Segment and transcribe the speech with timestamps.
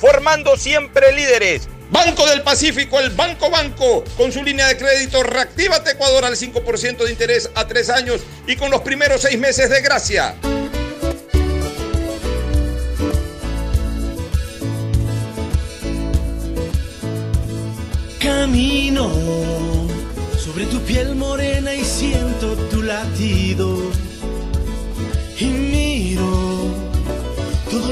[0.00, 1.68] formando siempre líderes.
[1.90, 7.04] Banco del Pacífico, el Banco Banco, con su línea de crédito Reactívate Ecuador al 5%
[7.04, 10.36] de interés a tres años y con los primeros seis meses de gracia.
[18.20, 19.10] Camino
[20.38, 23.78] sobre tu piel morena y siento tu latido.
[25.38, 26.49] Y miro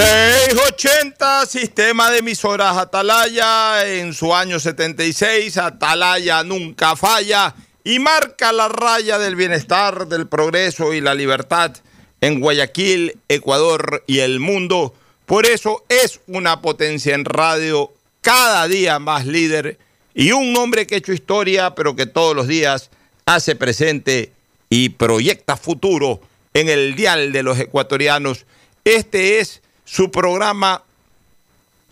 [0.00, 8.68] 680, sistema de emisoras Atalaya, en su año 76, Atalaya nunca falla y marca la
[8.68, 11.76] raya del bienestar, del progreso y la libertad
[12.22, 14.94] en Guayaquil, Ecuador y el mundo.
[15.26, 19.76] Por eso es una potencia en radio, cada día más líder
[20.14, 22.88] y un hombre que ha hecho historia, pero que todos los días
[23.26, 24.32] hace presente
[24.70, 26.22] y proyecta futuro
[26.54, 28.46] en el dial de los ecuatorianos.
[28.84, 30.84] Este es su programa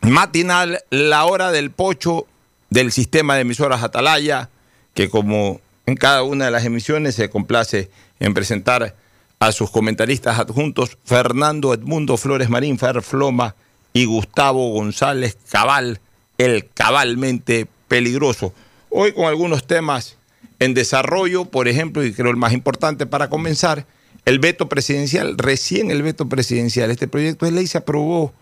[0.02, 2.28] matinal, La Hora del Pocho
[2.70, 4.50] del sistema de emisoras Atalaya,
[4.94, 8.94] que como en cada una de las emisiones se complace en presentar
[9.40, 13.56] a sus comentaristas adjuntos Fernando Edmundo Flores Marín, Fer Floma
[13.92, 15.98] y Gustavo González Cabal,
[16.38, 18.54] el cabalmente peligroso.
[18.90, 20.16] Hoy con algunos temas
[20.60, 23.86] en desarrollo, por ejemplo, y creo el más importante para comenzar,
[24.28, 26.90] el veto presidencial, recién el veto presidencial.
[26.90, 28.34] Este proyecto de ley se aprobó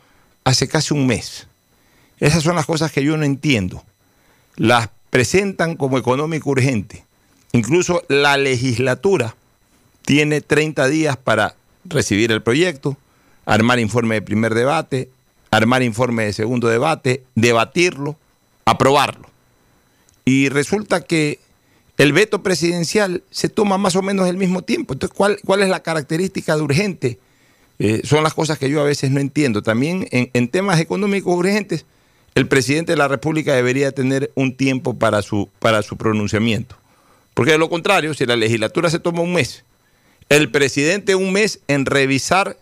[0.42, 1.46] hace casi un mes.
[2.18, 3.84] Esas son las cosas que yo no entiendo.
[4.56, 7.04] Las presentan como económico urgente.
[7.52, 9.36] Incluso la legislatura
[10.04, 11.54] tiene 30 días para
[11.84, 12.96] recibir el proyecto,
[13.44, 15.08] armar informe de primer debate,
[15.52, 18.16] armar informe de segundo debate, debatirlo,
[18.64, 19.30] aprobarlo.
[20.24, 21.38] Y resulta que
[21.98, 24.94] el veto presidencial se toma más o menos al mismo tiempo.
[24.94, 27.18] Entonces, ¿cuál, es la característica de urgente?
[27.78, 29.62] Eh, son las cosas que yo a veces no entiendo.
[29.62, 31.86] También en, temas económicos urgentes,
[32.34, 36.76] el presidente de la República debería tener un tiempo para su, para su pronunciamiento.
[37.32, 39.64] Porque de lo contrario, si la legislatura se toma un mes,
[40.28, 42.58] el presidente un mes en revisar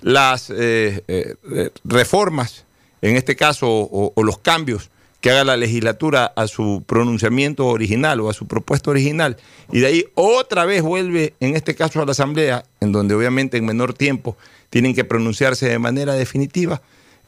[0.00, 2.64] las eh, eh, reformas,
[3.02, 4.90] en este caso, o los cambios
[5.20, 9.36] que haga la legislatura a su pronunciamiento original o a su propuesta original,
[9.72, 13.56] y de ahí otra vez vuelve, en este caso, a la Asamblea, en donde obviamente
[13.56, 14.36] en menor tiempo
[14.70, 16.80] tienen que pronunciarse de manera definitiva,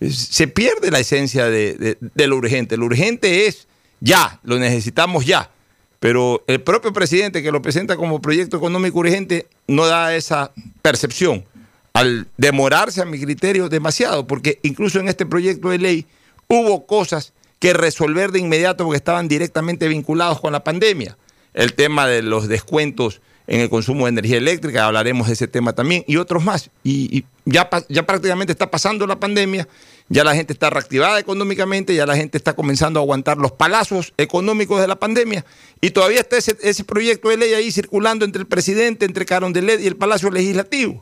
[0.09, 2.77] se pierde la esencia de, de, lo urgente.
[2.77, 3.67] Lo urgente es
[4.01, 5.51] ya, lo necesitamos ya,
[5.99, 11.45] pero el propio presidente que lo presenta como proyecto económico urgente no da esa percepción
[11.93, 16.07] al demorarse a mi criterio demasiado, porque incluso en este proyecto de ley
[16.49, 21.17] hubo cosas que resolver de inmediato porque estaban directamente vinculados con la pandemia.
[21.55, 25.73] El tema de los descuentos en el consumo de energía eléctrica, hablaremos de ese tema
[25.73, 26.71] también, y otros más.
[26.85, 29.67] Y, ya, ya prácticamente está pasando la pandemia,
[30.09, 34.13] ya la gente está reactivada económicamente, ya la gente está comenzando a aguantar los palazos
[34.17, 35.45] económicos de la pandemia
[35.81, 39.81] y todavía está ese, ese proyecto de ley ahí circulando entre el presidente, entre Carondelet
[39.81, 41.01] y el Palacio Legislativo.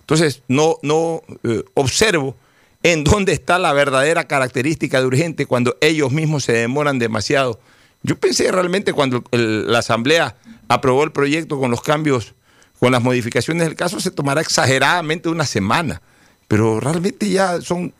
[0.00, 2.36] Entonces, no, no eh, observo
[2.82, 7.60] en dónde está la verdadera característica de urgente cuando ellos mismos se demoran demasiado.
[8.02, 10.36] Yo pensé realmente cuando la Asamblea
[10.68, 12.34] aprobó el proyecto con los cambios,
[12.78, 16.00] con las modificaciones del caso, se tomará exageradamente una semana.
[16.48, 17.92] Pero realmente ya son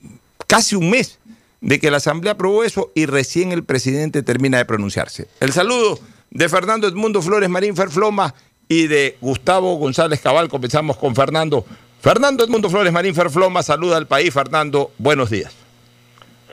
[0.47, 1.19] casi un mes
[1.61, 5.27] de que la Asamblea aprobó eso y recién el presidente termina de pronunciarse.
[5.41, 5.99] El saludo
[6.31, 8.35] de Fernando Edmundo Flores Marín Ferfloma
[8.69, 10.49] y de Gustavo González Cabal.
[10.49, 11.65] Comenzamos con Fernando.
[12.01, 14.33] Fernando Edmundo Flores Marín Ferfloma saluda al país.
[14.33, 15.55] Fernando, buenos días.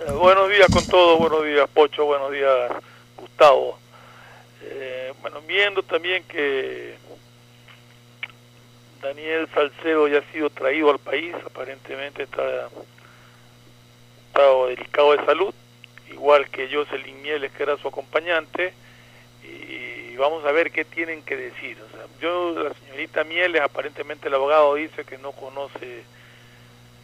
[0.06, 2.72] Eh, buenos días con todo, buenos días Pocho, buenos días
[3.18, 3.78] Gustavo.
[4.64, 6.96] Eh, bueno, viendo también que
[9.02, 12.70] Daniel Salcedo ya ha sido traído al país, aparentemente está
[14.28, 15.54] estado delicado de salud,
[16.12, 18.74] igual que Jocelyn Mieles, que era su acompañante,
[19.44, 19.83] y
[20.18, 21.78] vamos a ver qué tienen que decir.
[21.82, 26.04] O sea, yo, la señorita Mieles, aparentemente el abogado dice que no conoce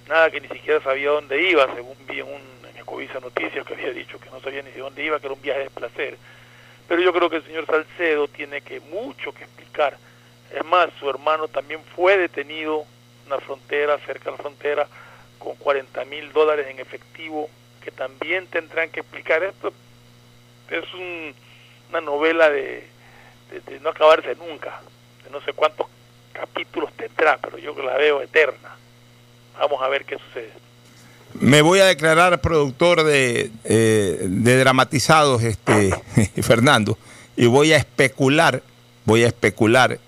[0.08, 3.74] nada, que ni siquiera sabía dónde iba, según vi en, un, en Ecovisa Noticias que
[3.74, 6.18] había dicho que no sabía ni de dónde iba, que era un viaje de placer.
[6.88, 9.98] Pero yo creo que el señor Salcedo tiene que mucho que explicar.
[10.52, 12.86] Es más, su hermano también fue detenido
[13.26, 14.88] en la frontera, cerca de la frontera,
[15.38, 17.48] con 40 mil dólares en efectivo,
[17.84, 19.72] que también tendrán que explicar esto.
[20.72, 21.34] Es un-
[21.90, 22.88] una novela de,
[23.52, 24.82] de- no acabarse nunca,
[25.24, 25.88] de no sé cuántos
[26.34, 28.76] capítulos tendrá, pero yo la veo eterna.
[29.60, 30.52] Vamos a ver qué sucede.
[31.34, 35.94] Me voy a declarar productor de, eh, de dramatizados, este,
[36.42, 36.98] Fernando,
[37.36, 38.64] y voy a especular,
[39.06, 40.00] voy a especular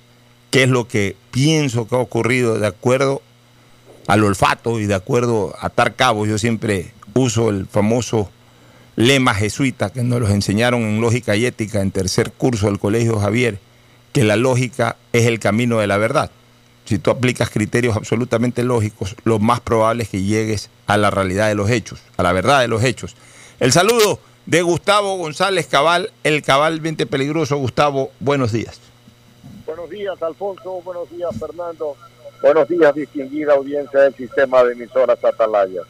[0.50, 3.22] qué es lo que pienso que ha ocurrido de acuerdo
[4.08, 6.28] al olfato y de acuerdo a atar cabos.
[6.28, 8.30] Yo siempre uso el famoso
[8.96, 13.20] lema jesuita que nos los enseñaron en lógica y ética en tercer curso del Colegio
[13.20, 13.60] Javier,
[14.14, 16.32] que la lógica es el camino de la verdad.
[16.86, 21.48] Si tú aplicas criterios absolutamente lógicos, lo más probable es que llegues a la realidad
[21.48, 23.16] de los hechos, a la verdad de los hechos.
[23.60, 27.58] El saludo de Gustavo González Cabal, el cabalmente peligroso.
[27.58, 28.82] Gustavo, buenos días.
[29.66, 30.82] Buenos días, Alfonso.
[30.84, 31.96] Buenos días, Fernando.
[32.42, 35.82] Buenos días, distinguida audiencia del sistema de emisoras Atalaya.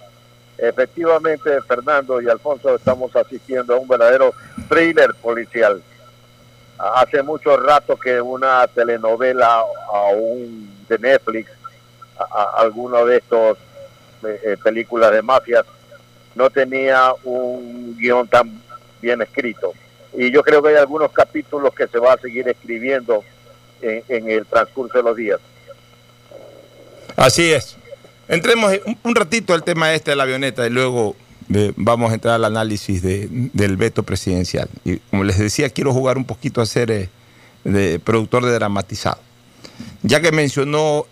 [0.57, 4.33] Efectivamente, Fernando y Alfonso, estamos asistiendo a un verdadero
[4.69, 5.81] thriller policial.
[6.77, 11.49] Hace mucho rato que una telenovela aún de Netflix,
[12.17, 13.57] a, alguno de estos
[14.23, 15.65] eh, eh, películas de mafias,
[16.35, 18.61] no tenía un guion tan
[19.01, 19.73] bien escrito.
[20.13, 23.23] Y yo creo que hay algunos capítulos que se va a seguir escribiendo
[23.81, 25.39] en, en el transcurso de los días.
[27.15, 27.77] Así es.
[28.31, 28.71] Entremos
[29.03, 31.17] un, ratito al tema este de la avioneta y luego
[31.53, 34.69] eh, vamos a entrar al análisis de- del veto presidencial.
[34.85, 37.09] Y como les decía, quiero jugar un poquito a ser eh,
[37.65, 39.19] de productor de dramatizado.
[40.01, 41.05] Ya que mencionó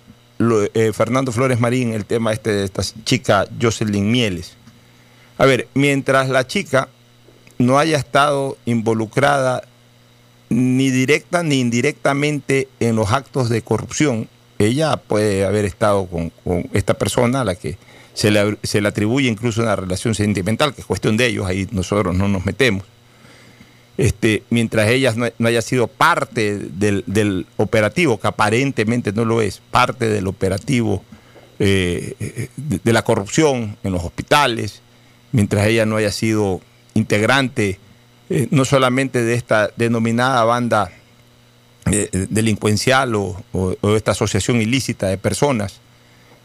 [0.73, 4.53] eh, Fernando Flores Marín el tema este de esta chica Jocelyn Mieles.
[5.37, 6.87] A ver, mientras la chica
[7.57, 9.63] no haya estado involucrada
[10.47, 16.31] ni directa ni indirectamente en los actos de corrupción, ella puede haber estado con,
[16.73, 17.77] esta persona a la que
[18.13, 21.67] se le, se le atribuye incluso una relación sentimental, que es cuestión de ellos, ahí
[21.71, 22.83] nosotros no nos metemos.
[23.97, 29.41] Este, mientras ella no, no haya sido parte del, del operativo, que aparentemente no lo
[29.41, 31.03] es, parte del operativo
[31.59, 34.81] eh, eh, de, de la corrupción en los hospitales,
[35.31, 36.61] mientras ella no haya sido
[36.93, 37.79] integrante
[38.31, 40.91] eh, no solamente de esta denominada banda
[41.91, 43.35] eh, delincuencial o,
[43.95, 45.79] esta asociación ilícita de personas,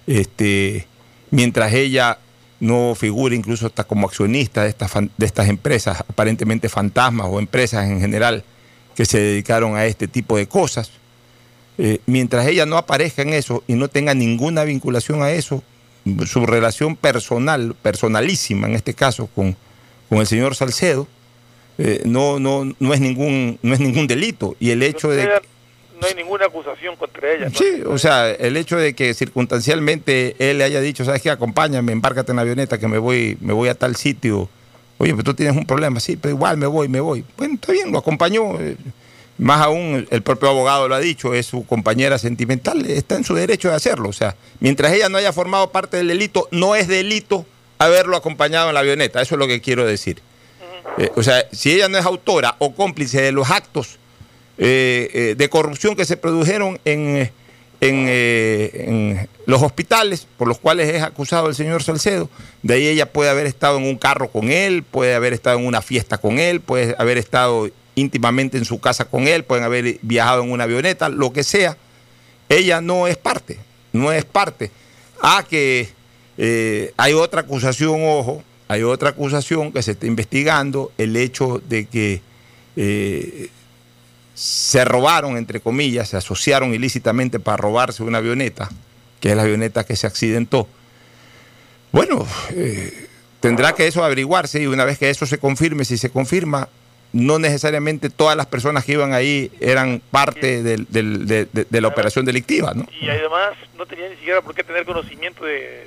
[0.07, 0.87] este,
[1.31, 2.19] mientras ella
[2.61, 7.89] no figura incluso hasta como accionista de estas, de estas empresas, aparentemente fantasmas o empresas
[7.89, 8.45] en general
[8.95, 10.91] que se dedicaron a este tipo de cosas,
[11.77, 15.63] eh, mientras ella no aparezca en eso y no tenga ninguna vinculación a eso,
[16.27, 19.57] su relación personal, personalísima en este caso con,
[20.09, 21.09] con el señor Salcedo,
[21.79, 24.57] eh, no, no, no, es ningún, no es ningún delito.
[24.61, 25.25] Y el hecho de...
[26.01, 27.49] No hay ninguna acusación contra ella.
[27.49, 27.57] ¿no?
[27.57, 31.31] Sí, o sea, el hecho de que circunstancialmente él le haya dicho, ¿sabes qué?
[31.31, 34.49] Acompáñame, embárcate en la avioneta que me voy, me voy a tal sitio.
[34.99, 37.25] Oye, pero tú tienes un problema, sí, pero igual me voy, me voy.
[37.37, 38.61] Bueno, está bien, lo acompañó.
[38.61, 38.77] eh,
[39.39, 43.35] Más aún, el propio abogado lo ha dicho, es su compañera sentimental, está en su
[43.35, 44.09] derecho de hacerlo.
[44.09, 47.47] O sea, mientras ella no haya formado parte del delito, no es delito
[47.79, 49.23] haberlo acompañado en la avioneta.
[49.23, 50.21] Eso es lo que quiero decir.
[50.99, 53.99] Eh, o sea, si ella no es autora o cómplice de los actos
[54.59, 57.33] eh, eh, de corrupción que se produjeron en,
[57.81, 62.31] en, los hospitales por los cuales es acusado el señor Salcedo.
[62.63, 65.67] De ahí ella puede haber estado en un carro con él, puede haber estado en
[65.67, 69.99] una fiesta con él, puede haber estado íntimamente en su casa con él, pueden haber
[70.03, 71.77] viajado en una avioneta, lo que sea.
[72.49, 73.59] Ella no es parte,
[73.93, 74.71] no es parte.
[75.21, 75.89] Ah, que
[76.97, 82.23] hay otra acusación, ojo, hay otra acusación que se está investigando, el hecho de que
[82.77, 83.49] eh,
[84.35, 88.71] se robaron, entre comillas, se asociaron ilícitamente para robarse una avioneta,
[89.21, 90.67] que es la avioneta que se accidentó.
[91.93, 93.07] Bueno, eh,
[93.41, 96.69] tendrá que eso averiguarse y una vez que eso se confirme, si se confirma,
[97.13, 102.73] no necesariamente todas las personas que iban ahí eran parte de, de- la operación delictiva,
[102.75, 102.89] ¿no?
[103.01, 105.87] Y además no tenía ni siquiera por qué tener conocimiento de-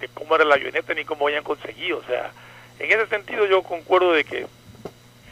[0.00, 1.98] de- cómo era la avioneta ni cómo habían conseguido.
[1.98, 2.30] O sea,
[2.78, 4.46] en ese sentido yo concuerdo de que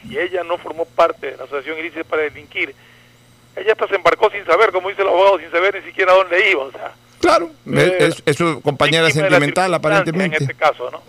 [0.02, 2.74] si ella no formó parte de la asociación ilícita para delinquir,
[3.56, 6.16] ella hasta se embarcó sin saber, como dice el abogado, sin saber ni siquiera a
[6.16, 6.62] dónde iba.
[6.64, 10.36] O sea, Claro, Eh, es, es su compañera sentimental aparentemente.
[10.36, 11.02] En este caso, ¿no?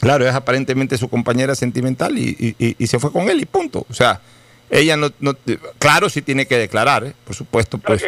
[0.00, 3.44] Claro, es aparentemente su compañera sentimental y, y- y- y se fue con él y
[3.44, 3.86] punto.
[3.88, 4.20] O sea,
[4.70, 5.34] ella no, no-
[5.78, 7.12] claro, sí tiene que declarar, ¿eh?
[7.24, 8.04] por supuesto, pues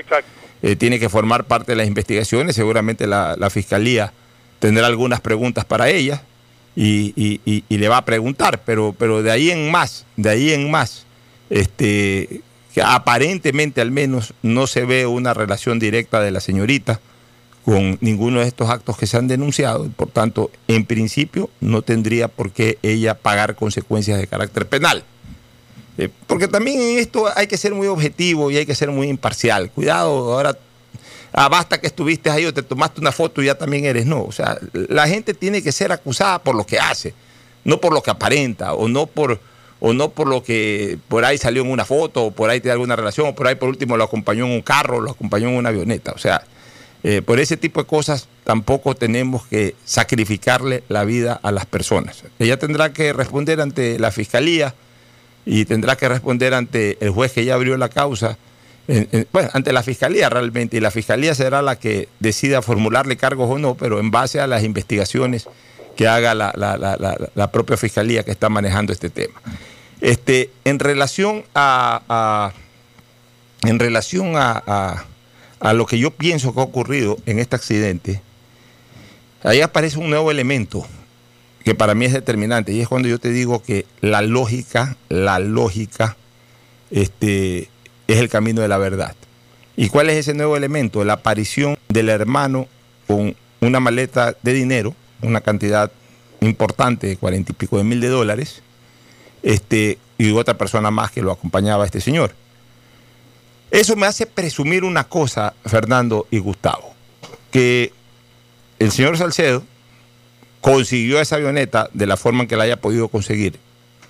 [0.62, 2.56] eh, tiene que formar parte de las investigaciones.
[2.56, 4.12] Seguramente la, la fiscalía
[4.64, 6.22] tendrá algunas preguntas para ella
[6.74, 10.52] y, y- y- le va a preguntar, pero, pero de ahí en más, de ahí
[10.54, 11.04] en más,
[11.50, 12.40] este,
[12.82, 16.98] aparentemente al menos no se ve una relación directa de la señorita
[17.62, 19.86] con ninguno de estos actos que se han denunciado.
[19.94, 25.04] Por tanto, en principio no tendría por qué ella pagar consecuencias de carácter penal.
[25.98, 29.08] Eh, porque también en esto hay que ser muy objetivo y hay que ser muy
[29.08, 29.70] imparcial.
[29.70, 30.56] Cuidado, ahora
[31.34, 34.06] ah, basta que estuviste ahí o te tomaste una foto y ya también eres.
[34.06, 37.14] No, o sea, la gente tiene que ser acusada por lo que hace,
[37.64, 39.40] no por lo que aparenta o no por
[39.80, 42.72] o no por lo que por ahí salió en una foto o por ahí tiene
[42.72, 45.56] alguna relación o por ahí por último lo acompañó en un carro, lo acompañó en
[45.56, 46.12] una avioneta.
[46.12, 46.42] O sea,
[47.02, 52.24] eh, por ese tipo de cosas tampoco tenemos que sacrificarle la vida a las personas.
[52.38, 54.74] Ella tendrá que responder ante la fiscalía
[55.44, 58.38] y tendrá que responder ante el juez que ya abrió la causa,
[58.88, 63.16] en- en- bueno, ante la fiscalía realmente, y la fiscalía será la que decida formularle
[63.16, 65.46] cargos o no, pero en base a las investigaciones
[65.96, 66.96] que haga la, la- la-
[67.34, 69.40] la- propia fiscalía que está manejando este tema.
[70.00, 72.52] Este, en relación a,
[73.62, 75.04] en relación a-
[75.60, 78.20] a lo que yo pienso que ha ocurrido en este accidente,
[79.42, 80.86] ahí aparece un nuevo elemento
[81.64, 85.38] que para mí es determinante y es cuando yo te digo que la lógica, la
[85.38, 86.16] lógica,
[86.90, 87.70] este,
[88.06, 89.14] es el camino de la verdad.
[89.76, 91.04] ¿Y cuál es ese nuevo elemento?
[91.04, 92.68] La aparición del hermano
[93.06, 95.90] con una maleta de dinero, una cantidad
[96.40, 98.62] importante de cuarenta y pico de mil de dólares,
[99.42, 102.34] este, y otra persona más que lo acompañaba a este señor.
[103.70, 106.94] Eso me hace presumir una cosa, Fernando y Gustavo,
[107.50, 107.92] que
[108.78, 109.64] el señor Salcedo
[110.60, 113.58] consiguió esa avioneta de la forma en que la haya podido conseguir,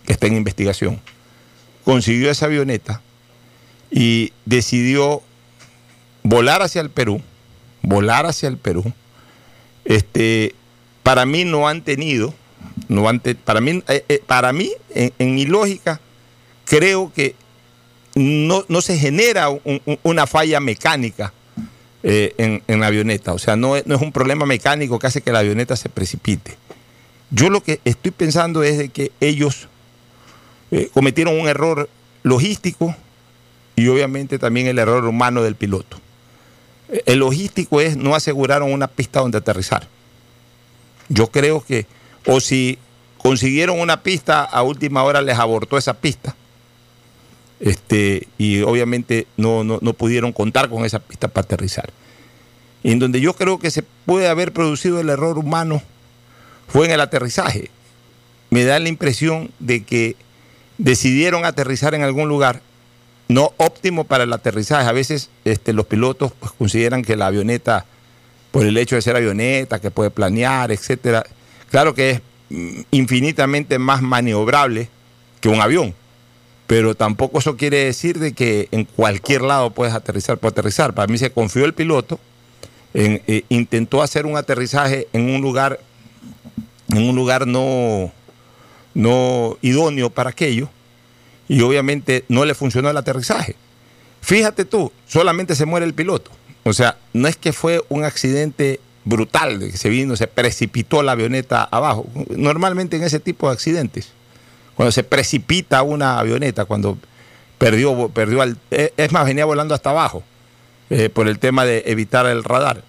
[0.04, 1.00] que está en investigación.
[1.84, 3.00] Consiguió esa avioneta
[3.96, 5.22] y decidió
[6.24, 7.22] volar hacia el Perú,
[7.80, 8.92] volar hacia el Perú.
[9.84, 10.52] Este,
[11.04, 12.34] para mí no han tenido,
[12.88, 16.00] no han te- para mí, eh, eh, para mí en, mi lógica,
[16.64, 17.36] creo que
[18.16, 21.32] no, no se genera un- un- una falla mecánica
[22.02, 23.32] eh, en, la avioneta.
[23.32, 25.88] O sea, no es, no es un problema mecánico que hace que la avioneta se
[25.88, 26.56] precipite.
[27.30, 29.68] Yo lo que estoy pensando es de que ellos
[30.92, 31.88] cometieron un error
[32.24, 32.96] logístico
[33.76, 35.98] y obviamente también el error humano del piloto.
[37.06, 39.88] El logístico es no aseguraron una pista donde aterrizar.
[41.08, 41.86] Yo creo que,
[42.26, 42.78] o si
[43.18, 46.36] consiguieron una pista, a última hora les abortó esa pista.
[47.60, 51.90] Este, y obviamente no, no, no pudieron contar con esa pista para aterrizar.
[52.82, 55.82] Y en donde yo creo que se puede haber producido el error humano
[56.68, 57.70] fue en el aterrizaje.
[58.50, 60.16] Me da la impresión de que
[60.78, 62.60] decidieron aterrizar en algún lugar
[63.28, 64.88] no óptimo para el aterrizaje.
[64.88, 67.86] A veces este, los pilotos pues, consideran que la avioneta,
[68.50, 71.24] por el hecho de ser avioneta, que puede planear, etcétera,
[71.70, 74.88] claro que es mm, infinitamente más maniobrable
[75.40, 75.94] que un avión.
[76.66, 80.94] Pero tampoco eso quiere decir de que en cualquier lado puedes aterrizar por aterrizar.
[80.94, 82.18] Para mí se confió el piloto,
[82.94, 85.78] eh, intentó hacer un aterrizaje en un lugar,
[86.88, 88.12] en un lugar no,
[88.94, 90.70] no idóneo para aquello,
[91.48, 93.56] y obviamente no le funcionó el aterrizaje.
[94.20, 96.30] Fíjate tú, solamente se muere el piloto.
[96.64, 101.12] O sea, no es que fue un accidente brutal, que se vino, se precipitó la
[101.12, 102.06] avioneta abajo.
[102.30, 104.12] Normalmente en ese tipo de accidentes,
[104.74, 106.96] cuando se precipita una avioneta, cuando
[107.58, 110.22] perdió, perdió eh, es más, venía volando hasta abajo.
[110.90, 112.82] eh, por el tema de evitar el radar.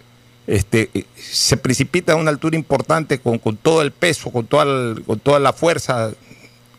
[0.48, 4.96] Este, eh, se precipita a una altura importante con, con todo el peso, con toda,
[5.06, 6.12] con toda la fuerza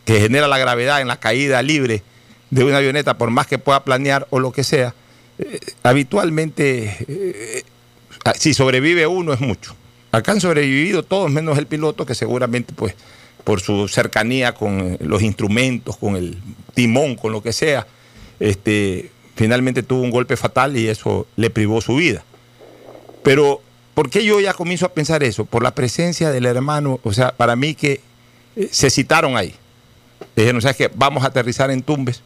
[0.07, 2.01] que genera la gravedad en la caída libre
[2.49, 4.95] de una avioneta, por más que pueda planear o lo que sea,
[5.37, 7.63] eh, habitualmente, eh,
[8.39, 9.75] si sobrevive uno es mucho.
[10.13, 12.95] Acá han sobrevivido todos menos el piloto, que seguramente, pues,
[13.43, 16.37] por su cercanía con eh, los instrumentos, con el
[16.73, 17.85] timón, con lo que sea,
[18.39, 22.23] este, finalmente tuvo un golpe fatal y eso le privó su vida.
[23.23, 23.61] Pero,
[23.93, 25.43] ¿por qué yo ya comienzo a pensar eso?
[25.43, 27.99] Por la presencia del hermano, o sea, para mí que
[28.71, 29.53] se citaron ahí.
[30.35, 30.91] Dijeron, ¿sabes qué?
[30.93, 32.21] Vamos a aterrizar en Tumbes.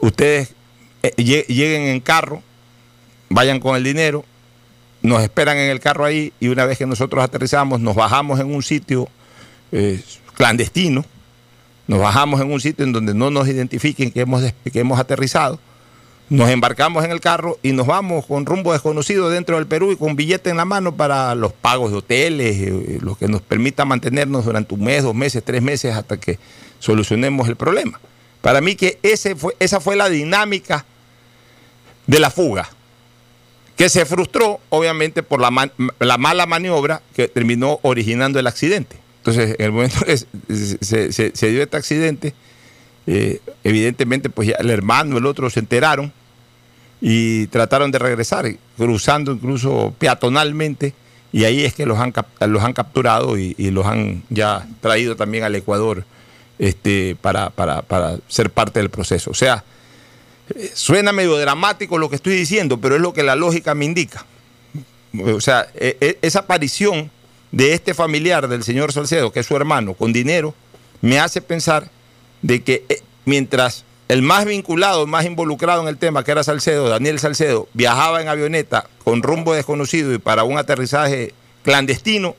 [0.00, 0.54] Ustedes
[1.02, 2.42] eh, lle- lleguen en carro,
[3.28, 4.24] vayan con el dinero,
[5.02, 8.54] nos esperan en el carro ahí y una vez que nosotros aterrizamos, nos bajamos en
[8.54, 9.08] un sitio
[9.72, 10.02] eh,
[10.34, 11.04] clandestino,
[11.86, 15.58] nos bajamos en un sitio en donde no nos identifiquen que hemos, que hemos aterrizado,
[16.28, 19.96] nos embarcamos en el carro y nos vamos con rumbo desconocido dentro del Perú y
[19.96, 23.84] con billete en la mano para los pagos de hoteles, eh, lo que nos permita
[23.84, 26.38] mantenernos durante un mes, dos meses, tres meses hasta que
[26.80, 28.00] solucionemos el problema.
[28.42, 30.84] Para mí que ese fue, esa fue la dinámica
[32.06, 32.68] de la fuga,
[33.76, 35.70] que se frustró obviamente por la,
[36.00, 38.96] la mala maniobra que terminó originando el accidente.
[39.18, 42.34] Entonces, en el momento que se, se- dio este accidente,
[43.06, 46.12] eh, evidentemente pues ya el hermano, el otro se enteraron
[47.02, 50.94] y trataron de regresar, cruzando incluso peatonalmente,
[51.32, 55.16] y ahí es que los han, los han capturado y, y los han ya traído
[55.16, 56.04] también al Ecuador
[56.60, 59.30] este, para, para- para ser parte del proceso.
[59.32, 59.64] O sea,
[60.74, 64.24] suena medio dramático lo que estoy diciendo, pero es lo que la lógica me indica.
[65.34, 67.10] O sea, e- e- esa aparición
[67.50, 70.54] de este familiar del señor Salcedo, que es su hermano, con dinero,
[71.00, 71.90] me hace pensar
[72.42, 76.88] de que eh, mientras el más vinculado, más involucrado en el tema, que era Salcedo,
[76.88, 82.36] Daniel Salcedo, viajaba en avioneta con rumbo desconocido y para un aterrizaje clandestino,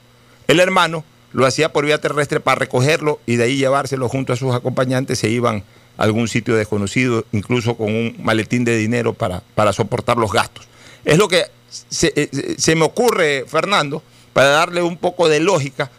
[0.47, 4.36] el hermano lo hacía por vía terrestre para recogerlo y de ahí llevárselo junto a
[4.36, 5.63] sus acompañantes, se iban
[5.97, 10.67] a algún sitio desconocido, incluso con un maletín de dinero para, para soportar los gastos.
[11.06, 14.03] Es lo que se, eh, se me ocurre, Fernando,
[14.34, 15.89] para darle un poco de lógica,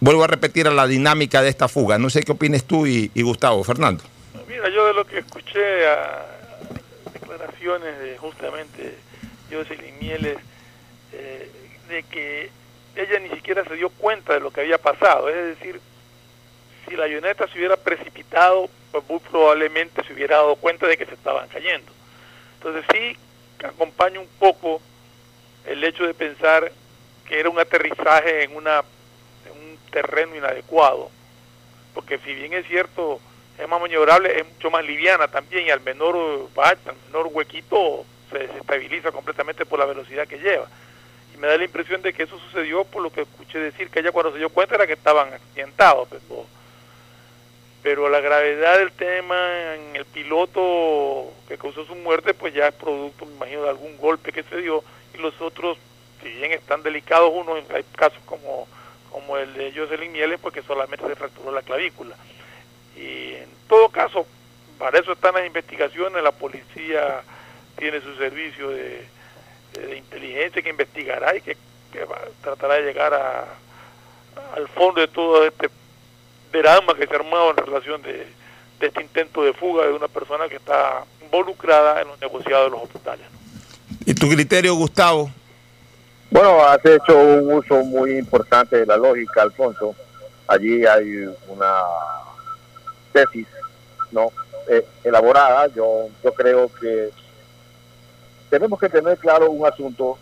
[0.00, 1.98] vuelvo a repetir a la dinámica de esta fuga.
[1.98, 4.04] No sé qué opines tú y, Gustavo, Fernando.
[4.48, 6.26] Mira, yo de lo que escuché a
[7.12, 8.94] declaraciones de justamente
[9.50, 10.38] Jocelyn Mieles,
[11.12, 11.50] eh,
[11.88, 12.50] de que
[12.96, 15.28] ella ni siquiera se dio cuenta de lo que había pasado.
[15.28, 15.80] Es decir,
[16.88, 21.06] si la avioneta se hubiera precipitado, pues muy probablemente se hubiera dado cuenta de que
[21.06, 21.92] se estaban cayendo.
[22.54, 23.16] Entonces sí
[23.64, 24.80] acompaña un poco
[25.66, 26.72] el hecho de pensar
[27.28, 31.10] que era un aterrizaje en, una, un terreno inadecuado.
[31.94, 33.20] Porque si bien es cierto,
[33.58, 38.38] es más maniobrable, es mucho más liviana también y al menor al menor huequito se
[38.38, 40.68] desestabiliza completamente por la velocidad que lleva.
[41.38, 44.12] Me da la impresión de que eso sucedió por lo que escuché decir, que ella
[44.12, 46.46] cuando se dio cuenta era que estaban accidentados, pero,
[47.82, 52.74] pero la gravedad del tema en el piloto que causó su muerte, pues ya es
[52.74, 54.82] producto, me imagino, de algún golpe que se dio
[55.14, 55.76] y los otros,
[56.22, 58.66] si bien están delicados unos, hay casos como,
[59.10, 62.16] como el de Jocelyn Mieles, porque solamente se fracturó la clavícula.
[62.96, 64.26] Y en todo caso,
[64.78, 67.22] para eso están las investigaciones, la policía
[67.76, 69.06] tiene su servicio de,
[69.80, 71.56] de- inteligencia que investigará y que,
[71.92, 73.44] que va- tratará de llegar a,
[74.54, 75.68] al fondo de todo este
[76.52, 78.26] drama que se ha armado en relación de,
[78.80, 82.70] de este intento de fuga de una persona que está involucrada en los negociados de
[82.70, 83.26] los hospitales.
[84.04, 85.30] ¿Y tu criterio, Gustavo?
[86.30, 89.94] Bueno, has hecho un uso muy importante de la lógica, Alfonso.
[90.48, 91.72] Allí hay una
[93.12, 93.46] tesis
[94.12, 94.30] no
[94.68, 95.68] Eh, elaborada.
[95.68, 97.10] Yo, yo creo que
[98.56, 100.16] tenemos que tener claro un asunto.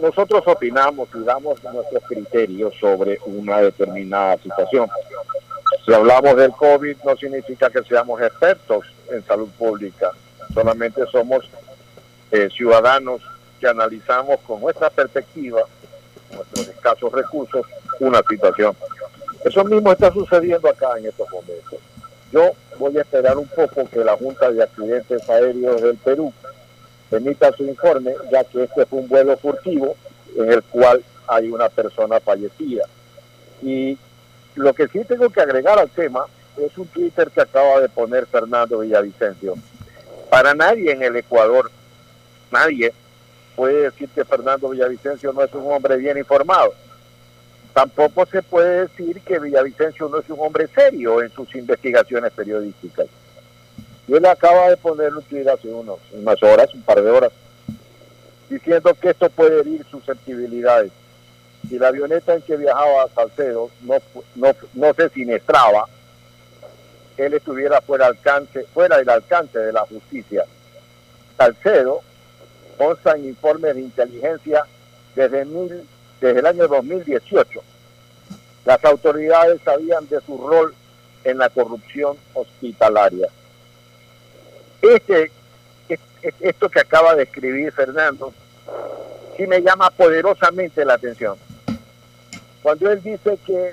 [0.00, 4.88] Nosotros opinamos y damos nuestros criterios sobre una determinada situación.
[5.84, 10.10] Si hablamos del COVID, no significa que seamos expertos en salud pública.
[10.54, 11.44] Solamente somos
[12.30, 13.20] eh, ciudadanos
[13.60, 15.60] que analizamos con nuestra perspectiva,
[16.32, 17.66] nuestros escasos recursos,
[18.00, 18.74] una situación.
[19.44, 21.78] Eso mismo está sucediendo acá en estos momentos.
[22.32, 26.32] Yo voy a esperar un poco que la Junta de Accidentes Aéreos del Perú
[27.10, 29.96] emita su informe, ya que este fue un vuelo furtivo
[30.36, 32.84] en el cual hay una persona fallecida.
[33.62, 33.98] Y
[34.54, 38.26] lo que sí tengo que agregar al tema es un Twitter que acaba de poner
[38.26, 39.54] Fernando Villavicencio.
[40.30, 41.70] Para nadie en el Ecuador,
[42.50, 42.92] nadie
[43.54, 46.74] puede decir que Fernando Villavicencio no es un hombre bien informado.
[47.72, 53.06] Tampoco se puede decir que Villavicencio no es un hombre serio en sus investigaciones periodísticas.
[54.08, 57.32] Y él acaba de poner un tweet hace unas horas, un par de horas,
[58.48, 60.92] diciendo que esto puede herir susceptibilidades.
[61.68, 65.86] Si la avioneta en que viajaba Salcedo no se siniestraba,
[67.16, 70.44] él estuviera fuera, alcance, fuera del alcance de la justicia.
[71.36, 72.00] Salcedo
[72.78, 74.64] consta en informes de inteligencia
[75.14, 75.82] desde, mil,
[76.20, 77.60] desde el año 2018.
[78.64, 80.74] Las autoridades sabían de su rol
[81.24, 83.28] en la corrupción hospitalaria.
[84.94, 85.30] Este,
[86.40, 88.32] esto que acaba de escribir Fernando,
[89.36, 91.36] sí me llama poderosamente la atención.
[92.62, 93.72] Cuando él dice que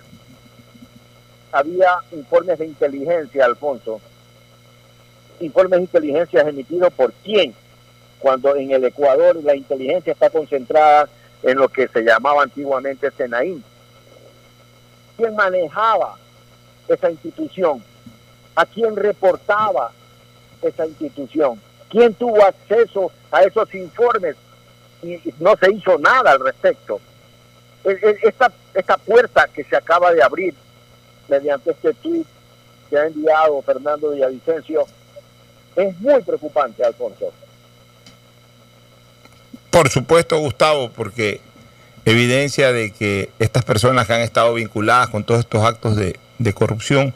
[1.52, 4.02] había informes de inteligencia, Alfonso,
[5.39, 7.54] informes de inteligencia emitidos por quién,
[8.19, 11.10] cuando en el Ecuador la inteligencia está concentrada
[11.43, 13.63] en lo que se llamaba antiguamente Senaín.
[15.17, 16.15] ¿Quién manejaba
[16.88, 17.84] esa institución?
[18.56, 19.91] ¿A quién reportaba
[20.67, 21.60] esa institución?
[21.89, 24.36] ¿Quién tuvo acceso a esos informes?
[25.04, 26.99] Y no se hizo nada al respecto.
[27.84, 30.54] E, e, esta, esta puerta que se acaba de abrir
[31.28, 32.26] mediante este tweet
[32.89, 34.86] que ha enviado Fernando Villavicencio
[35.76, 37.32] es muy preocupante, Alfonso.
[39.69, 41.41] Por supuesto, Gustavo, porque
[42.06, 46.54] evidencia de que estas personas que han estado vinculadas con todos estos actos de, de
[46.54, 47.13] corrupción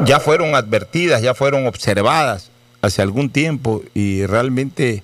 [0.00, 2.51] ya fueron advertidas, ya fueron observadas
[2.82, 5.02] hace algún tiempo y realmente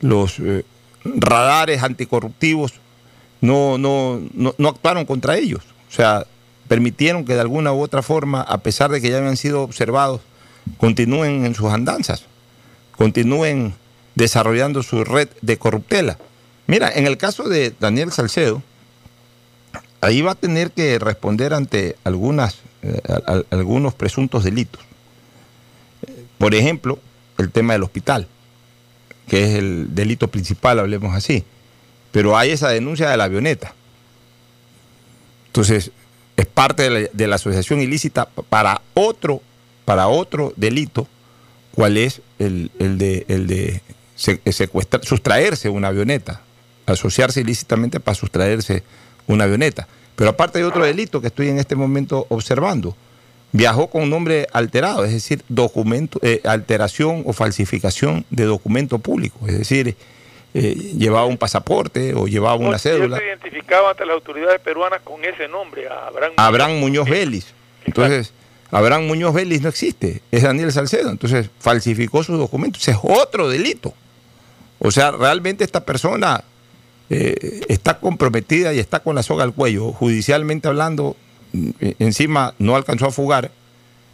[0.00, 0.64] los eh,
[1.04, 2.74] radares anticorruptivos
[3.40, 5.62] no, no, no, actuaron contra ellos.
[5.90, 6.26] O sea,
[6.68, 10.20] permitieron que de alguna u otra forma, a pesar de que ya habían sido observados,
[10.78, 12.24] continúen en sus andanzas,
[12.96, 13.74] continúen
[14.14, 16.18] desarrollando su red de corruptela.
[16.66, 18.62] Mira, en el caso de Daniel Salcedo,
[20.00, 23.00] ahí va a tener que responder ante algunas, eh,
[23.50, 24.82] algunos presuntos delitos.
[26.38, 26.98] Por ejemplo,
[27.38, 28.26] el tema del hospital,
[29.28, 31.44] que es el delito principal, hablemos así.
[32.12, 33.74] Pero hay esa denuncia de la avioneta.
[35.48, 35.90] Entonces,
[36.36, 39.40] es parte de la, asociación ilícita para otro,
[39.84, 41.08] para otro delito,
[41.74, 43.80] cuál es el, de, el de
[44.16, 46.42] secuestrar, sustraerse una avioneta,
[46.84, 48.82] asociarse ilícitamente para sustraerse
[49.26, 49.88] una avioneta.
[50.14, 52.96] Pero aparte hay otro delito que estoy en este momento observando.
[53.56, 59.58] Viajó con nombre alterado, es decir, documento, eh, alteración o falsificación de documento público, es
[59.58, 59.96] decir,
[60.54, 63.18] eh, llevaba un pasaporte o llevaba una cédula.
[63.18, 67.46] se identificaba ante las autoridades peruanas con ese nombre, Abraham, Abraham Muñoz Vélez.
[67.84, 68.32] Entonces,
[68.70, 71.10] Abraham Muñoz Vélez no existe, es Daniel Salcedo.
[71.10, 72.82] Entonces, falsificó sus documentos.
[72.82, 73.94] Ese es otro delito.
[74.78, 76.44] O sea, realmente esta persona
[77.08, 79.92] eh, está comprometida y está con la soga al cuello.
[79.92, 81.16] Judicialmente hablando,
[81.98, 83.50] encima no alcanzó a fugar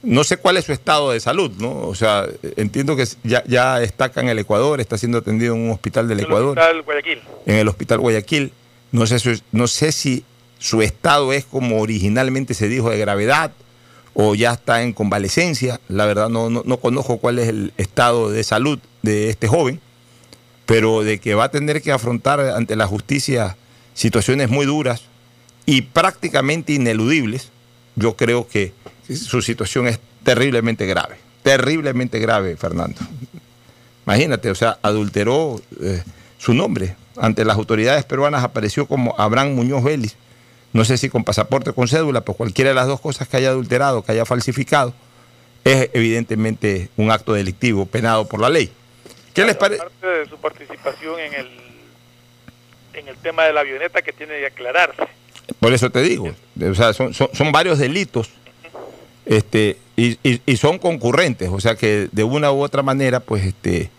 [0.03, 1.87] no sé cuál es su estado de salud, ¿no?
[1.87, 2.27] O sea,
[2.57, 6.09] entiendo que ya, ya está acá en el Ecuador, está siendo atendido en un hospital
[6.09, 6.59] del Ecuador.
[6.59, 7.23] En el hospital Guayaquil.
[7.47, 8.53] En el hospital Guayaquil.
[8.91, 10.25] No sé, no sé si
[10.59, 13.53] su estado es como originalmente se dijo de gravedad
[14.15, 15.81] o ya está en convalecencia.
[15.89, 19.81] La verdad no, no, no conozco cuál es el estado de salud de este joven,
[20.67, 23.57] pero de que va a tener que afrontar ante la justicia
[23.95, 25.05] situaciones muy duras
[25.67, 27.51] y prácticamente ineludibles,
[27.97, 28.73] yo creo que
[29.09, 33.01] su situación es terriblemente grave, terriblemente grave, Fernando.
[34.07, 36.03] Imagínate, o sea, adulteró eh,
[36.39, 36.97] su nombre.
[37.17, 40.17] Ante las autoridades peruanas apareció como Abraham Muñoz Vélez.
[40.73, 43.37] No sé si con pasaporte o con cédula, pues cualquiera de las dos cosas que
[43.37, 44.95] haya adulterado, que haya falsificado,
[45.65, 48.73] es evidentemente un acto delictivo penado por la ley.
[49.35, 49.83] ¿Qué les parece?
[49.83, 51.49] Parte de su participación en el,
[52.95, 55.07] en el tema de la avioneta que tiene que aclararse.
[55.61, 58.31] Por eso te digo, o sea, son, varios delitos
[59.27, 63.91] este, y, y, son concurrentes, o sea que de una u otra manera, pues este,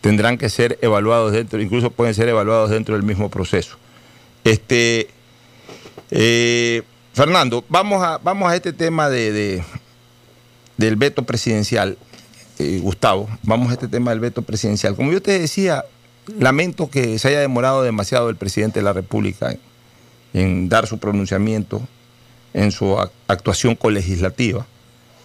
[0.00, 3.76] tendrán que ser evaluados dentro, incluso pueden ser evaluados dentro del mismo proceso.
[4.44, 5.08] Este,
[6.10, 6.82] eh,
[7.14, 9.62] Fernando, vamos a, vamos a este tema de,
[10.76, 11.96] del veto presidencial,
[12.58, 14.96] eh, Gustavo, vamos a este tema del veto presidencial.
[14.96, 15.84] Como yo te decía,
[16.38, 19.54] lamento que se haya demorado demasiado el presidente de la República
[20.34, 21.82] en dar su pronunciamiento,
[22.54, 24.66] en su actuación colegislativa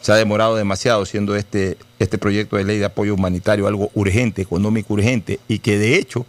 [0.02, 4.42] se ha demorado demasiado siendo este, este proyecto de ley de apoyo humanitario algo urgente,
[4.42, 6.26] económico urgente, y que de hecho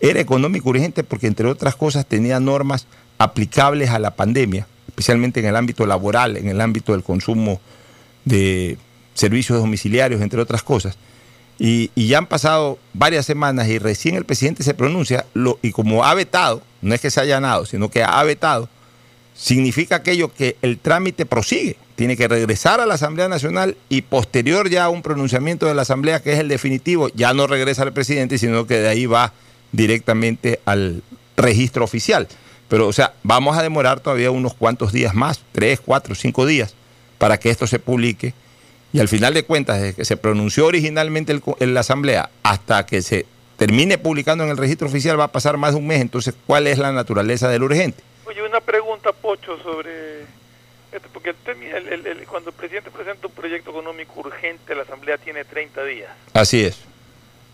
[0.00, 2.86] era económico urgente porque entre otras cosas tenía normas
[3.18, 7.60] aplicables a la pandemia, especialmente en el ámbito laboral, en el ámbito del consumo
[8.24, 8.78] de
[9.14, 10.96] servicios domiciliarios, entre otras cosas.
[11.62, 15.26] Y, ya han pasado varias semanas y recién el presidente se pronuncia,
[15.60, 18.70] y como ha vetado, no es que se haya ganado, sino que ha vetado,
[19.34, 24.70] significa aquello que el trámite prosigue tiene que regresar a la Asamblea Nacional y posterior
[24.70, 27.92] ya a un pronunciamiento de la Asamblea que es el definitivo, ya no regresa al
[27.92, 29.34] presidente, sino que de ahí va
[29.70, 31.02] directamente al
[31.36, 32.26] registro oficial.
[32.68, 36.74] Pero, o sea, vamos a demorar todavía unos cuantos días más, tres, cuatro, cinco días,
[37.18, 38.32] para que esto se publique.
[38.92, 43.02] Y al final de cuentas, desde que se pronunció originalmente el la Asamblea hasta que
[43.02, 43.24] se
[43.56, 46.00] termine publicando en el registro oficial va a pasar más de un mes.
[46.00, 48.02] Entonces, ¿cuál es la naturaleza del urgente?
[48.26, 50.22] Oye, una pregunta, Pocho, sobre
[50.92, 55.18] esto, porque el el- el- cuando el presidente presenta un proyecto económico urgente, la Asamblea
[55.18, 56.10] tiene 30 días.
[56.32, 56.78] Así es.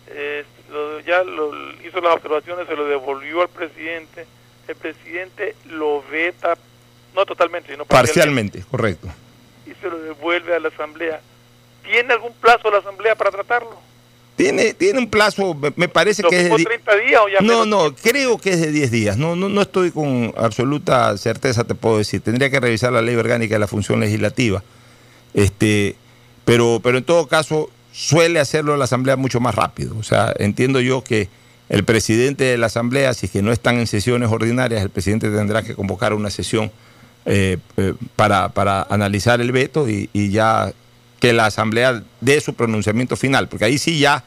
[0.09, 1.51] Eh, lo- ya lo,
[1.85, 4.25] hizo las observaciones, se lo devolvió al presidente.
[4.67, 6.55] El presidente lo veta,
[7.15, 9.07] no totalmente, sino Parcialmente, correcto.
[9.89, 11.21] Se lo devuelve a la Asamblea.
[11.83, 13.77] ¿Tiene algún plazo la Asamblea para tratarlo?
[14.35, 17.27] Tiene, tiene un plazo, me, parece ¿Lo que es de fijó di- 30 días o
[17.27, 19.17] ya No, no, creo que es de 10 días.
[19.17, 22.21] No, no, no estoy con absoluta certeza, te puedo decir.
[22.21, 24.61] Tendría que revisar la ley orgánica de la función legislativa.
[25.33, 25.95] Este,
[26.45, 29.97] pero, pero en todo caso, suele hacerlo la Asamblea mucho más rápido.
[29.97, 31.29] O sea, entiendo yo que
[31.69, 35.29] el presidente de la Asamblea, si es que no están en sesiones ordinarias, el presidente
[35.31, 36.71] tendrá que convocar una sesión
[37.29, 40.71] eh, eh, para, para analizar el veto y, ya
[41.19, 44.23] que la Asamblea dé su pronunciamiento final, porque ahí sí ya,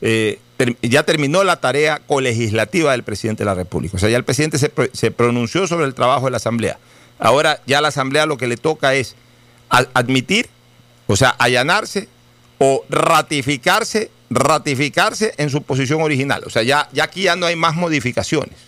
[0.00, 0.38] eh,
[0.80, 3.96] ya terminó la tarea colegislativa del presidente de la República.
[3.96, 6.78] O sea, ya el presidente se, se pronunció sobre el trabajo de la Asamblea.
[7.18, 9.16] Ahora ya la Asamblea lo que le toca es
[9.68, 10.48] admitir,
[11.08, 12.08] o sea, allanarse
[12.58, 16.44] o ratificarse, ratificarse en su posición original.
[16.46, 18.58] O sea, ya, ya aquí ya no hay más modificaciones.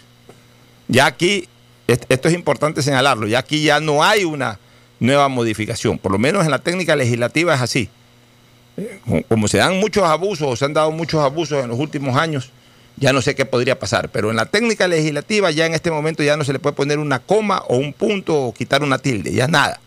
[0.88, 1.48] Ya aquí,
[1.86, 4.58] esto es importante señalarlo, ya aquí ya no hay una
[4.98, 5.98] nueva modificación.
[5.98, 7.88] Por lo menos en la técnica legislativa es así.
[8.76, 12.16] Eh, como- se dan muchos abusos, o se han dado muchos abusos en los últimos
[12.16, 12.50] años,
[12.96, 14.10] ya no sé qué podría pasar.
[14.10, 16.98] Pero en la técnica legislativa ya en este momento ya no se le puede poner
[16.98, 19.80] una coma o un punto o quitar una tilde, ya nada.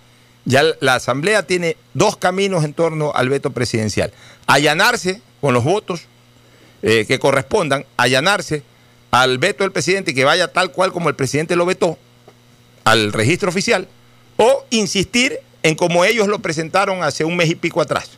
[0.46, 4.12] Ya la Asamblea tiene dos caminos en torno al veto presidencial.
[4.48, 6.02] Allanarse con los votos
[6.82, 8.64] eh, que correspondan, allanarse
[9.12, 11.98] al veto del presidente y que vaya tal cual como el presidente lo vetó
[12.84, 13.88] al registro oficial,
[14.38, 18.12] o insistir en como ellos lo presentaron hace un mes y pico atrás.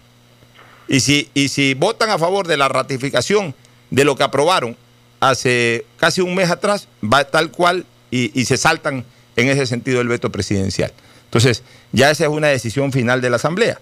[0.87, 3.55] Y si, y si votan a favor de la ratificación
[3.89, 4.77] de lo que aprobaron
[5.19, 10.01] hace casi un mes atrás, va tal cual y, y se saltan en ese sentido
[10.01, 10.91] el veto presidencial.
[11.25, 13.79] Entonces, ya esa es una decisión final de la Asamblea.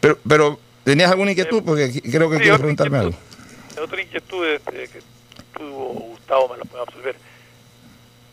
[0.00, 1.62] Pero, pero ¿tenías alguna inquietud?
[1.62, 3.16] Porque creo que Sí, quieres preguntarme algo.
[3.82, 5.00] Otra inquietud este, que
[6.30, 7.16] Gustavo me la puede absolver.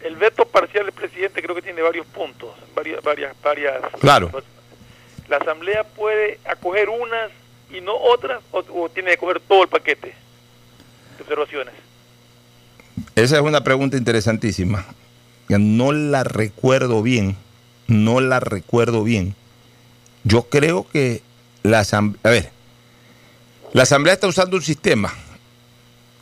[0.01, 3.81] El veto parcial del presidente creo que tiene varios puntos, varias, varias, varias.
[3.99, 4.31] Claro.
[5.27, 7.31] La asamblea puede acoger unas
[7.71, 10.13] y no otras, o, o tiene que acoger todo el paquete
[11.17, 11.73] de observaciones.
[13.15, 14.85] Esa es una pregunta interesantísima.
[15.49, 17.35] Ya No la recuerdo bien.
[17.87, 19.35] No la recuerdo bien.
[20.23, 21.23] Yo creo que
[21.63, 22.21] la asamblea.
[22.23, 22.51] A ver.
[23.73, 25.13] La asamblea está usando un sistema.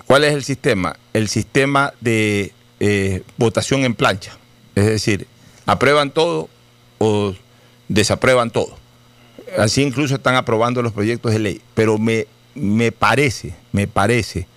[0.08, 0.96] ¿Cuál es el sistema?
[1.14, 4.38] El sistema de eh, votación en plancha.
[4.76, 5.28] Es decir,
[5.66, 6.50] aprueban todo
[6.98, 7.34] o
[7.88, 8.78] desaprueban todo.
[9.58, 11.62] Así incluso están aprobando los proyectos de ley.
[11.74, 14.48] Pero me, me parece, me parece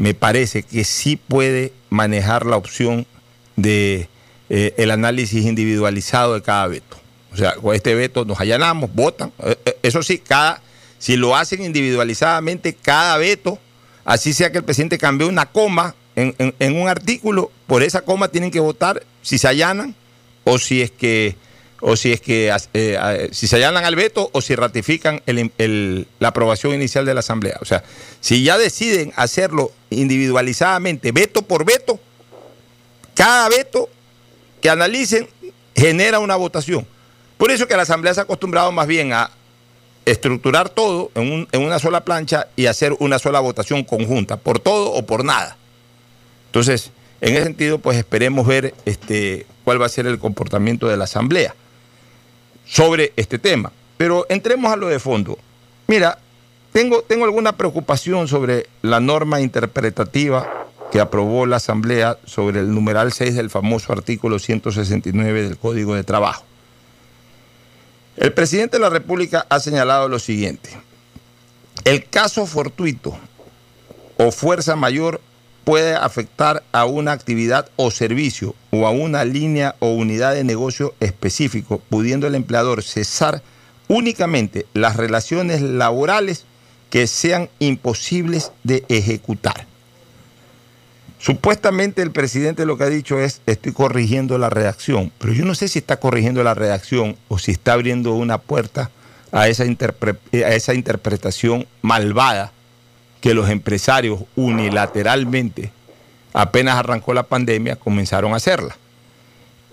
[0.00, 3.06] me parece que sí puede manejar la opción
[3.56, 4.08] de
[4.48, 6.96] eh, el análisis individualizado de cada veto.
[7.32, 9.30] O sea, con este veto nos allanamos, votan.
[9.40, 10.62] Eh, eh, Eso sí, cada,
[10.98, 13.58] si lo hacen individualizadamente, cada veto,
[14.04, 18.50] así sea que el presidente cambió una coma en, un artículo, por esa coma tienen
[18.50, 19.94] que votar si se allanan
[20.44, 21.36] o si es que
[21.82, 26.74] o si es que eh, si se allanan al veto o si ratifican la aprobación
[26.74, 27.56] inicial de la Asamblea.
[27.62, 27.82] O sea,
[28.20, 31.98] si ya deciden hacerlo individualizadamente, veto por veto,
[33.14, 33.88] cada veto
[34.60, 35.26] que analicen
[35.74, 36.86] genera una votación.
[37.38, 39.30] Por eso que la Asamblea se ha acostumbrado más bien a
[40.06, 44.58] estructurar todo en, un- en una sola plancha y hacer una sola votación conjunta, por
[44.58, 45.56] todo o por nada.
[46.46, 50.96] Entonces, en ese sentido, pues esperemos ver este, cuál va a ser el comportamiento de
[50.96, 51.54] la Asamblea
[52.66, 53.72] sobre este tema.
[53.96, 55.38] Pero entremos a lo de fondo.
[55.86, 56.18] Mira,
[56.72, 60.48] tengo, tengo alguna preocupación sobre la norma interpretativa
[60.90, 66.04] que aprobó la Asamblea sobre el numeral 6 del famoso artículo 169 del Código de
[66.04, 66.44] Trabajo.
[68.20, 70.68] El presidente de la República ha señalado lo siguiente.
[71.84, 73.18] El caso fortuito
[74.18, 75.22] o fuerza mayor
[75.64, 80.94] puede afectar a una actividad o servicio o a una línea o unidad de negocio
[81.00, 83.42] específico, pudiendo el empleador cesar
[83.88, 86.44] únicamente las relaciones laborales
[86.90, 89.66] que sean imposibles de ejecutar.
[91.20, 95.54] Supuestamente el presidente lo que ha dicho es, estoy corrigiendo la redacción, pero yo no
[95.54, 98.90] sé si está corrigiendo la redacción o si está abriendo una puerta
[99.30, 102.52] a esa, interpre- a esa interpretación malvada
[103.20, 105.72] que los empresarios unilateralmente
[106.32, 108.78] apenas arrancó la pandemia, comenzaron a hacerla.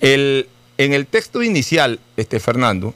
[0.02, 0.46] En
[0.78, 2.94] el texto inicial, este Fernando,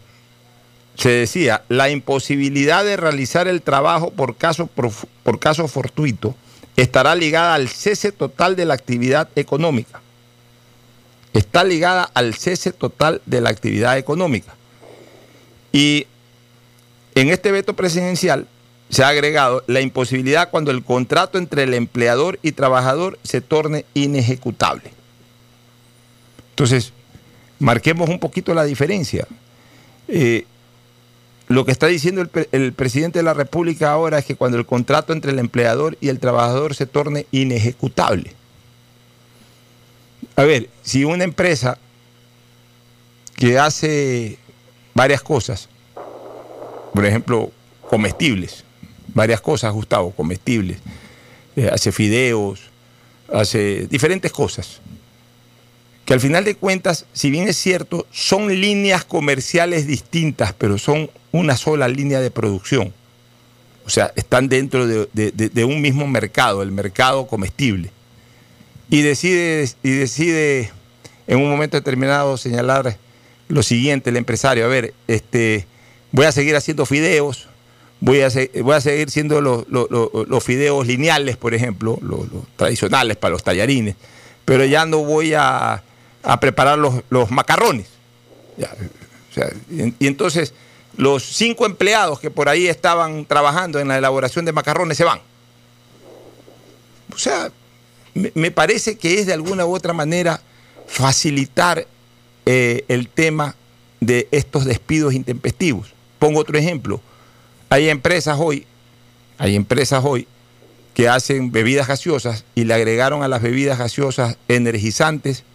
[0.95, 6.35] se decía la imposibilidad de realizar el trabajo por caso, por caso fortuito
[6.75, 10.01] estará ligada al cese total de la actividad económica.
[11.33, 14.53] Está ligada al cese total de la actividad económica.
[15.71, 16.07] Y
[17.15, 18.47] en este veto presidencial
[18.89, 23.85] se ha agregado la imposibilidad cuando el contrato entre el empleador y trabajador se torne
[23.93, 24.91] inejecutable.
[26.49, 26.91] Entonces,
[27.59, 29.25] marquemos un poquito la diferencia.
[30.09, 30.45] Eh,
[31.51, 34.57] lo que está diciendo el, pre- el presidente de la República ahora es que cuando
[34.57, 38.33] el contrato entre el empleador y el trabajador se torne inejecutable.
[40.35, 41.77] A ver, si una empresa
[43.35, 44.37] que hace
[44.93, 45.67] varias cosas,
[46.93, 47.51] por ejemplo,
[47.89, 48.63] comestibles,
[49.13, 50.77] varias cosas, Gustavo, comestibles,
[51.55, 52.61] eh, hace fideos,
[53.33, 54.79] hace diferentes cosas,
[56.05, 61.09] que al final de cuentas, si bien es cierto, son líneas comerciales distintas, pero son
[61.31, 62.93] una sola línea de producción.
[63.85, 67.91] O sea, están dentro de, un mismo mercado, el mercado comestible.
[68.89, 70.71] Y decide, y decide
[71.27, 72.97] en un momento determinado señalar
[73.47, 75.65] lo siguiente, el empresario, a ver, este,
[76.11, 77.47] voy a seguir haciendo fideos,
[77.99, 78.29] voy a,
[78.61, 83.95] voy a seguir siendo los, los- fideos lineales, por ejemplo, los, tradicionales para los tallarines,
[84.45, 85.83] pero ya no voy a,
[86.23, 87.87] a preparar los, macarrones.
[88.57, 88.73] Ya,
[89.31, 89.49] o sea,
[89.99, 90.53] y entonces
[91.01, 95.19] los cinco empleados que por ahí estaban trabajando en la elaboración de macarrones se van.
[97.11, 97.51] O sea,
[98.13, 100.41] me, parece que es de alguna u otra manera
[100.85, 101.87] facilitar
[102.45, 103.55] eh, el tema
[103.99, 105.91] de estos despidos intempestivos.
[106.19, 107.01] Pongo otro ejemplo.
[107.69, 108.67] Hay empresas hoy,
[109.39, 110.27] hay empresas hoy
[110.93, 115.45] que hacen bebidas gaseosas y le agregaron a las bebidas gaseosas energizantes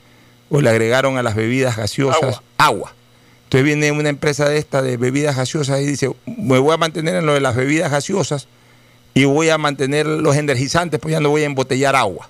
[0.50, 2.96] o le agregaron a las bebidas gaseosas agua.
[3.46, 7.14] Entonces viene una empresa de esta de bebidas gaseosas y dice, me voy a mantener
[7.16, 8.48] en lo de las bebidas gaseosas
[9.14, 12.28] y voy a mantener los energizantes, pues ya no voy a embotellar agua.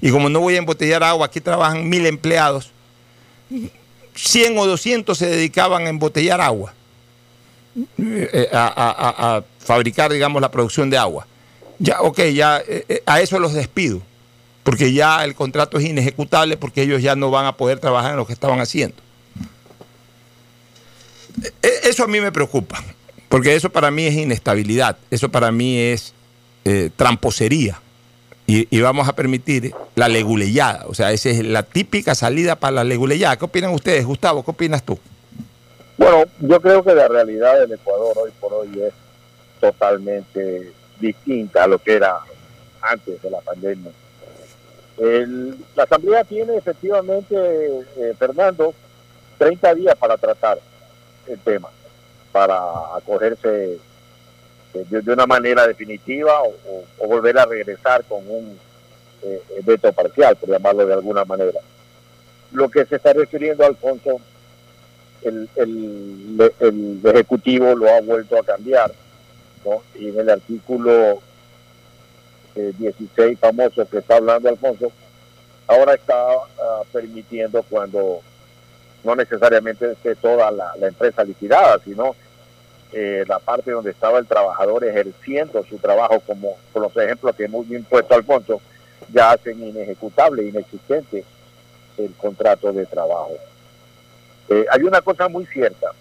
[0.00, 2.70] Y como no voy a embotellar agua, aquí trabajan mil empleados,
[4.14, 6.72] 100 o 200 se dedicaban a embotellar agua,
[7.98, 11.26] eh, a, a- a- fabricar, digamos, la producción de agua.
[11.78, 14.00] Ya, ok, ya eh, eh, a eso los despido,
[14.62, 18.16] porque ya el contrato es inejecutable, porque ellos ya no van a poder trabajar en
[18.16, 18.96] lo que estaban haciendo.
[21.62, 22.82] E- Eso a mí me preocupa,
[23.28, 26.14] porque eso para mí es inestabilidad, eso para mí es
[26.64, 27.80] eh, tramposería.
[28.48, 32.84] Y, vamos a permitir la leguleyada, o sea, esa es la típica salida para la
[32.84, 33.36] leguleyada.
[33.36, 34.44] ¿Qué opinan ustedes, Gustavo?
[34.44, 34.96] ¿Qué opinas tú?
[35.98, 38.92] Bueno, yo creo que la realidad del Ecuador hoy por hoy es
[39.60, 40.70] totalmente
[41.00, 42.20] distinta a lo que era
[42.82, 43.90] antes de la pandemia.
[44.98, 48.72] El- la Asamblea tiene efectivamente, eh, Fernando,
[49.38, 50.58] 30 días para tratar
[51.28, 51.68] el tema,
[52.32, 52.58] para
[52.96, 53.78] acogerse
[54.74, 58.58] eh, de, una manera definitiva o, volver a regresar con un
[59.22, 61.60] eh, veto parcial, por llamarlo de alguna manera.
[62.52, 64.20] Lo que se está refiriendo Alfonso
[65.22, 68.92] el, el, el Ejecutivo lo ha vuelto a cambiar.
[69.96, 71.20] Y en el artículo
[72.54, 74.92] eh, 16 famoso que está hablando Alfonso,
[75.66, 78.20] ahora está ah, permitiendo cuando
[79.04, 82.16] no necesariamente esté toda la, empresa liquidada, sino
[82.92, 87.44] eh, la parte donde estaba el trabajador ejerciendo su trabajo, como por los ejemplos que
[87.44, 88.60] hemos bien puesto Alfonso,
[89.12, 91.24] ya hacen inejecutable, inexistente
[91.98, 93.34] el contrato de trabajo.
[94.48, 95.92] Eh, hay una cosa muy cierta,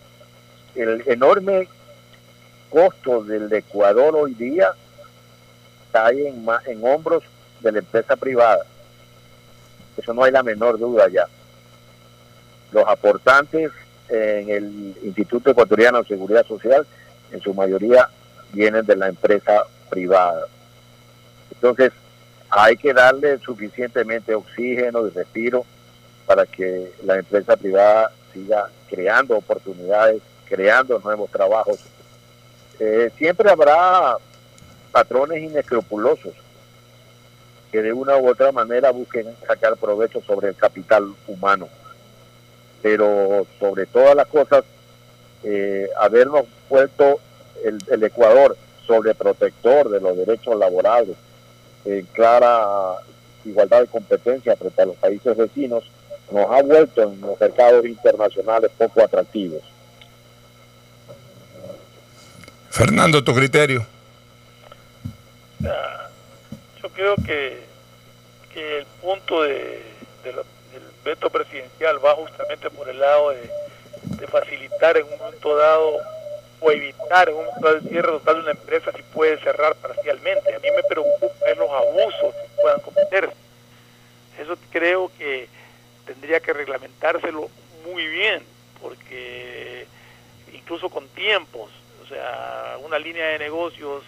[0.75, 1.67] el enorme
[2.69, 4.73] costo del Ecuador hoy día
[5.91, 7.23] cae en, en hombros
[7.61, 8.65] de la empresa privada.
[9.97, 11.27] Eso no hay la menor duda ya.
[12.71, 13.71] Los aportantes
[14.09, 16.85] en el Instituto Ecuatoriano de Seguridad Social,
[17.31, 18.09] en su mayoría,
[18.53, 20.45] vienen de la empresa privada.
[21.51, 21.91] Entonces,
[22.49, 25.65] hay que darle suficientemente oxígeno y respiro
[26.25, 31.79] para que la empresa privada siga creando oportunidades, creando nuevos trabajos.
[32.79, 34.17] Eh, siempre habrá
[34.91, 36.33] patrones inescrupulosos
[37.71, 41.67] que de una u otra manera busquen sacar provecho sobre el capital humano.
[42.85, 44.63] Pero sobre todas las cosas,
[45.43, 47.19] eh, habernos puesto
[47.63, 48.55] el, el Ecuador
[48.85, 51.15] sobre protector de los derechos laborales,
[51.83, 52.97] en clara
[53.43, 55.83] igualdad de competencia frente a los países vecinos,
[56.31, 59.63] nos ha vuelto en los mercados internacionales poco atractivos.
[62.69, 63.83] Fernando, tu criterio.
[65.65, 66.07] Ah,
[66.83, 67.63] Yo creo que,
[68.53, 69.81] que el punto de,
[70.23, 70.43] de la-
[71.05, 73.49] veto presidencial va justamente por el lado de,
[74.27, 76.01] facilitar en un momento dado
[76.59, 79.75] o evitar en un momento dado el cierre total de una empresa si puede cerrar
[79.75, 80.53] parcialmente.
[80.53, 83.33] A mí me preocupa es los abusos que puedan cometerse.
[84.39, 85.47] Eso creo que
[86.05, 87.49] tendría que reglamentárselo
[87.85, 88.43] muy bien,
[88.81, 89.87] porque
[90.53, 91.69] incluso con tiempos,
[92.03, 94.03] o sea, una línea de negocios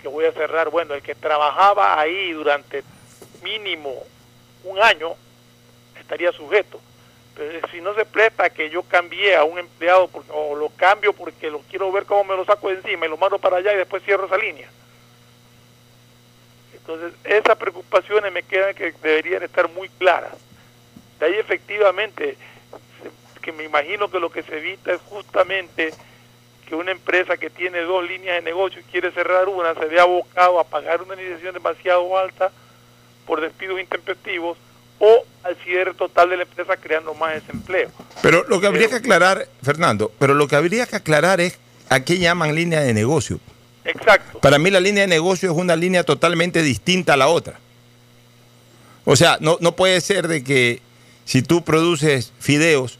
[0.00, 2.84] que voy a cerrar, bueno, el que trabajaba ahí durante
[3.42, 4.06] mínimo
[4.64, 5.16] un año
[6.08, 6.80] estaría sujeto.
[7.36, 11.12] Pero si no se presta que yo cambie a un empleado porque, o lo cambio
[11.12, 13.74] porque lo quiero ver cómo me lo saco de encima y lo mando para allá
[13.74, 14.68] y después cierro esa línea.
[16.72, 20.32] Entonces, esas preocupaciones me quedan que deberían estar muy claras.
[21.20, 22.38] De ahí efectivamente,
[23.42, 25.92] que me imagino que lo que se evita es justamente
[26.66, 30.02] que una empresa que tiene dos líneas de negocio y quiere cerrar una, se vea
[30.02, 32.50] abocado a pagar una indemnización demasiado alta
[33.26, 34.56] por despidos intempestivos
[35.00, 37.90] o al cierre total de la empresa creando más desempleo.
[38.22, 42.00] Pero lo que habría que aclarar, Fernando, pero lo que habría que aclarar es a
[42.00, 43.38] qué llaman línea de negocio.
[43.84, 44.40] Exacto.
[44.40, 47.58] Para mí la línea de negocio es una línea totalmente distinta a la otra.
[49.04, 50.82] O sea, no, no puede ser de que
[51.24, 52.98] si tú produces fideos,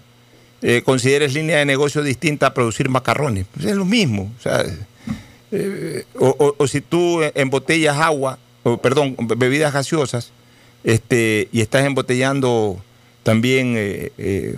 [0.62, 3.46] eh, consideres línea de negocio distinta a producir macarrones.
[3.52, 4.32] Pues es lo mismo.
[4.38, 4.64] O, sea,
[5.52, 10.32] eh, o, o- o si tú embotellas agua, o, perdón, bebidas gaseosas,
[10.84, 12.82] este, y estás embotellando
[13.22, 14.54] también eh, eh,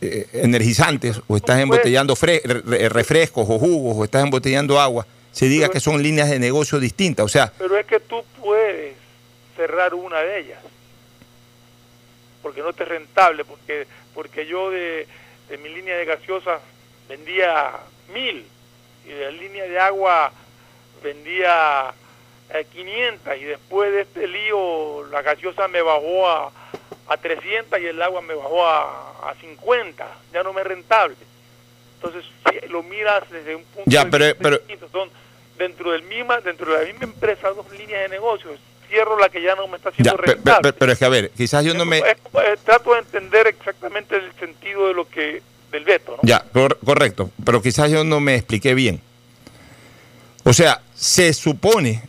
[0.00, 5.46] eh, energizantes, o estás embotellando fre- re- refrescos o jugos, o estás embotellando agua, se
[5.46, 7.24] diga que son líneas de negocio distintas.
[7.24, 8.94] O sea, Pero es que tú puedes
[9.56, 10.58] cerrar una de ellas,
[12.42, 15.06] porque no te es rentable, porque porque yo de,
[15.48, 16.60] de mi línea de gaseosas
[17.08, 17.70] vendía
[18.12, 18.44] mil
[19.06, 20.32] y de la línea de agua
[21.02, 21.94] vendía
[22.54, 26.50] eh, 500 y después de este lío la gaseosa me bajó a,
[27.08, 31.16] a 300 y el agua me bajó a, a 50, ya no me es rentable.
[31.96, 35.10] Entonces, si lo miras desde un punto Ya, de pero- vista pero- distinto, son
[35.58, 38.58] dentro del misma dentro de la misma empresa dos líneas de negocios.
[38.88, 40.72] Cierro la que ya no me está haciendo rentable.
[40.72, 41.98] pe- pero es que a ver, quizás yo no me...
[41.98, 46.18] Es trato de entender exactamente el sentido de lo que del veto, ¿no?
[46.24, 49.00] Ya, cor- correcto, pero quizás yo no me expliqué bien.
[50.44, 52.02] O sea, se supone,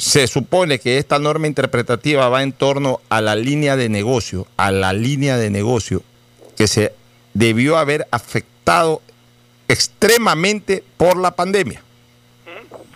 [0.00, 4.70] se supone que esta norma interpretativa va en torno a la línea de negocio, a
[4.70, 6.02] la línea de negocio
[6.56, 6.94] que se
[7.34, 9.02] debió haber afectado
[9.68, 11.82] extremadamente por la pandemia.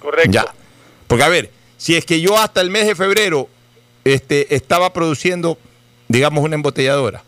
[0.00, 0.30] Correcto.
[0.30, 0.46] Ya.
[1.06, 3.50] Porque a ver, si es que yo hasta el mes de febrero
[4.04, 5.58] este, estaba produciendo,
[6.08, 7.22] digamos, una embotelladora,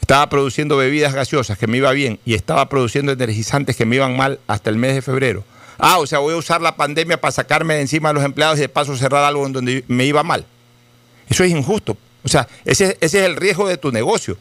[0.00, 4.16] estaba produciendo bebidas gaseosas que me iba bien y estaba produciendo energizantes que me iban
[4.16, 5.44] mal hasta el mes de febrero.
[5.80, 8.58] Ah, o sea, voy a usar la pandemia para sacarme de encima a los empleados
[8.58, 10.44] y de paso cerrar algo en donde me iba mal.
[11.28, 11.96] Eso es injusto.
[12.22, 14.36] O sea, ese, ese es el riesgo de tu negocio.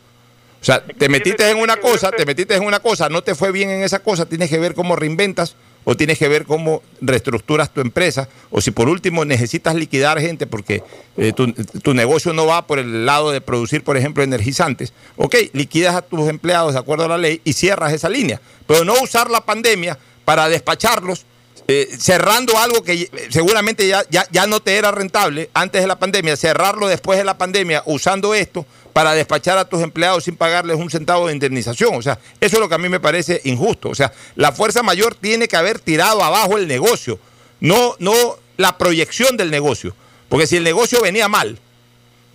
[0.61, 3.51] O sea, te metiste en una cosa, te metiste en una cosa, no te fue
[3.51, 7.73] bien en esa cosa, tienes que ver cómo reinventas o tienes que ver cómo reestructuras
[7.73, 10.83] tu empresa o si por último necesitas liquidar gente porque
[11.15, 14.91] eh, tu, tu negocio no va por el lado de producir, por ejemplo, energizantes.
[15.15, 18.83] Ok, liquidas a tus empleados de acuerdo a la ley y cierras esa línea, pero
[18.83, 21.25] no usar la pandemia para despacharlos
[21.71, 25.87] eh, cerrando algo que eh, seguramente ya, ya, ya no te era rentable antes de
[25.87, 30.35] la pandemia, cerrarlo después de la pandemia usando esto para despachar a tus empleados sin
[30.35, 31.93] pagarles un centavo de indemnización.
[31.93, 33.89] O sea, eso es lo que a mí me parece injusto.
[33.89, 37.19] O sea, la fuerza mayor tiene que haber tirado abajo el negocio,
[37.59, 39.95] no, no la proyección del negocio.
[40.27, 41.59] Porque si el negocio venía mal,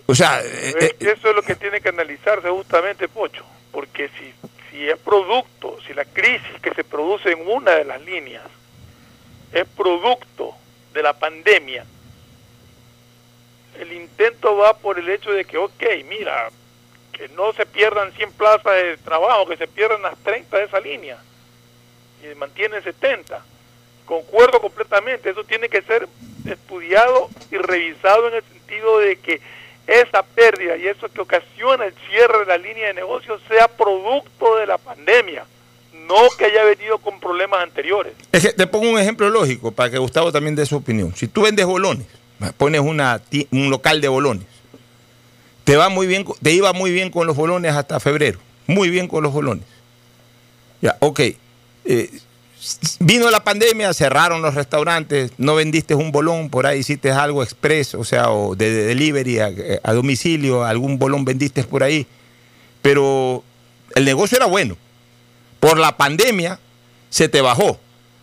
[0.07, 4.11] o sea, eh, eh, que Eso es lo que tiene que analizarse justamente, Pocho, porque
[4.17, 4.33] si,
[4.71, 8.45] si es producto, si la crisis que se produce en una de las líneas
[9.55, 10.55] es producto
[10.93, 11.87] de la pandemia,
[13.79, 16.51] el intento va por el hecho de que, ok, mira,
[17.13, 20.81] que no se pierdan 100 plazas de trabajo, que se pierdan las 30 de esa
[20.81, 21.19] línea
[22.23, 23.45] y mantienen 70.
[24.05, 26.09] Concuerdo completamente, eso tiene que ser
[26.47, 29.41] estudiado y revisado en el sentido de que
[29.87, 34.57] esa pérdida y eso que ocasiona el cierre de la línea de negocios sea producto
[34.57, 35.47] de la pandemia,
[36.07, 38.13] no que haya venido con problemas anteriores.
[38.31, 41.15] Te pongo un ejemplo lógico para que Gustavo también dé su opinión.
[41.15, 42.07] Si tú vendes bolones,
[42.57, 44.47] pones una, un local de bolones,
[45.65, 49.09] te va muy bien, te iba muy bien con los bolones hasta febrero, muy bien
[49.09, 49.65] con los bolones.
[50.83, 51.21] Ya, ok.
[51.87, 52.11] Eh,
[53.01, 57.95] vino la pandemia, cerraron los restaurantes, no vendiste un bolón, por ahí hiciste algo express,
[57.95, 59.51] o sea, o de, de delivery a,
[59.83, 62.07] a domicilio, algún bolón vendiste por ahí,
[62.83, 63.43] pero
[63.95, 64.77] el negocio era bueno
[65.65, 66.59] por la pandemia
[67.09, 67.81] se te bajó.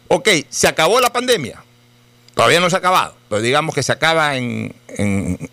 [0.09, 1.63] Ok, se acabó la pandemia.
[2.35, 4.75] Todavía no se ha acabado, pero digamos que se acaba en,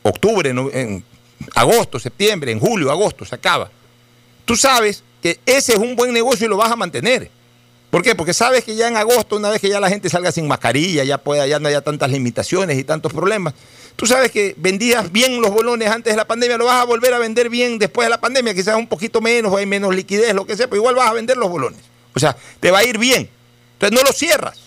[0.03, 0.53] octubre,
[1.55, 3.71] agosto, septiembre, en julio, agosto, se acaba.
[4.45, 7.31] Tú sabes que ese es un buen negocio y lo vas a mantener.
[7.91, 8.15] ¿Por qué?
[8.15, 11.05] Porque sabes que ya en agosto, una vez que ya la gente salga sin mascarilla,
[11.05, 13.55] ya, pueda, ya no haya tantas limitaciones y tantos problemas,
[13.97, 17.15] tú sabes que vendías bien los bolones antes de la pandemia, lo vas a volver
[17.15, 20.35] a vender bien después de la pandemia, quizás un poquito menos, o hay menos liquidez,
[20.35, 21.81] lo que sea, pero igual vas a vender los bolones.
[22.15, 23.31] O sea, te va a ir bien.
[23.75, 24.59] Entonces no lo cierras.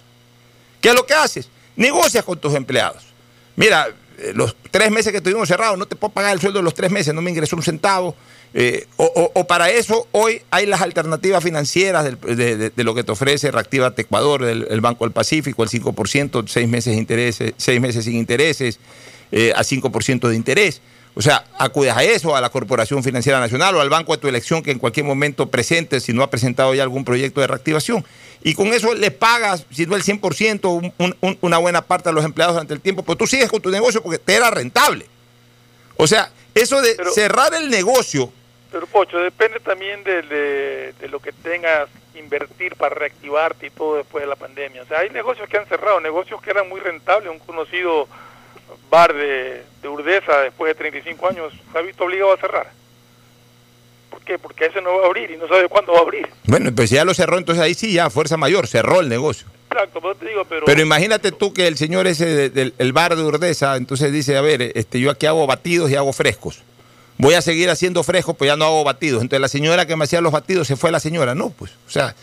[0.79, 1.49] ¿Qué es lo que haces?
[1.75, 3.03] Negocias con tus empleados.
[3.55, 6.63] Mira, eh, los tres meses que estuvimos cerrados, no te puedo pagar el sueldo de
[6.63, 8.15] los tres meses, no me ingresó un centavo.
[8.53, 12.83] Eh, o, o- o para eso hoy hay las alternativas financieras del- de, de- de
[12.83, 16.97] lo que te ofrece Reactivate Ecuador, el, el Banco del Pacífico, el 5%, seis meses,
[16.97, 18.79] intereses, seis meses sin intereses,
[19.31, 20.81] eh, a 5% de interés.
[21.13, 24.27] O sea, acudes a eso, a la Corporación Financiera Nacional o al banco de tu
[24.29, 28.05] elección que en cualquier momento presente, si no ha presentado ya algún proyecto de reactivación.
[28.43, 32.07] Y con eso le pagas, si no el 100%, un- un- un- una buena parte
[32.09, 34.49] a los empleados durante el tiempo, pero tú sigues con tu negocio porque te era
[34.51, 35.05] rentable.
[35.97, 38.31] O sea, eso de Pero- cerrar el negocio,
[38.71, 43.97] Pero Pocho, depende también de, de- de lo que tengas invertir para reactivarte y todo
[43.97, 44.83] después de la pandemia.
[44.83, 47.29] O sea, hay negocios que han cerrado, negocios que eran muy rentables.
[47.31, 48.07] Un conocido
[48.89, 52.71] bar de, de Urdesa después de 35 años se ha visto obligado a cerrar.
[54.09, 54.37] ¿Por qué?
[54.37, 56.27] Porque ese no va a abrir y no sabe cuándo va a abrir.
[56.45, 59.47] bueno, pues si ya lo cerró, entonces ahí sí, ya, fuerza mayor, cerró el negocio.
[59.71, 60.65] Exacto, pero te digo, pero...
[60.65, 64.35] Pero imagínate tú que el señor ese de- del el bar de Urdesa, entonces dice,
[64.35, 66.61] a ver, este, yo aquí hago batidos y hago frescos.
[67.21, 69.21] Voy a seguir haciendo frescos, pues ya no hago batidos.
[69.21, 71.35] Entonces la señora que me hacía los batidos se fue la señora.
[71.35, 72.15] No, pues, o sea...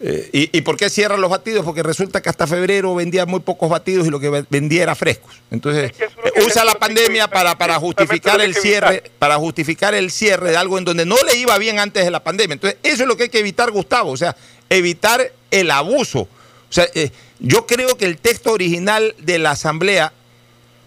[0.00, 1.64] eh, ¿y, y por qué cierran los batidos?
[1.64, 4.94] Porque resulta que hasta febrero vendía muy pocos batidos y lo que ve- vendía era
[4.94, 5.36] frescos.
[5.50, 10.10] Entonces, Es que eh, usa la pandemia para, para justificar el cierre, para justificar el
[10.10, 12.54] cierre de algo en donde no le iba bien antes de la pandemia.
[12.54, 14.10] Entonces, eso es lo que hay que evitar, Gustavo.
[14.10, 14.36] O sea,
[14.68, 16.22] evitar el abuso.
[16.68, 20.12] O sea, eh, yo creo que el texto original de la Asamblea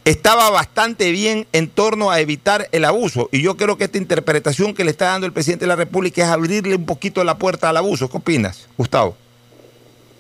[0.10, 3.30] estaba bastante bien en torno a evitar el abuso.
[3.32, 6.24] Y yo creo que esta interpretación que le está dando el presidente de la República
[6.24, 8.10] es abrirle un poquito la puerta al abuso.
[8.10, 9.16] ¿Qué opinas, Gustavo?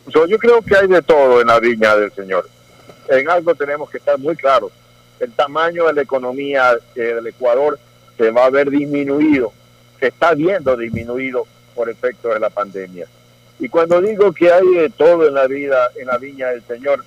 [0.06, 2.48] Yo creo que hay de todo en la viña del Señor.
[3.10, 4.72] En algo tenemos que estar muy claros.
[5.20, 7.80] El tamaño de la economía eh, del Ecuador
[8.16, 9.52] se va a ver disminuido,
[10.00, 13.08] se está viendo disminuido por efecto de la pandemia.
[13.60, 17.04] Y cuando digo que hay de todo en la vida, en la viña del Señor,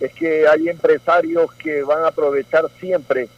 [0.00, 3.28] es que hay empresarios que van a aprovechar siempre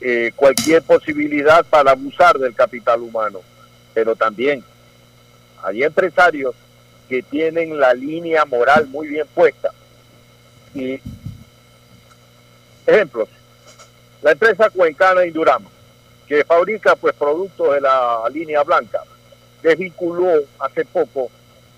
[0.00, 3.40] eh, cualquier posibilidad para abusar del capital humano.
[3.94, 4.62] Pero también
[5.62, 6.54] hay empresarios
[7.08, 9.70] que tienen la línea moral muy bien puesta.
[10.74, 11.00] Y
[12.86, 13.28] ejemplos,
[14.22, 15.68] la empresa cuencana Indurama,
[16.26, 19.02] que fabrica pues productos de la línea blanca,
[19.62, 21.30] desvinculó hace poco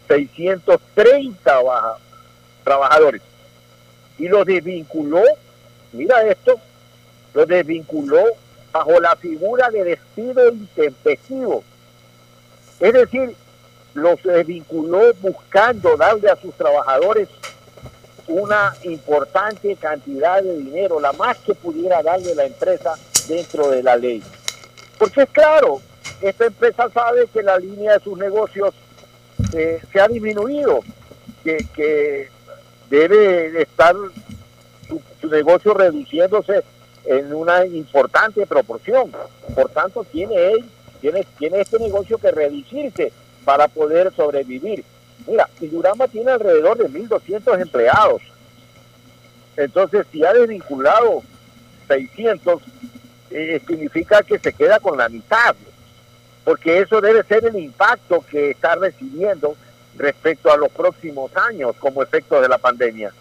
[0.09, 1.98] 630 baja-
[2.64, 3.22] trabajadores
[4.18, 5.22] y los desvinculó,
[5.92, 6.60] mira esto,
[7.34, 8.24] los desvinculó
[8.72, 11.62] bajo la figura de despido intempestivo.
[12.80, 13.34] Es decir,
[13.94, 17.28] los desvinculó buscando darle a sus trabajadores
[18.26, 22.94] una importante cantidad de dinero, la más que pudiera darle la empresa
[23.26, 24.22] dentro de la ley.
[24.98, 25.80] Porque es claro,
[26.20, 28.74] esta empresa sabe que la línea de sus negocios
[29.54, 30.80] eh, se ha disminuido,
[31.42, 32.28] que
[32.91, 33.95] debe estar
[35.20, 36.62] su, negocio reduciéndose
[37.05, 39.12] en una importante proporción.
[39.55, 40.64] Por tanto, tiene él,
[41.01, 43.12] tiene, tiene este negocio que reducirse
[43.45, 44.84] para poder sobrevivir.
[45.26, 48.22] Mira, Indurama tiene alrededor de 1.200 empleados.
[49.57, 51.22] Entonces, si ha desvinculado
[51.89, 52.62] 600,
[53.30, 55.55] eh, significa que se queda con la mitad,
[56.45, 59.57] porque eso debe ser el impacto que está recibiendo
[59.99, 63.12] respecto a los próximos años como efecto de la pandemia.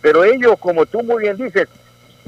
[0.00, 1.68] Pero ellos, como tú muy bien dices,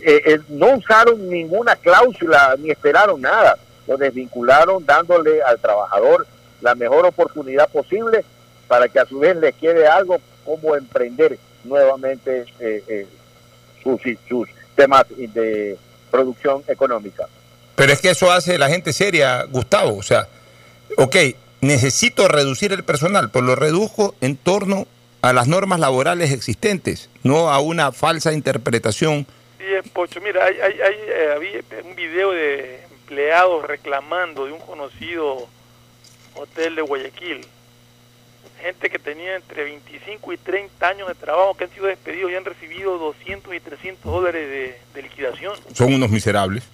[0.00, 3.56] eh, eh, no usaron ninguna cláusula ni esperaron nada.
[3.86, 6.26] Lo desvincularon dándole al trabajador
[6.60, 8.24] la mejor oportunidad posible
[8.68, 13.06] para que a su vez le quede algo como emprender nuevamente eh,
[13.82, 15.76] sus, sus temas de
[16.10, 17.26] producción económica.
[17.74, 19.96] Pero es que eso hace la gente seria, Gustavo.
[19.96, 20.28] O sea,
[20.96, 21.16] ok,
[21.62, 24.86] necesito reducir el personal, pero lo reduzco en torno
[25.22, 29.26] a las normas laborales existentes, no a una falsa interpretación.
[29.58, 30.20] Es Pocho.
[30.20, 35.48] Mira, hay, hay, hay, eh, había un video de empleados reclamando de un conocido
[36.34, 37.46] hotel de Guayaquil.
[38.60, 42.34] Gente que tenía entre 25 y 30 años de trabajo que han sido despedidos y
[42.34, 45.54] han recibido 200 y 300 dólares de, de liquidación.
[45.72, 46.64] Son unos miserables.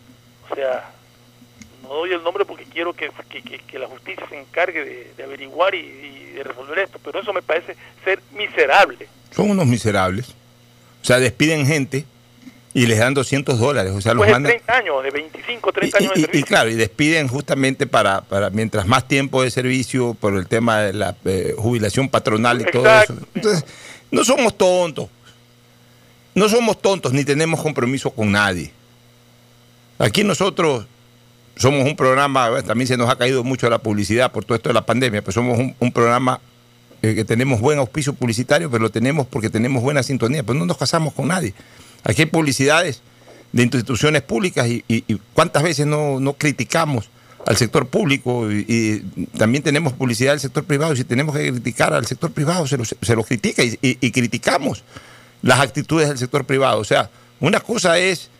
[0.50, 0.90] O sea,
[1.88, 5.12] no doy el nombre porque quiero que, que, que- que la justicia se encargue de,
[5.16, 7.74] de averiguar y, y de resolver esto, pero eso me parece
[8.04, 9.08] ser miserable.
[9.34, 10.28] Son unos miserables.
[11.02, 12.04] O sea, despiden gente
[12.74, 13.92] y les dan 200 dólares.
[13.94, 14.52] O sea, los Pues de mandan...
[14.52, 16.46] 30 años, de 25, 30 Y, años de y- y servicio.
[16.46, 20.92] claro, y despiden justamente para, para mientras más tiempo de servicio por el tema de
[20.92, 23.14] la eh, jubilación patronal y todo eso.
[23.34, 23.64] Entonces,
[24.10, 25.08] no somos tontos.
[26.34, 28.70] No somos tontos ni tenemos compromiso con nadie.
[29.98, 30.86] Aquí nosotros
[31.58, 34.68] somos un programa, bueno, también se nos ha caído mucho la publicidad por todo esto
[34.68, 36.40] de la pandemia, pero somos un, programa
[37.02, 40.66] eh, que tenemos buen auspicio publicitario, pero lo tenemos porque tenemos buena sintonía, pero no
[40.66, 41.54] nos casamos con nadie.
[42.04, 43.02] Aquí hay publicidades
[43.52, 45.02] de instituciones públicas y,
[45.34, 47.10] cuántas veces no, no criticamos
[47.44, 49.04] al sector público y,
[49.36, 52.76] también tenemos publicidad del sector privado y si tenemos que criticar al sector privado se
[52.76, 54.84] lo, se lo critica y criticamos
[55.42, 56.78] las actitudes del sector privado.
[56.78, 58.30] O sea, una cosa es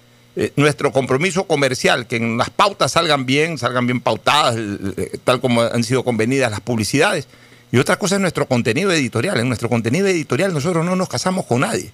[0.41, 5.19] eh, nuestro compromiso comercial, que en las pautas salgan bien, salgan bien pautadas, eh, eh,
[5.25, 7.27] tal como han sido convenidas las publicidades.
[7.73, 9.41] Y otra cosa es nuestro contenido editorial.
[9.41, 11.91] En nuestro contenido editorial nosotros no nos casamos con nadie.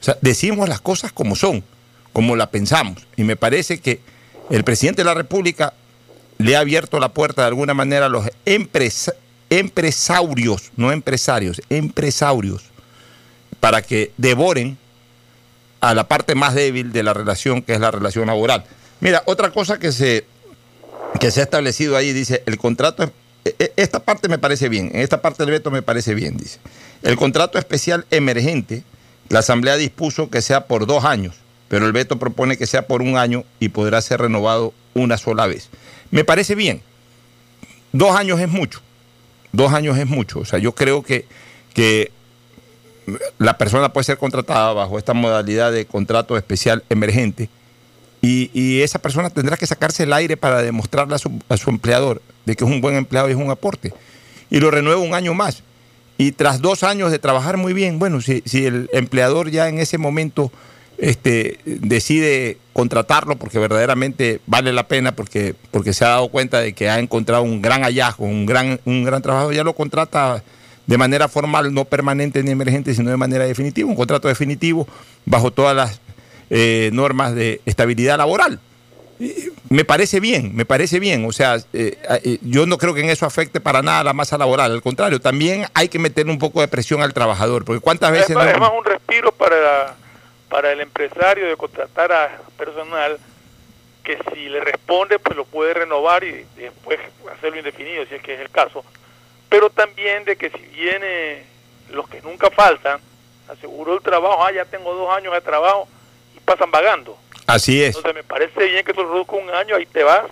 [0.00, 1.62] O sea, decimos las cosas como son,
[2.12, 3.06] como la pensamos.
[3.16, 4.00] Y me parece que
[4.50, 5.74] el presidente de la República
[6.38, 9.14] le ha abierto la puerta de alguna manera a los empresa-
[9.50, 12.62] empresarios, no empresarios, empresarios,
[13.60, 14.78] para que devoren
[15.80, 18.64] a la parte más débil de la relación, que es la relación laboral.
[19.00, 20.24] Mira, otra cosa que se,
[21.20, 23.04] que se ha establecido ahí, dice, el contrato,
[23.44, 26.36] e- e- esta parte me parece bien, en esta parte del veto me parece bien,
[26.36, 26.58] dice.
[27.02, 28.82] El contrato especial emergente,
[29.28, 31.36] la Asamblea dispuso que sea por dos años,
[31.68, 35.46] pero el veto propone que sea por un año y podrá ser renovado una sola
[35.46, 35.68] vez.
[36.10, 36.82] Me parece bien.
[37.92, 38.80] Dos años es mucho.
[39.52, 40.40] Dos años es mucho.
[40.40, 41.26] O sea, yo creo que,
[41.74, 42.10] que
[43.38, 47.48] la persona puede ser contratada bajo esta modalidad de contrato especial emergente
[48.20, 51.70] y, y esa persona tendrá que sacarse el aire para demostrarle a su, a su
[51.70, 53.92] empleador de que es un buen empleado y es un aporte.
[54.50, 55.62] Y lo renueva un año más.
[56.16, 59.78] Y tras dos años de trabajar muy bien, bueno, si, si el empleador ya en
[59.78, 60.50] ese momento
[60.96, 66.72] este, decide contratarlo porque verdaderamente vale la pena, porque, porque se ha dado cuenta de
[66.72, 70.42] que ha encontrado un gran hallazgo, un gran, un gran trabajo, ya lo contrata
[70.88, 74.88] de manera formal, no permanente ni emergente, sino de manera definitiva, un contrato definitivo
[75.26, 76.00] bajo todas las
[76.50, 78.58] eh, normas de estabilidad laboral.
[79.20, 79.34] Y
[79.68, 81.26] Me parece bien, me parece bien.
[81.26, 84.38] O sea, eh, eh, yo no creo que en eso afecte para nada la masa
[84.38, 84.72] laboral.
[84.72, 88.20] Al contrario, también hay que meterle un poco de presión al trabajador, porque cuántas Es
[88.20, 89.94] veces no- un respiro para,
[90.48, 93.18] para el empresario de contratar a personal
[94.04, 96.98] que si le responde, pues lo puede renovar y después
[97.36, 98.82] hacerlo indefinido, si es que es el caso.
[99.48, 101.44] Pero también de que si viene
[101.90, 103.00] los que nunca faltan,
[103.48, 105.88] aseguró el trabajo, ah, ya tengo dos años de trabajo
[106.36, 107.16] y pasan vagando.
[107.46, 107.96] Así es.
[107.96, 110.24] Entonces me parece bien que tú lo reduzcas un año, ahí te vas,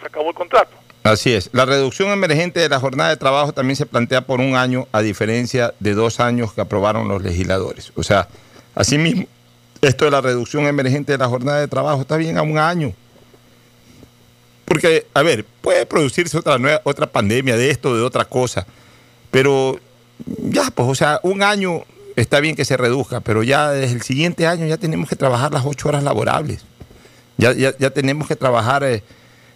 [0.00, 0.70] se acabó el contrato.
[1.02, 1.48] Así es.
[1.52, 5.00] La reducción emergente de la jornada de trabajo también se plantea por un año, a
[5.00, 7.92] diferencia de dos años que aprobaron los legisladores.
[7.96, 8.28] O sea,
[8.74, 9.26] asimismo,
[9.80, 12.92] esto de la reducción emergente de la jornada de trabajo está bien a un año.
[14.68, 18.66] Porque, a ver, puede producirse otra, nueva, otra pandemia de esto, de otra cosa.
[19.30, 19.80] Pero
[20.26, 21.84] ya, pues, o sea, un año
[22.16, 25.52] está bien que se reduzca, pero ya desde el siguiente año ya tenemos que trabajar
[25.52, 26.64] las ocho horas laborables.
[27.36, 28.82] Ya, ya, tenemos que trabajar.
[28.82, 29.02] eh,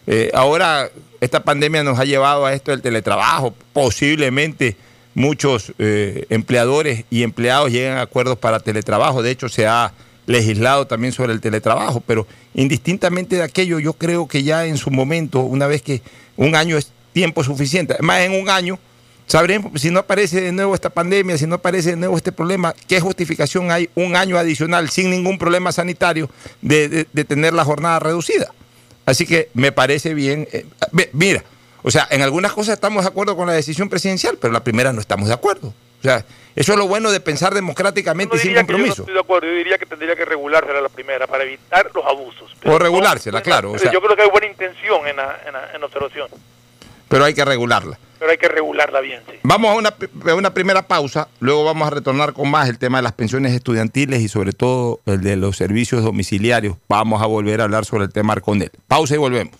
[0.07, 0.89] eh, ahora,
[1.21, 3.55] esta pandemia nos ha llevado a esto del teletrabajo.
[3.73, 4.77] Posiblemente
[5.15, 9.23] muchos eh, empleadores y empleados lleguen a acuerdos para teletrabajo.
[9.23, 9.93] De hecho, se ha
[10.27, 14.90] legislado también sobre el teletrabajo, pero indistintamente de aquello, yo creo que ya en su
[14.90, 16.03] momento, una vez que
[16.36, 18.78] un año es tiempo suficiente, además en un año
[19.26, 22.74] sabremos si no aparece de nuevo esta pandemia, si no aparece de nuevo este problema,
[22.86, 26.28] qué justificación hay un año adicional sin ningún problema sanitario
[26.61, 28.53] de, tener la jornada reducida.
[29.07, 30.46] Así que me parece bien.
[30.53, 30.66] eh,
[31.12, 31.42] mira,
[31.82, 34.92] o sea, en algunas cosas estamos de acuerdo con la decisión presidencial, pero la primera
[34.92, 35.68] no estamos de acuerdo.
[35.68, 36.24] O sea,
[36.55, 39.03] eso es lo bueno de pensar democráticamente No y sin que yo no compromiso.
[39.03, 42.50] estoy de acuerdo, yo diría que tendría que regulársela la primera para evitar los abusos.
[42.64, 45.53] O regulársela, claro, o Pero sea- yo creo que hay buena intención en la, en
[45.53, 46.28] la- en la observación,
[47.09, 47.98] Pero hay que regularla.
[48.18, 49.36] pero hay que regularla bien, sí.
[49.42, 49.94] Vamos a una,
[50.30, 53.53] a una primera pausa, luego vamos a retornar con más el tema de las pensiones
[53.53, 56.76] estudiantiles y sobre todo el de los servicios domiciliarios.
[56.88, 58.70] Vamos a volver a hablar sobre el tema Arconel.
[58.86, 59.55] Pausa y volvemos.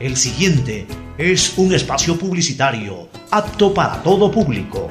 [0.00, 0.86] El siguiente
[1.18, 4.88] es un espacio publicitario apto para todo público.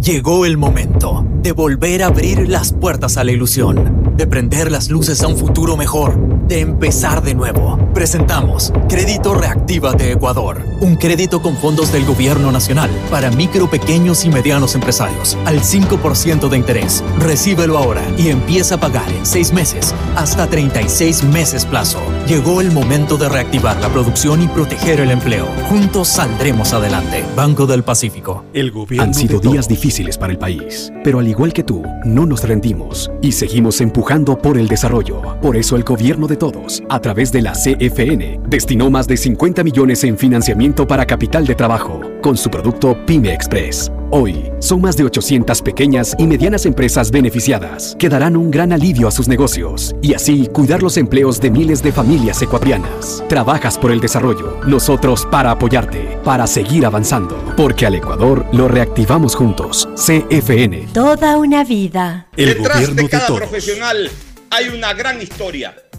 [0.00, 4.06] Llegó el momento de volver a abrir las puertas a la ilusión.
[4.18, 6.18] de prender las luces a un futuro mejor,
[6.48, 7.78] de empezar de nuevo.
[7.92, 14.24] Presentamos Crédito Reactiva de Ecuador, un crédito con fondos del gobierno nacional para micro, pequeños
[14.24, 17.04] y medianos empresarios, al 5% de interés.
[17.18, 22.00] Recíbelo ahora y empieza a pagar en 6 meses, hasta 36 meses plazo.
[22.26, 25.46] Llegó el momento de reactivar la producción y proteger el empleo.
[25.68, 27.24] Juntos saldremos adelante.
[27.36, 28.44] Banco del Pacífico.
[28.54, 32.24] El gobierno Han sido días difíciles para el país, pero al igual que tú, no
[32.24, 35.20] nos rendimos y seguimos empujando por el desarrollo.
[35.42, 39.64] Por eso el gobierno de todos, a través de la CFN, destinó más de 50
[39.64, 43.90] millones en financiamiento para capital de trabajo con su producto Pyme Express.
[44.10, 49.06] Hoy, son más de 800 pequeñas y medianas empresas beneficiadas que darán un gran alivio
[49.06, 53.22] a sus negocios y así cuidar los empleos de miles de familias ecuatorianas.
[53.28, 59.34] Trabajas por el desarrollo, nosotros para apoyarte, para seguir avanzando, porque al Ecuador lo reactivamos
[59.34, 59.88] juntos.
[59.94, 60.88] CFN.
[60.94, 62.28] Toda una vida.
[62.36, 64.10] El Detrás de cada profesional
[64.50, 65.74] hay una gran historia.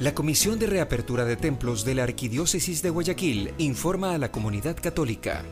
[0.00, 4.76] La Comisión de Reapertura de Templos de la Arquidiócesis de Guayaquil informa a la comunidad
[4.76, 5.42] católica.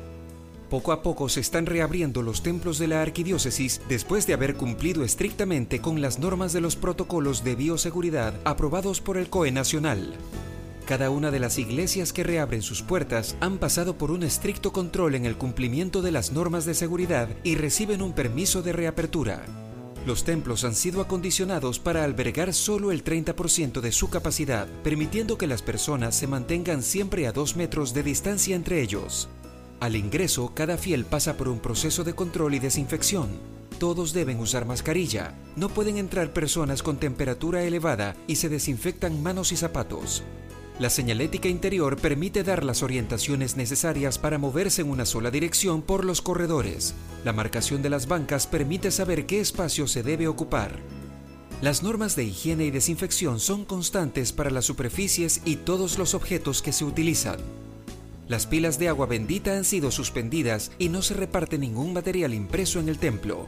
[0.70, 5.03] Poco a poco se están reabriendo los templos de la arquidiócesis después de haber cumplido
[5.03, 10.14] estrictamente con las normas de los protocolos de bioseguridad aprobados por el COE Nacional.
[10.86, 15.16] Cada una de las iglesias que reabren sus puertas han pasado por un estricto control
[15.16, 19.44] en el cumplimiento de las normas de seguridad y reciben un permiso de reapertura.
[20.07, 25.49] Los templos han sido acondicionados para albergar solo el 30% de su capacidad, permitiendo que
[25.49, 29.29] las personas se mantengan siempre a dos metros de distancia entre ellos.
[29.81, 33.31] Al ingreso, cada fiel pasa por un proceso de control y desinfección.
[33.81, 35.35] Todos deben usar mascarilla.
[35.57, 40.23] No pueden entrar personas con temperatura elevada y se desinfectan manos y zapatos.
[40.79, 46.05] La señalética interior permite dar las orientaciones necesarias para moverse en una sola dirección por
[46.05, 46.95] los corredores.
[47.24, 50.79] La marcación de las bancas permite saber qué espacio se debe ocupar.
[51.62, 56.61] Las normas de higiene y desinfección son constantes para las superficies y todos los objetos
[56.61, 57.39] que se utilizan.
[58.29, 62.81] Las pilas de agua bendita han sido suspendidas y no se reparte ningún material impreso
[62.81, 63.47] en el templo.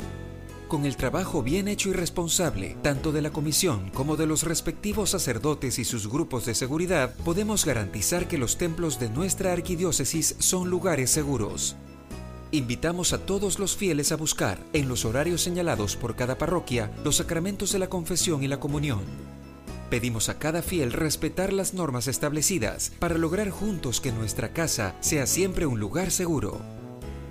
[0.69, 5.09] Con el trabajo bien hecho y responsable, tanto de la comisión como de los respectivos
[5.09, 10.69] sacerdotes y sus grupos de seguridad, podemos garantizar que los templos de nuestra arquidiócesis son
[10.69, 11.75] lugares seguros.
[12.51, 17.17] Invitamos a todos los fieles a buscar, en los horarios señalados por cada parroquia, los
[17.17, 19.01] sacramentos de la confesión y la comunión.
[19.89, 25.27] Pedimos a cada fiel respetar las normas establecidas para lograr juntos que nuestra casa sea
[25.27, 26.78] siempre un lugar seguro.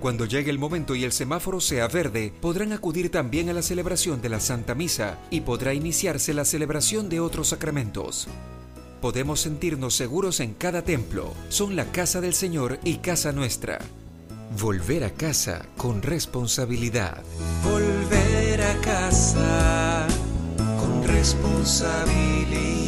[0.00, 4.22] Cuando llegue el momento y el semáforo sea verde, podrán acudir también a la celebración
[4.22, 8.28] de la Santa Misa y podrá iniciarse la celebración de otros sacramentos.
[9.00, 11.34] Podemos sentirnos seguros en cada templo.
[11.48, 13.78] Son la casa del Señor y casa nuestra.
[14.60, 17.22] Volver a casa con responsabilidad.
[17.64, 20.06] Volver a casa
[20.78, 22.87] con responsabilidad.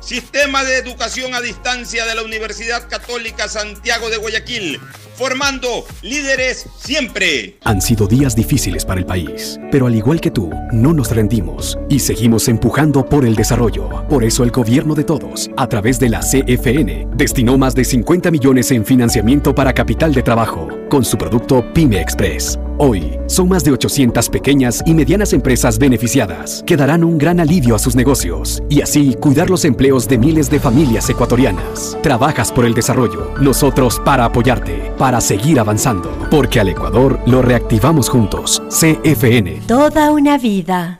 [0.00, 4.80] Sistema de Educación a Distancia de la Universidad Católica Santiago de Guayaquil
[5.20, 7.58] formando líderes siempre.
[7.64, 11.78] Han sido días difíciles para el país, pero al igual que tú, no nos rendimos
[11.90, 14.06] y seguimos empujando por el desarrollo.
[14.08, 18.30] Por eso el gobierno de todos, a través de la CFN, destinó más de 50
[18.30, 22.58] millones en financiamiento para capital de trabajo con su producto Pyme Express.
[22.82, 27.74] Hoy, son más de 800 pequeñas y medianas empresas beneficiadas que darán un gran alivio
[27.74, 31.98] a sus negocios y así cuidar los empleos de miles de familias ecuatorianas.
[32.02, 38.08] Trabajas por el desarrollo, nosotros para apoyarte, para seguir avanzando, porque al Ecuador lo reactivamos
[38.08, 38.62] juntos.
[38.70, 39.60] CFN.
[39.66, 40.99] Toda una vida.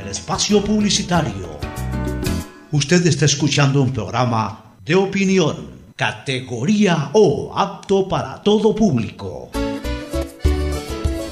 [0.11, 1.57] espacio publicitario.
[2.71, 9.49] Usted está escuchando un programa de opinión, categoría O, apto para todo público.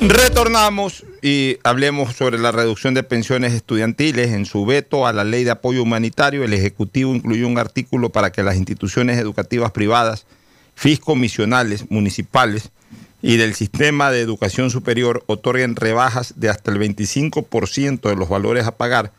[0.02, 4.32] Retornamos y hablemos sobre la reducción de pensiones estudiantiles.
[4.32, 8.32] En su veto a la ley de apoyo humanitario, el Ejecutivo incluyó un artículo para
[8.32, 10.26] que las instituciones educativas privadas,
[10.74, 12.72] fiscomisionales, municipales
[13.22, 18.66] y del sistema de educación superior otorguen rebajas de hasta el 25% de los valores
[18.66, 19.12] a pagar,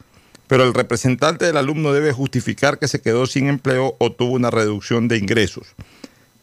[0.47, 4.51] pero el representante del alumno debe justificar que se quedó sin empleo o tuvo una
[4.51, 5.69] reducción de ingresos.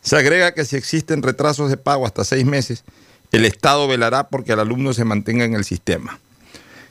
[0.01, 2.84] Se agrega que si existen retrasos de pago hasta seis meses,
[3.32, 6.20] el Estado velará porque el alumno se mantenga en el sistema.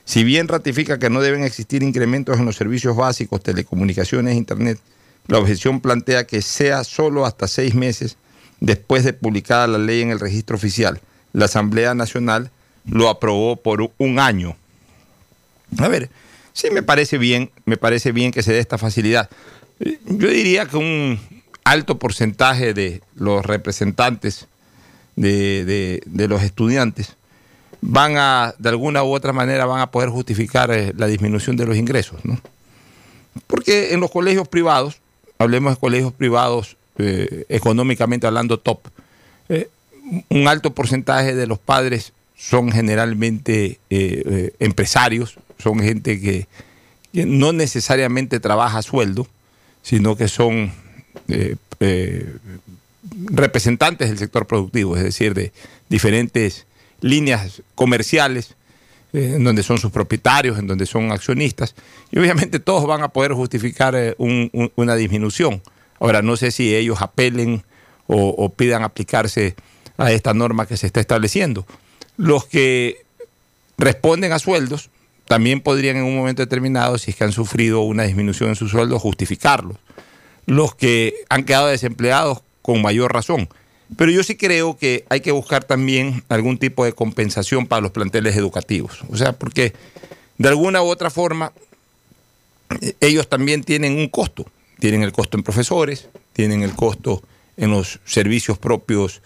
[0.05, 4.79] Si bien ratifica que no deben existir incrementos en los servicios básicos, telecomunicaciones Internet,
[5.27, 8.17] la objeción plantea que sea solo hasta seis meses
[8.59, 10.99] después de publicada la ley en el registro oficial.
[11.33, 12.51] La Asamblea Nacional
[12.85, 14.55] lo aprobó por un año.
[15.77, 16.09] A ver,
[16.53, 19.29] sí me parece bien, me parece bien que se dé esta facilidad.
[19.79, 21.19] Yo diría que un
[21.63, 24.47] alto porcentaje de los representantes
[25.15, 27.17] de los estudiantes
[27.81, 31.65] van a, de alguna u otra manera, van a poder justificar eh, la disminución de
[31.65, 32.39] los ingresos, ¿no?
[33.45, 34.99] Porque en los colegios privados,
[35.37, 38.79] hablemos de colegios privados eh, económicamente hablando top,
[39.49, 39.69] eh,
[40.29, 46.47] un alto porcentaje de los padres son generalmente eh, empresarios, son gente que,
[47.25, 49.27] no necesariamente trabaja a sueldo,
[49.81, 50.71] sino que son
[53.31, 55.51] representantes del sector productivo, es decir, de
[55.89, 56.65] diferentes
[57.01, 58.55] líneas comerciales,
[59.13, 61.75] en donde son sus propietarios, en donde son accionistas,
[62.11, 65.61] y obviamente todos van a poder justificar un- un- una disminución.
[65.99, 67.63] Ahora, no sé si ellos apelen
[68.07, 69.55] o, pidan aplicarse
[69.97, 71.65] a esta norma que se está estableciendo.
[72.15, 73.05] Los que
[73.77, 74.89] responden a sueldos
[75.25, 78.69] también podrían en un momento determinado, si es que han sufrido una disminución en su
[78.69, 79.77] sueldo, justificarlos.
[80.45, 83.49] Los que han quedado desempleados con mayor razón.
[83.95, 87.91] Pero yo sí creo que hay que buscar también algún tipo de compensación para los
[87.91, 89.03] planteles educativos.
[89.09, 89.73] O sea, porque
[90.37, 91.53] de alguna u otra forma
[92.81, 94.45] eh, ellos también tienen un costo.
[94.79, 97.23] Tienen el costo en profesores, tienen el costo
[97.55, 99.21] en los servicios propios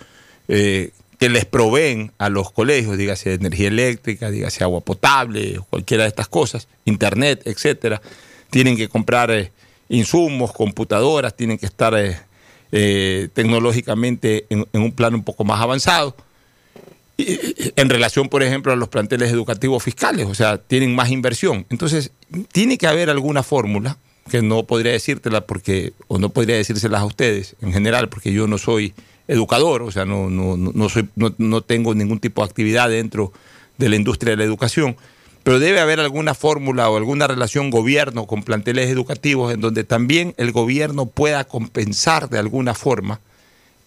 [0.48, 0.92] eh,
[1.22, 6.28] que les proveen a los colegios, dígase energía eléctrica, dígase agua potable, cualquiera de estas
[6.28, 8.02] cosas, internet, etcétera.
[8.50, 9.52] Tienen que comprar eh,
[9.88, 12.18] insumos, computadoras, tienen que estar eh,
[12.72, 16.16] eh, tecnológicamente en, en un plano un poco más avanzado.
[17.18, 21.68] En relación, por ejemplo, a los planteles educativos fiscales, o sea, tienen más inversión.
[21.70, 22.14] Entonces,
[22.52, 23.96] tiene que haber alguna fórmula,
[24.30, 28.48] que no podría decírtela porque, o no podría decírselas a ustedes en general, porque yo
[28.48, 28.94] no soy
[29.28, 33.32] educador, o sea, no, no, no, soy, no, no tengo ningún tipo de actividad dentro
[33.78, 34.98] de la industria de la educación,
[35.44, 40.34] pero debe haber alguna fórmula o alguna relación gobierno con planteles educativos en donde también
[40.38, 43.22] el gobierno pueda compensar de alguna forma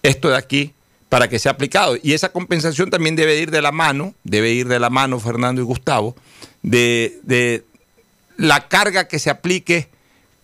[0.02, 0.72] esto de aquí
[1.08, 1.96] para que sea aplicado.
[2.02, 5.62] Y esa compensación también debe ir de la mano, debe ir de la mano, Fernando
[5.62, 6.16] y Gustavo,
[6.62, 7.64] de, de
[8.36, 9.88] la carga que se aplique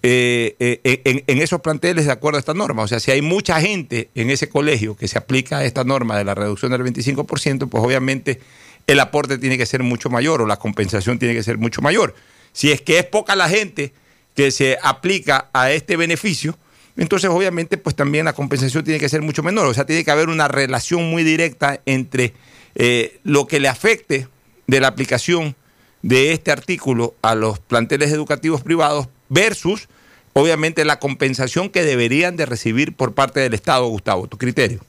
[0.03, 2.83] eh, eh, en, en, esos planteles de acuerdo a esta norma.
[2.83, 6.17] O sea, si hay mucha gente en ese colegio que se aplica a esta norma
[6.17, 8.41] de la reducción del 25%, pues obviamente
[8.87, 12.15] el aporte tiene que ser mucho mayor o la compensación tiene que ser mucho mayor.
[12.53, 13.93] Si es que es poca la gente
[14.35, 16.57] que se aplica a este beneficio,
[16.97, 19.67] entonces obviamente pues también la compensación tiene que ser mucho menor.
[19.67, 22.33] O sea, tiene que haber una relación muy directa entre
[22.75, 24.29] eh, lo que le afecte
[24.67, 25.57] de la aplicación
[26.03, 29.89] de este artículo a los planteles educativos privados versus,
[30.35, 34.27] obviamente, la compensación que deberían de recibir por parte del Estado, Gustavo.
[34.27, 34.81] ¿Tu criterio?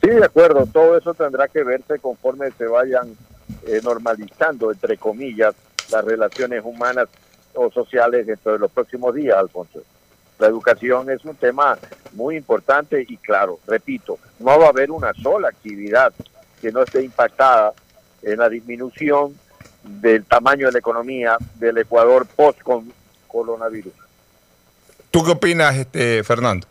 [0.00, 0.66] Sí, de acuerdo.
[0.66, 3.16] Todo eso tendrá que verse conforme se vayan
[3.66, 5.54] eh, normalizando, entre comillas,
[5.90, 7.08] las relaciones humanas
[7.54, 9.82] o sociales dentro de los próximos días, Alfonso.
[10.38, 11.78] La educación es un tema
[12.12, 16.12] muy importante y claro, repito, no va a haber una sola actividad
[16.60, 17.72] que no esté impactada
[18.22, 19.36] en la disminución
[19.84, 22.60] del tamaño de la economía del Ecuador post
[23.32, 23.92] coronavirus.
[25.10, 26.66] ¿Tú qué opinas, este Fernando?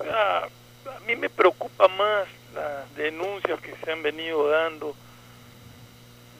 [0.00, 0.48] Ah,
[0.96, 4.96] a mí me preocupa más las denuncias que se han venido dando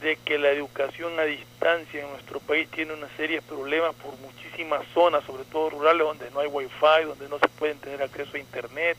[0.01, 4.15] de que la educación a distancia en nuestro país tiene una serie de problemas por
[4.19, 8.35] muchísimas zonas, sobre todo rurales, donde no hay wifi, donde no se pueden tener acceso
[8.35, 8.97] a internet,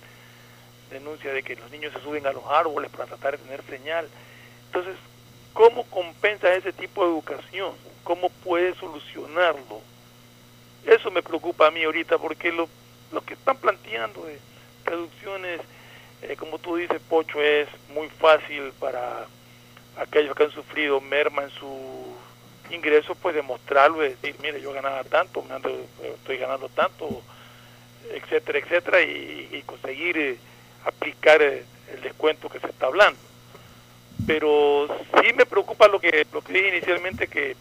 [0.90, 4.08] denuncia de que los niños se suben a los árboles para tratar de tener señal.
[4.66, 4.96] Entonces,
[5.52, 7.72] ¿cómo compensa ese tipo de educación?
[8.08, 9.82] ¿Cómo puede solucionarlo?
[10.86, 12.66] Eso me preocupa a mí ahorita, porque lo,
[13.12, 14.38] lo que están planteando de
[14.86, 15.60] reducciones,
[16.22, 19.26] eh, como tú dices, Pocho, es muy fácil para
[19.98, 22.16] aquellos que han sufrido merma en su
[22.70, 25.68] ingreso, pues demostrarlo y decir, mire, yo ganaba tanto, ando,
[26.02, 27.20] estoy ganando tanto,
[28.10, 30.38] etcétera, etcétera, y, conseguir eh,
[30.86, 33.20] aplicar eh, el descuento que se está hablando.
[34.26, 34.88] Pero
[35.20, 37.54] sí me preocupa lo que, lo que dije inicialmente, que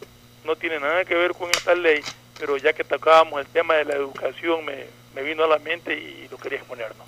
[0.47, 2.01] no tiene nada que ver con esta ley,
[2.39, 6.27] pero ya que tocábamos el tema de la educación, me, vino a la mente y
[6.31, 6.87] lo quería exponer.
[6.97, 7.03] ¿no?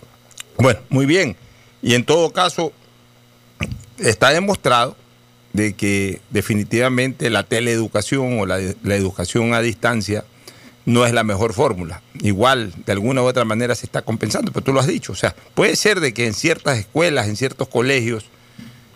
[0.58, 1.38] Bueno, muy bien.
[1.82, 2.74] Y en todo caso,
[3.98, 4.96] está demostrado
[5.54, 10.26] de que definitivamente la teleeducación o la, la, educación a distancia
[10.86, 12.02] no es la mejor fórmula.
[12.22, 15.14] Igual, de alguna u otra manera se está compensando, pero tú lo has dicho.
[15.14, 18.26] O sea, puede ser de que en ciertas escuelas, en ciertos colegios,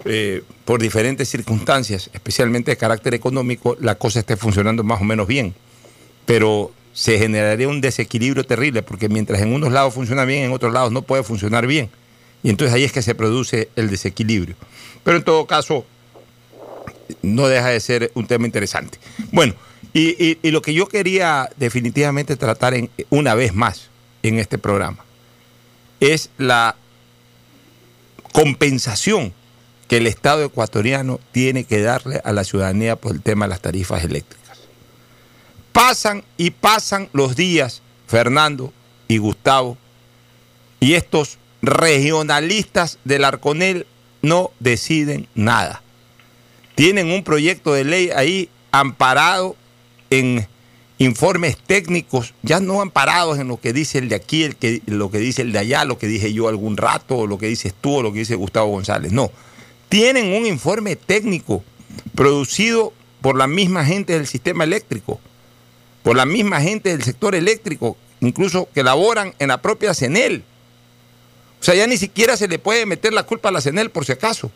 [0.06, 5.28] eh, por diferentes circunstancias, especialmente de carácter económico, la cosa esté funcionando más o menos
[5.28, 5.54] bien.
[6.26, 10.74] Pero se generaría un desequilibrio terrible, porque mientras en unos lados funciona bien, en otros
[10.74, 11.90] lados no puede funcionar bien.
[12.44, 14.56] Y entonces ahí es que se produce el desequilibrio.
[15.04, 15.86] Pero en todo caso,
[17.22, 19.00] no deja de ser un tema interesante.
[19.32, 19.54] Bueno,
[19.94, 23.90] y, y, lo que yo quería definitivamente tratar en, una vez más
[24.24, 25.06] en este programa
[26.00, 26.76] es la
[28.32, 29.34] compensación
[29.94, 33.62] que el Estado ecuatoriano tiene que darle a la ciudadanía por el tema de las
[33.62, 34.58] tarifas eléctricas.
[35.72, 38.74] Pasan y pasan los días, Fernando
[39.08, 39.78] y Gustavo,
[40.80, 43.86] y estos regionalistas del Arconel
[44.24, 45.84] no deciden nada
[46.74, 49.56] tienen un proyecto de ley ahí amparado
[50.10, 50.48] en
[50.98, 55.12] informes técnicos, ya no amparados en lo que dice el de aquí, el que, lo
[55.12, 57.76] que dice el de allá, lo que dije yo algún rato, o lo que dices
[57.80, 59.12] tú, o lo que dice Gustavo González.
[59.12, 59.32] No,
[59.94, 61.64] tienen un informe técnico
[62.16, 65.20] producido por la misma gente del sistema eléctrico,
[66.02, 70.44] por la misma gente del sector eléctrico, incluso que laboran en la propia CENEL.
[71.62, 74.04] O sea, ya ni siquiera se le puede meter la culpa a la CENEL por
[74.04, 74.50] si acaso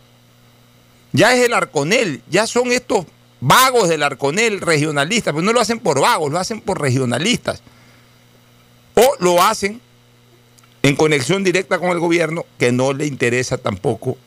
[1.12, 3.06] ya es el Arconel, ya son estos
[3.40, 7.62] vagos del Arconel regionalistas, pero no lo hacen por vagos, lo hacen por regionalistas.
[8.96, 9.82] O lo hacen
[10.82, 14.18] en conexión directa con el gobierno, que no le interesa tampoco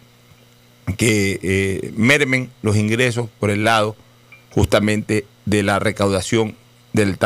[0.94, 3.96] que eh, mermen los ingresos por el lado
[4.50, 6.56] justamente de la recaudación
[6.92, 7.18] del,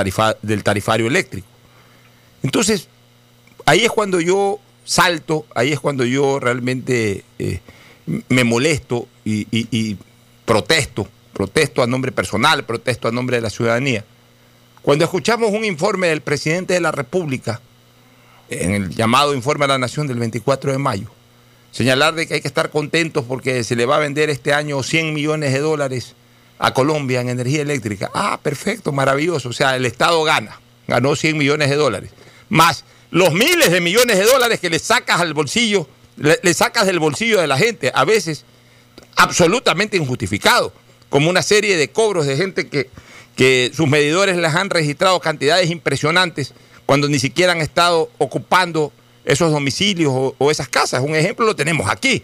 [0.43, 1.47] del tarifario eléctrico.
[2.43, 2.89] Entonces,
[3.67, 7.61] ahí es cuando yo salto, ahí es cuando yo realmente eh,
[8.29, 9.97] me molesto y,
[10.45, 14.05] protesto, protesto a nombre personal, protesto a nombre de la ciudadanía.
[14.83, 17.61] Cuando escuchamos un informe del presidente de la República,
[18.51, 21.11] en el llamado informe a la Nación del 24 de mayo,
[21.75, 24.83] señalar de que hay que estar contentos porque se le va a vender este año
[24.83, 26.14] 100 millones de dólares
[26.59, 28.11] a Colombia en energía eléctrica.
[28.14, 29.49] Ah, perfecto, maravilloso.
[29.49, 30.61] O sea, el Estado gana.
[30.87, 32.11] ganó 100 millones de dólares.
[32.49, 37.01] Más los miles de millones de dólares que le sacas al bolsillo, le, sacas del
[37.01, 38.45] bolsillo de la gente, a veces
[39.16, 40.72] absolutamente injustificado,
[41.09, 42.91] como una serie de cobros de gente que,
[43.37, 46.55] que sus medidores les han registrado cantidades impresionantes
[46.87, 48.93] cuando ni siquiera han estado ocupando
[49.25, 51.01] esos domicilios o, esas casas.
[51.03, 52.22] Un ejemplo lo tenemos aquí,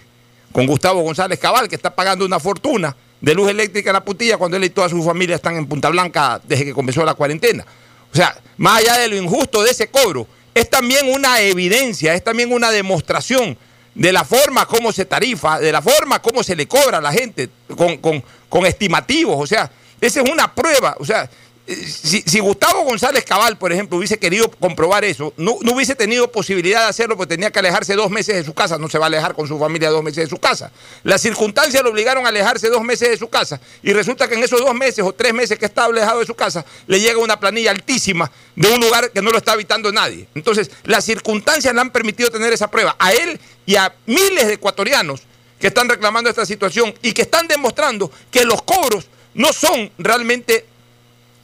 [0.53, 4.36] con Gustavo González Cabal, que está pagando una fortuna de luz eléctrica en la putilla
[4.36, 7.64] cuando él y toda su familia están en Punta Blanca desde que comenzó la cuarentena.
[8.12, 12.24] O sea, más allá de lo injusto de ese cobro, es también una evidencia, es
[12.24, 13.57] también una demostración
[13.94, 17.12] de la forma como se tarifa, de la forma como se le cobra a la
[17.12, 19.36] gente con, con- con estimativos.
[19.38, 19.70] O sea,
[20.01, 20.96] esa es una prueba.
[20.98, 21.30] O sea,
[21.76, 26.82] si, Gustavo González Cabal, por ejemplo, hubiese querido comprobar eso, no, no hubiese tenido posibilidad
[26.82, 28.78] de hacerlo porque tenía que alejarse dos meses de su casa.
[28.78, 30.72] No se va a alejar con su familia dos meses de su casa.
[31.02, 34.42] Las circunstancias lo obligaron a alejarse dos meses de su casa y resulta que en
[34.42, 37.38] esos dos meses o tres meses que está alejado de su casa le llega una
[37.38, 40.26] planilla altísima de un lugar que no lo está habitando nadie.
[40.34, 44.54] Entonces, las circunstancias le han permitido tener esa prueba a él y a miles de
[44.54, 45.22] ecuatorianos
[45.58, 50.64] que están reclamando esta situación y que están demostrando que los cobros no son realmente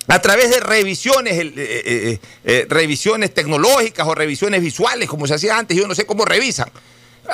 [0.09, 5.59] a través de revisiones, eh, eh, eh, revisiones tecnológicas o revisiones visuales, como se hacía
[5.59, 6.70] antes, yo no sé cómo revisan.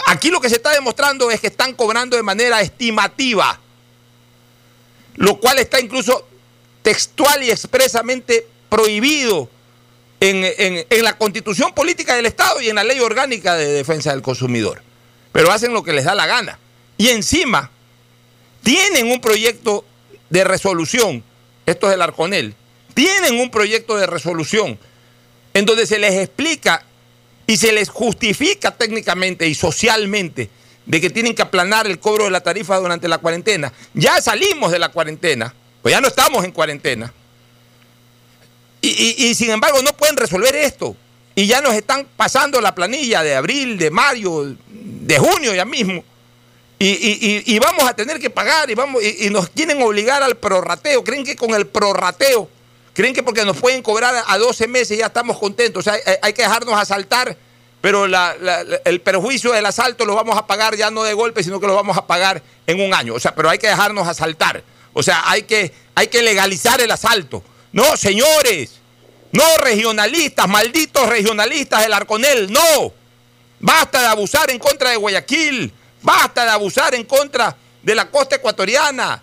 [0.07, 3.61] Aquí lo que se está demostrando es que están cobrando de manera estimativa,
[5.17, 6.27] lo cual está incluso
[6.83, 9.51] textual y expresamente prohibido
[10.21, 14.13] en, en- en la constitución política del Estado y en la ley orgánica de defensa
[14.13, 14.83] del consumidor.
[15.33, 16.59] Pero hacen lo que les da la gana.
[16.97, 17.71] Y encima
[18.63, 19.85] tienen un proyecto
[20.31, 21.23] de resolución,
[21.67, 22.55] esto es el Arconel,
[22.95, 24.79] tienen un proyecto de resolución
[25.55, 26.85] en donde se les explica
[27.47, 30.49] y se les justifica técnicamente y socialmente
[30.87, 33.73] de que tienen que aplanar el cobro de la tarifa durante la cuarentena.
[33.95, 37.13] Ya salimos de la cuarentena, pues ya no estamos en cuarentena.
[38.81, 40.97] Y, sin embargo no pueden resolver esto.
[41.35, 46.05] Y ya nos están pasando la planilla de abril, de mayo, de junio ya mismo.
[46.79, 51.05] Y, y- vamos a tener que pagar y, vamos, y nos quieren obligar al prorrateo.
[51.05, 52.51] Creen que con el prorrateo,
[52.93, 55.81] creen que porque nos pueden cobrar a 12 meses ya estamos contentos.
[55.81, 57.37] O sea, hay, hay que dejarnos asaltar,
[57.81, 61.67] pero el perjuicio del asalto lo vamos a pagar ya no de golpe, sino que
[61.67, 63.15] lo vamos a pagar en un año.
[63.15, 64.63] O sea, pero hay que dejarnos asaltar.
[64.93, 67.43] O sea, hay que, hay que legalizar el asalto.
[67.73, 68.83] No, señores,
[69.33, 72.93] no regionalistas, malditos regionalistas del Arconel, no.
[73.61, 75.73] Basta de abusar en contra de Guayaquil.
[76.03, 79.23] Basta de abusar en contra de la costa ecuatoriana.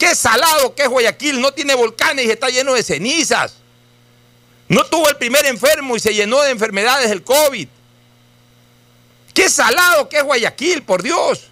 [0.00, 1.42] Qué salado que es Guayaquil.
[1.42, 3.56] No tiene volcanes y está lleno de cenizas.
[4.66, 7.68] No tuvo el primer enfermo y se llenó de enfermedades del COVID.
[9.34, 11.48] Qué salado que es Guayaquil, por Dios.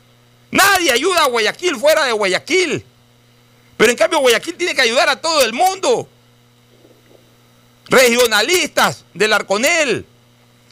[0.50, 2.86] Nadie ayuda a Guayaquil fuera de Guayaquil.
[3.76, 6.08] Pero en cambio Guayaquil tiene que ayudar a todo el mundo.
[7.90, 10.06] Regionalistas del Arconel.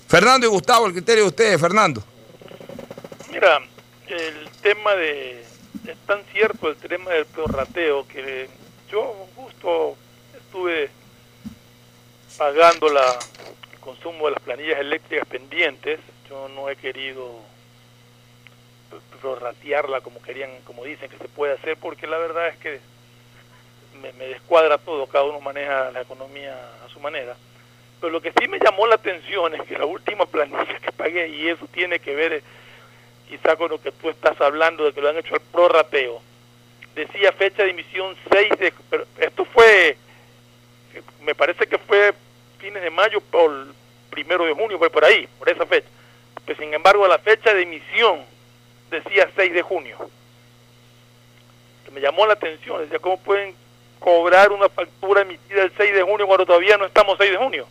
[0.09, 2.03] Fernando y Gustavo, el criterio de ustedes, Fernando.
[3.31, 3.61] Mira,
[4.09, 5.46] el tema de.
[5.87, 8.49] Es tan cierto el tema del prorrateo que
[8.91, 9.97] yo justo
[10.37, 10.91] estuve
[12.37, 13.05] pagando la,
[13.73, 16.01] el consumo de las planillas eléctricas pendientes.
[16.29, 17.41] Yo no he querido
[19.21, 22.81] prorratearla como querían, como dicen que se puede hacer, porque la verdad es que
[24.01, 27.37] me, descuadra todo, cada uno maneja la economía a su manera.
[28.01, 31.29] Pero lo que sí me llamó la atención es que la última planilla que pagué,
[31.29, 32.43] y eso tiene que ver
[33.29, 36.21] quizá con lo que tú estás hablando de que lo han hecho al prorrateo,
[36.95, 38.73] decía fecha de emisión 6 de...
[38.91, 39.97] Pero esto fue,
[41.23, 42.15] me parece que fue
[42.59, 43.67] fines de mayo por
[44.11, 45.89] primero de junio, fue por ahí, por esa fecha.
[46.45, 48.25] Pues sin embargo la fecha de emisión
[48.91, 50.11] decía 6 de junio.
[51.85, 53.55] Que me llamó la atención, decía, ¿cómo pueden
[53.99, 57.67] cobrar una factura emitida el 6 de junio cuando todavía no estamos 6 de junio?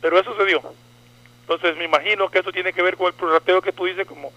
[0.00, 0.60] Pero eso se dio.
[1.42, 4.32] Entonces me imagino que eso tiene que ver con el prorrateo que tú dices, como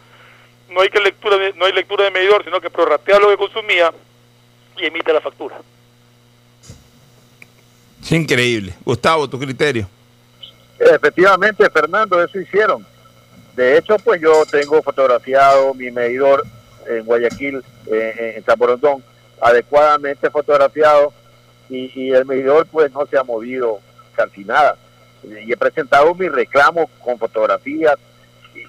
[0.69, 3.37] no hay que lectura de, no hay lectura de medidor, sino que prorratea lo que
[3.37, 3.93] consumía
[4.77, 5.55] y emite la factura.
[8.01, 8.73] Es increíble.
[8.83, 9.87] Gustavo, tu criterio.
[10.77, 12.85] Efectivamente, Fernando, eso hicieron.
[13.55, 16.45] De hecho, pues yo tengo fotografiado mi medidor
[16.87, 19.03] en Guayaquil, eh, en Borondón,
[19.41, 21.13] adecuadamente fotografiado
[21.69, 23.79] y, y el medidor pues no se ha movido
[24.15, 24.77] casi nada.
[25.27, 27.95] Y he presentado mi reclamo con fotografías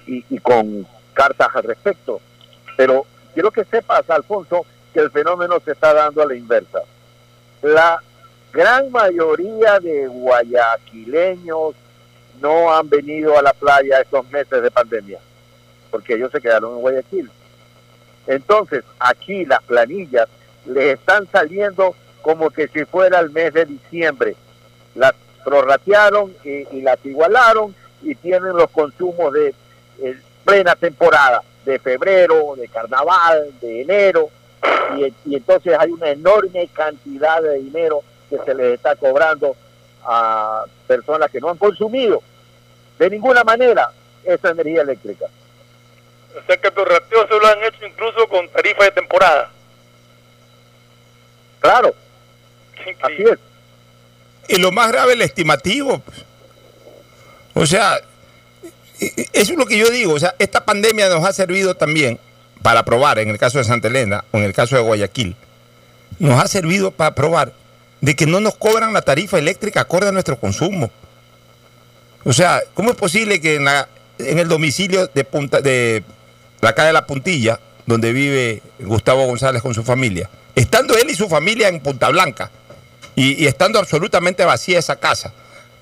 [0.05, 2.21] y con cartas al respecto.
[2.75, 6.81] Pero quiero que sepas, Alfonso, que el fenómeno se está dando a la inversa.
[7.61, 8.01] La
[8.53, 11.75] gran mayoría de guayaquileños
[12.41, 15.19] no han venido a la playa estos meses de pandemia,
[15.91, 17.29] porque ellos se quedaron en Guayaquil.
[18.27, 20.27] Entonces, aquí las planillas
[20.65, 24.35] les están saliendo como que si fuera el mes de diciembre.
[24.95, 25.13] las
[25.47, 29.55] prorratearon y, y las igualaron y tienen los consumos de
[30.01, 34.29] eh, plena temporada, de febrero, de carnaval, de enero,
[34.97, 39.55] y, y entonces hay una enorme cantidad de dinero que se les está cobrando
[40.03, 42.21] a personas que no han consumido
[42.99, 43.89] de ninguna manera
[44.25, 45.27] esa energía eléctrica.
[46.37, 49.49] O sea que el prorrateo se lo han hecho incluso con tarifa de temporada.
[51.61, 51.93] Claro,
[53.01, 53.39] así es.
[54.47, 56.01] Y lo más grave, el estimativo.
[57.53, 57.99] O sea,
[58.99, 60.13] eso es lo que yo digo.
[60.13, 62.19] O sea, esta pandemia nos ha servido también
[62.61, 65.35] para probar, en el caso de Santa Elena o en el caso de Guayaquil,
[66.19, 67.53] nos ha servido para probar
[68.01, 70.91] de que no nos cobran la tarifa eléctrica acorde a nuestro consumo.
[72.23, 73.87] O sea, ¿cómo es posible que en, la-
[74.19, 76.03] en el domicilio de, Punta, de
[76.61, 81.15] la calle de la Puntilla, donde vive Gustavo González con su familia, estando él y
[81.15, 82.51] su familia en Punta Blanca
[83.17, 85.33] y, estando absolutamente vacía esa casa,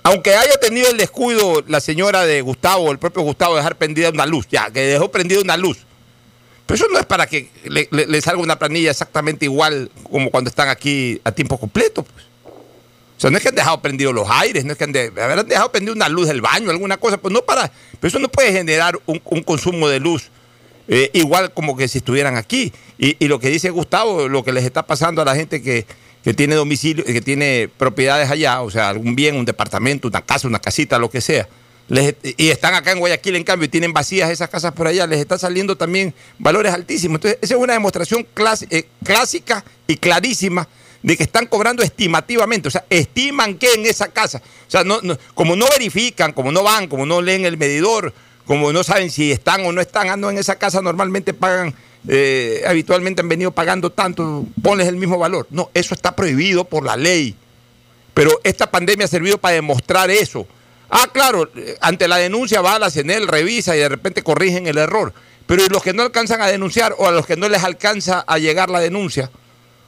[0.04, 4.10] aunque haya tenido el descuido la señora de Gustavo, el propio Gustavo, de dejar prendida
[4.10, 5.80] una luz, ya, que dejó prendida una luz,
[6.66, 10.70] pero eso no es para que le, salga una planilla exactamente igual como cuando están
[10.70, 12.04] aquí a tiempo completo.
[12.04, 12.26] pues.
[13.18, 15.12] O sea, no es que han dejado prendidos los aires, no es que han de-
[15.46, 17.72] dejado prendida una luz del baño, alguna cosa, pues no para.
[18.00, 20.32] Pero eso no puede generar un, un consumo de luz
[20.88, 22.74] eh, igual como que si estuvieran aquí.
[22.98, 25.86] Y, y lo que dice Gustavo, lo que les está pasando a la gente que,
[26.26, 30.48] que tiene domicilio, que tiene propiedades allá, o sea, algún bien, un departamento, una casa,
[30.48, 31.48] una casita, lo que sea.
[31.88, 35.20] y están acá en Guayaquil, en cambio, y tienen vacías esas casas por allá, les
[35.20, 37.18] está saliendo también valores altísimos.
[37.18, 38.26] Entonces, esa es una demostración
[38.72, 40.68] eh, clásica y clarísima
[41.04, 44.84] de que están cobrando estimativamente, o sea, estiman que en esa casa, o sea,
[45.36, 48.16] como no verifican, como no van, como no leen el medidor,
[48.48, 51.76] como no saben si están o no están, ando en esa casa, normalmente pagan,
[52.08, 55.48] eh, habitualmente han venido pagando tanto, ponles el mismo valor.
[55.50, 57.36] No, eso está prohibido por la ley.
[58.14, 60.48] Pero esta pandemia ha servido para demostrar eso.
[60.90, 64.68] Ah, claro, eh, ante la denuncia va a la CNEL, revisa y de repente corrigen
[64.68, 65.14] el error.
[65.48, 68.24] Pero ¿y los que no alcanzan a denunciar o a los que no les alcanza
[68.26, 69.30] a llegar la denuncia,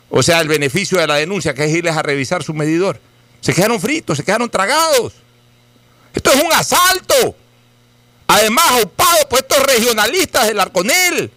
[0.10, 3.00] o sea, el beneficio de la denuncia, que es irles a revisar su medidor,
[3.42, 5.14] se quedaron fritos, se quedaron tragados.
[6.14, 7.36] Esto es un asalto.
[8.28, 11.32] Además, aupado por estos regionalistas del Arconel.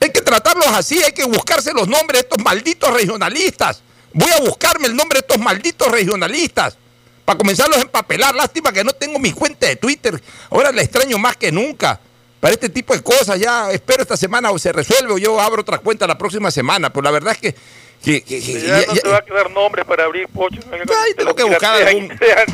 [0.00, 3.82] Hay que tratarlos así, hay que buscarse los nombres de estos malditos regionalistas.
[4.12, 6.76] Voy a buscarme el nombre de estos malditos regionalistas
[7.24, 8.34] para comenzarlos a empapelar.
[8.34, 10.20] Lástima que no tengo mi cuenta de Twitter.
[10.50, 12.00] Ahora la extraño más que nunca.
[12.40, 15.60] Para este tipo de cosas ya espero esta semana o se resuelve o yo abro
[15.60, 16.90] otra cuenta la próxima semana.
[16.90, 17.54] Pero la verdad es que...
[18.02, 20.58] que- que- que- Ya, ya- no ya- te va a quedar nombre para abrir pocho.
[20.72, 22.10] Ahí tengo que buscar algún,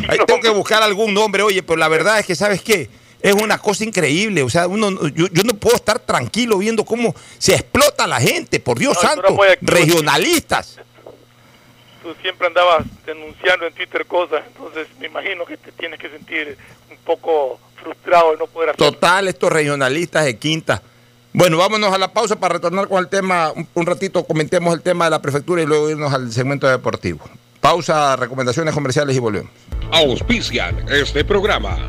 [0.09, 2.91] ahí tengo que buscar algún nombre, oye, pero la verdad es que, ¿sabes qué?
[3.27, 7.13] Es una cosa increíble, o sea, uno, yo, yo no puedo estar tranquilo viendo cómo
[7.39, 10.79] se explota la gente, por Dios No, santo, no regionalistas.
[12.05, 16.57] Tú siempre andabas denunciando en Twitter cosas, entonces me imagino que te tienes que sentir
[16.89, 18.93] un poco frustrado de no poder hacer.
[18.93, 20.81] Total, estos regionalistas de quinta.
[21.33, 24.83] Bueno, vámonos a la pausa para retornar con el tema, un, un ratito comentemos el
[24.83, 27.29] tema de la prefectura y luego irnos al segmento deportivo.
[27.61, 29.51] Pausa, recomendaciones comerciales y volvemos.
[29.91, 31.89] Auspician este programa.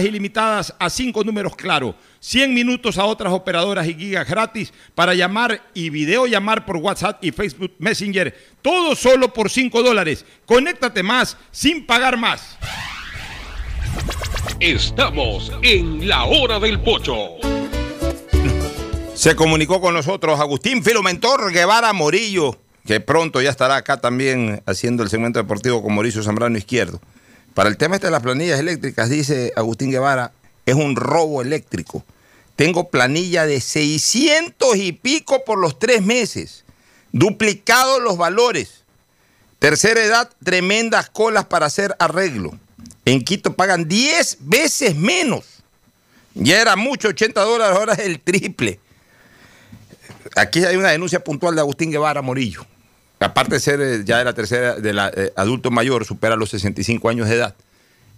[0.00, 5.62] ilimitadas a 5 números claro, 100 minutos a otras operadoras y gigas gratis para llamar
[5.74, 8.34] y videollamar por WhatsApp y Facebook Messenger.
[8.62, 10.24] Todo solo por 5 dólares.
[10.46, 12.58] Conéctate más sin pagar más.
[14.60, 17.36] Estamos en la hora del pocho.
[19.14, 25.02] Se comunicó con nosotros Agustín Filomentor Guevara Morillo, que pronto ya estará acá también haciendo
[25.02, 27.00] el segmento deportivo con Mauricio Zambrano Izquierdo.
[27.58, 30.30] Para el tema este de las planillas eléctricas, dice Agustín Guevara,
[30.64, 32.04] es un robo eléctrico.
[32.54, 36.64] Tengo planilla de 600 y pico por los tres meses,
[37.10, 38.84] duplicados los valores.
[39.58, 42.56] Tercera edad, tremendas colas para hacer arreglo.
[43.04, 45.44] En Quito pagan 10 veces menos.
[46.34, 48.78] Ya era mucho, 80 dólares, ahora es el triple.
[50.36, 52.64] Aquí hay una denuncia puntual de Agustín Guevara Morillo.
[53.20, 56.50] Aparte de ser eh, ya de la tercera, de la, eh, adulto mayor, supera los
[56.50, 57.54] 65 años de edad.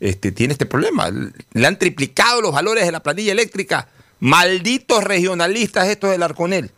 [0.00, 1.10] Este, tiene este problema.
[1.10, 3.88] Le han triplicado los valores de la planilla eléctrica.
[4.20, 6.70] Malditos regionalistas estos del Arconel.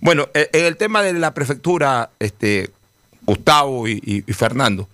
[0.00, 2.70] Bueno, eh, en el tema de la prefectura, este,
[3.26, 4.88] Gustavo y, y Fernando,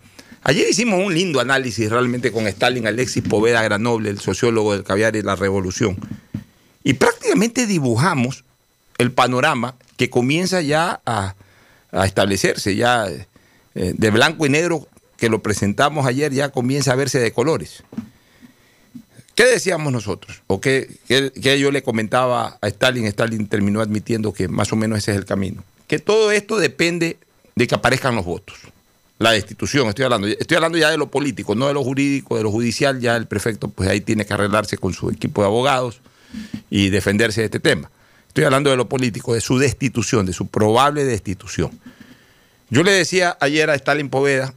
[0.48, 5.16] Ayer hicimos un lindo análisis realmente con Stalin Alexis Poveda Granoble, el sociólogo del caviar
[5.16, 5.96] y la revolución.
[6.84, 8.44] Y prácticamente dibujamos
[8.98, 11.34] el panorama que comienza ya a,
[11.92, 13.24] establecerse, ya eh,
[13.96, 17.82] de blanco y negro que lo presentamos ayer, ya comienza a verse de colores.
[19.34, 20.42] ¿Qué decíamos nosotros?
[20.46, 23.06] ¿O qué, qué, yo le comentaba a Stalin?
[23.06, 25.62] Stalin terminó admitiendo que más o menos ese es el camino.
[25.86, 27.18] Que todo esto depende
[27.54, 28.56] de que aparezcan los votos
[29.18, 30.26] la destitución, estoy hablando.
[30.26, 33.26] Estoy hablando ya de lo político, no de lo jurídico, de lo judicial, ya el
[33.26, 36.00] prefecto pues ahí tiene que arreglarse con su equipo de abogados
[36.70, 37.90] y defenderse de este tema.
[38.36, 41.70] Estoy hablando de lo político, de su destitución, de su probable destitución.
[42.68, 44.52] Yo le decía ayer a Stalin Poveda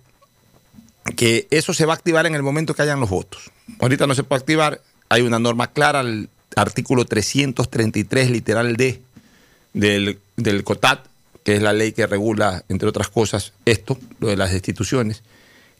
[1.15, 3.51] que eso se va a activar en el momento que hayan los votos.
[3.79, 6.27] Ahorita no se puede activar, hay una norma clara, el
[6.57, 9.01] artículo 333, literal D,
[9.71, 11.05] del, del COTAT,
[11.45, 15.23] que es la ley que regula, entre otras cosas, esto, lo de las destituciones,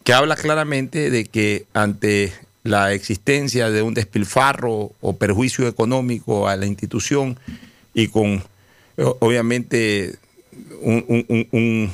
[0.05, 2.31] que habla claramente de que ante
[2.63, 7.37] la existencia de un despilfarro o perjuicio económico a la institución
[7.93, 8.43] y con,
[8.97, 10.17] obviamente,
[10.81, 11.91] un,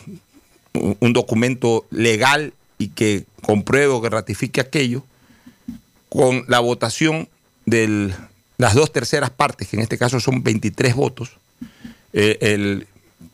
[1.01, 5.03] documento legal y que compruebe o que ratifique aquello,
[6.09, 7.27] con la votación
[7.65, 8.13] de
[8.57, 11.31] las dos terceras partes, que en este caso son 23 votos,
[12.13, 12.87] eh, el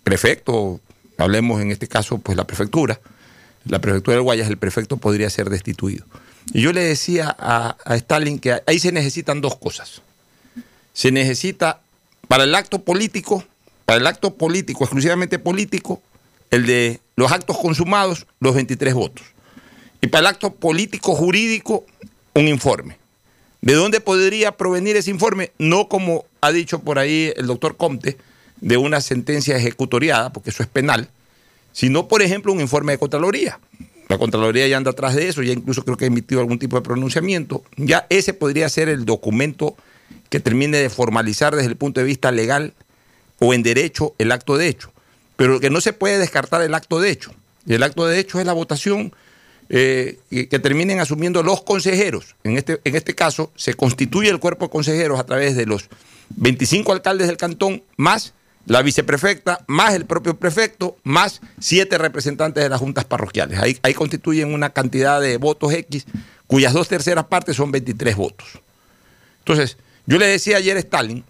[0.03, 0.79] prefecto,
[1.17, 2.99] hablemos en este caso, pues la prefectura,
[3.65, 6.05] la prefectura del Guayas, el prefecto podría ser destituido.
[6.53, 10.01] Y yo le decía a, Stalin que ahí se necesitan dos cosas.
[10.93, 11.81] Se necesita
[12.31, 13.43] para el acto político,
[13.83, 16.01] para el acto político, exclusivamente político,
[16.49, 19.25] el de los actos consumados, los 23 votos.
[19.99, 21.85] Y para el acto político jurídico,
[22.33, 22.97] un informe.
[23.59, 25.51] ¿De dónde podría provenir ese informe?
[25.59, 28.17] No como ha dicho por ahí el doctor Comte,
[28.61, 31.09] de una sentencia ejecutoriada, porque eso es penal,
[31.73, 33.59] sino, por ejemplo, un informe de Contraloría.
[34.07, 36.77] La Contraloría ya anda atrás de eso, ya incluso creo que ha emitido algún tipo
[36.77, 37.61] de pronunciamiento.
[37.75, 39.75] Ya ese podría ser el documento
[40.31, 42.73] que termine de formalizar desde el punto de vista legal
[43.39, 44.93] o en derecho el acto de hecho.
[45.35, 47.33] Pero que no se puede descartar el acto de hecho.
[47.65, 49.13] Y el acto de hecho es la votación
[49.67, 52.37] eh, que, terminen asumiendo los consejeros.
[52.45, 55.89] En este, en este caso, se constituye el cuerpo de consejeros a través de los
[56.29, 58.33] 25 alcaldes del cantón más
[58.67, 63.59] la viceprefecta, más el propio prefecto, más siete representantes de las juntas parroquiales.
[63.59, 66.05] Ahí, ahí constituyen una cantidad de votos X,
[66.47, 68.61] cuyas dos terceras partes son 23 votos.
[69.39, 69.77] Entonces,
[70.11, 71.23] yo le decía ayer a Stalin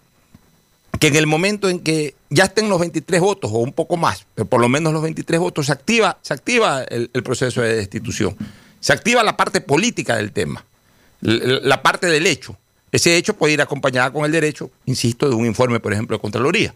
[0.98, 4.26] que en el momento en que ya estén los 23 votos, o un poco más,
[4.34, 8.36] pero por lo menos los 23 votos, se activa, se activa el, proceso de destitución.
[8.80, 10.64] Se activa la parte política del tema,
[11.20, 12.56] la parte del hecho.
[12.90, 16.20] Ese hecho puede ir acompañado con el derecho, insisto, de un informe, por ejemplo, de
[16.20, 16.74] Contraloría.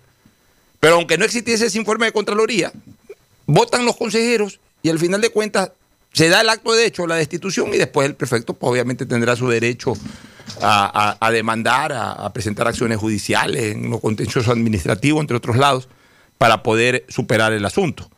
[0.78, 2.73] Pero aunque no existiese ese informe de Contraloría,
[3.47, 5.73] votan los consejeros y al final de cuentas
[6.16, 9.36] se da el acto de hecho, la destitución, y después el prefecto pues, obviamente tendrá
[9.36, 9.93] su derecho
[10.62, 15.88] a, demandar, a, presentar acciones judiciales en lo contencioso administrativo, entre otros lados,
[16.38, 18.09] para poder superar el asunto.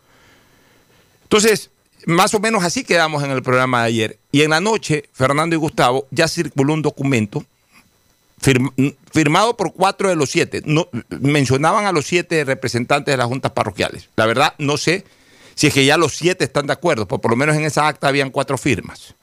[1.24, 1.70] Entonces,
[2.06, 4.18] más o menos así quedamos en el programa de ayer.
[4.30, 7.44] Y en la noche, Fernando y Gustavo ya circuló un documento
[9.10, 10.62] firmado por cuatro de los siete.
[10.64, 14.08] No, mencionaban a los siete representantes de las juntas parroquiales.
[14.14, 15.04] La verdad, no sé
[15.58, 17.88] si es que ya los siete están de acuerdo, pero por lo menos en esa
[17.88, 19.16] acta habían cuatro firmas.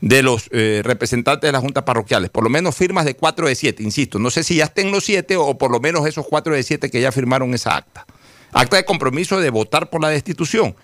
[0.00, 3.54] de los eh, representantes de las juntas parroquiales, por lo menos firmas de 4 de
[3.54, 6.54] 7, insisto, no sé si ya estén los 7 o por lo menos esos 4
[6.54, 8.06] de 7 que ya firmaron esa acta.
[8.52, 10.74] Acta de compromiso de votar por la destitución.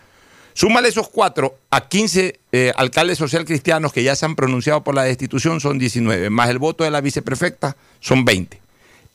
[0.53, 4.95] Súmale esos 4 a 15 eh, alcaldes social cristianos que ya se han pronunciado por
[4.95, 8.61] la destitución, son 19, más el voto de la viceprefecta, son 20.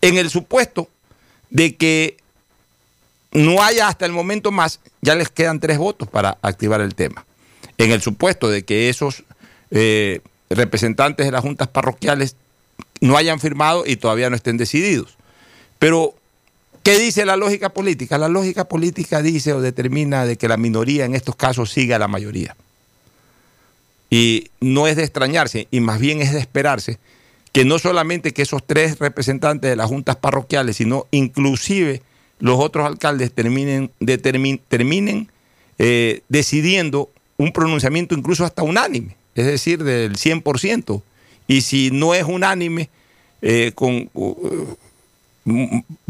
[0.01, 0.87] En el supuesto
[1.51, 2.17] de que
[3.31, 7.25] no haya hasta el momento más, ya les quedan 3 votos para activar el tema.
[7.77, 9.23] En el supuesto de que esos
[9.71, 12.35] eh, representantes de las juntas parroquiales
[13.01, 15.15] no hayan firmado y todavía no estén decididos.
[15.77, 16.15] Pero,
[16.83, 18.17] ¿qué dice la lógica política?
[18.17, 21.99] La lógica política dice o determina de que la minoría en estos casos siga a
[21.99, 22.55] la mayoría.
[24.09, 26.97] Y no es de extrañarse, y más bien es de esperarse,
[27.53, 32.01] que no solamente que esos tres representantes de las juntas parroquiales, sino inclusive
[32.39, 33.91] los otros alcaldes terminen,
[34.67, 35.31] terminen
[35.77, 41.01] eh, decidiendo un pronunciamiento incluso hasta unánime es decir, del 100%.
[41.47, 42.89] Y si no es unánime,
[43.41, 44.75] eh, uh,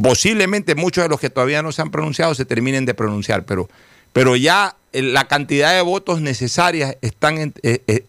[0.01, 3.69] posiblemente muchos de los que todavía no se han pronunciado se terminen de pronunciar, pero,
[4.13, 8.03] pero ya eh, la cantidad de votos necesarias están en, eh,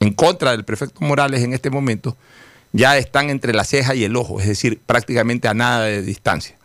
[0.00, 2.16] en contra del prefecto Morales en este momento,
[2.72, 6.56] ya están entre la ceja y el ojo, es decir, prácticamente a nada de distancia.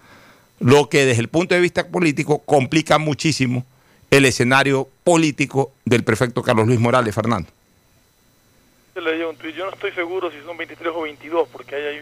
[0.60, 3.66] Lo que desde el punto de vista político complica muchísimo
[4.10, 7.50] el escenario político del prefecto Carlos Luis Morales, Fernando.
[8.96, 12.02] Yo no estoy seguro si son 23 o 22, porque ahí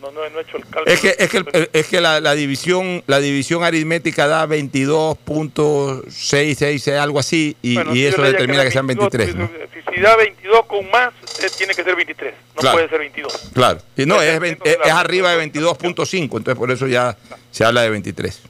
[0.00, 0.86] no, no, he hecho el cálculo.
[0.86, 7.18] Es que, es que, es que la, la, división, la división aritmética da 22.666, algo
[7.18, 9.36] así, y, y eso determina que, sean 23.
[9.36, 9.50] ¿no?
[9.92, 11.12] Si, da 22 con más,
[11.42, 12.76] eh, tiene que ser 23, no claro.
[12.76, 13.50] puede ser 22.
[13.52, 17.16] Claro, y no, es, es, es arriba de 22.5, entonces por eso ya
[17.50, 18.42] se habla de 23.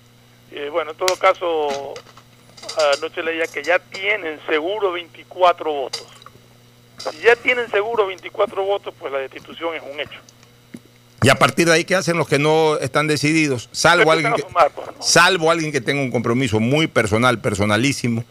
[0.52, 1.94] Eh, bueno, en todo caso,
[2.98, 6.06] anoche leía que ya tienen seguro 24 votos.
[6.98, 10.20] Si ya tienen seguro 24 votos, pues la destitución es un hecho.
[11.22, 13.68] Y a partir de ahí, ¿qué hacen los que no están decididos?
[13.72, 15.02] Salvo alguien que, sumar, pues, ¿no?
[15.02, 18.24] salvo alguien que tenga un compromiso muy personal, personalísimo.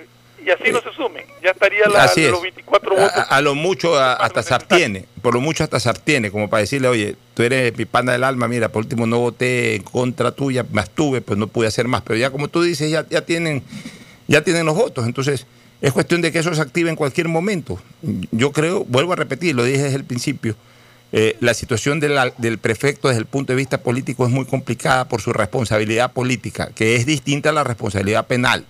[0.43, 1.23] Y así no se sumen.
[1.43, 3.11] Ya estaría la, así los 24 votos.
[3.13, 5.05] A, a lo mucho a, hasta se abstiene.
[5.21, 8.23] Por lo mucho hasta se abstiene, como para decirle, oye, tú eres mi pana del
[8.23, 11.87] alma, mira, por último no voté en contra tuya, me abstuve, pues no pude hacer
[11.87, 12.01] más.
[12.01, 13.61] Pero ya como tú dices, ya, ya, tienen,
[14.27, 15.05] ya tienen los votos.
[15.05, 15.45] Entonces
[15.81, 17.79] es cuestión de que eso se active en cualquier momento.
[18.31, 20.55] Yo creo, vuelvo a repetir, lo dije desde el principio,
[21.11, 25.21] eh, la situación del prefecto desde el punto de vista político es muy complicada por
[25.21, 28.65] su responsabilidad política, que es distinta a la responsabilidad penal.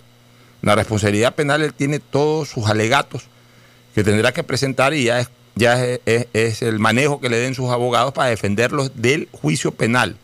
[0.62, 3.24] La responsabilidad penal él tiene todos sus alegatos
[3.94, 7.70] que tendrá que presentar y ya es, ya es, el manejo que le den sus
[7.70, 10.16] abogados para defenderlos del juicio penal,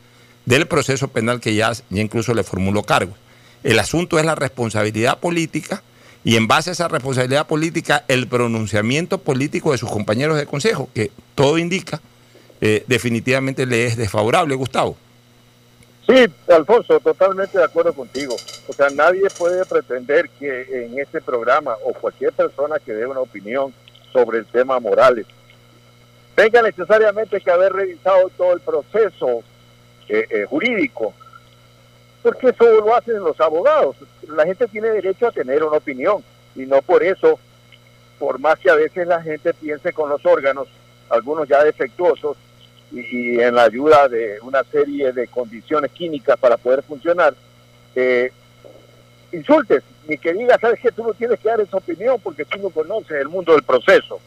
[0.47, 3.15] del proceso penal que ya, ya incluso le formuló cargo.
[3.63, 5.83] El asunto es la responsabilidad política
[6.27, 10.89] y en base a esa responsabilidad política, el pronunciamiento político de sus compañeros de consejo,
[10.93, 12.01] que todo indica,
[12.61, 14.97] eh, definitivamente le es desfavorable, Gustavo.
[16.05, 18.35] Sí, Alfonso, totalmente de acuerdo contigo.
[18.67, 23.21] O sea, nadie puede pretender que en este programa o cualquier persona que dé una
[23.21, 23.73] opinión
[24.13, 25.27] sobre el tema Morales
[26.35, 29.45] tenga necesariamente que haber revisado todo el proceso
[30.09, 31.15] eh, eh, jurídico
[32.27, 33.95] porque eso lo hacen los abogados.
[34.27, 36.25] La gente tiene derecho a tener una opinión
[36.57, 37.39] y no por eso,
[38.19, 40.67] por más que a veces la gente piense con los órganos,
[41.09, 42.37] algunos ya defectuosos,
[42.91, 47.33] y, y en la ayuda de una serie de condiciones químicas para poder funcionar,
[47.95, 48.33] eh,
[49.31, 52.59] insultes, ni que digas, sabes que tú no tienes que dar esa opinión porque tú
[52.59, 54.19] no conoces el mundo del proceso.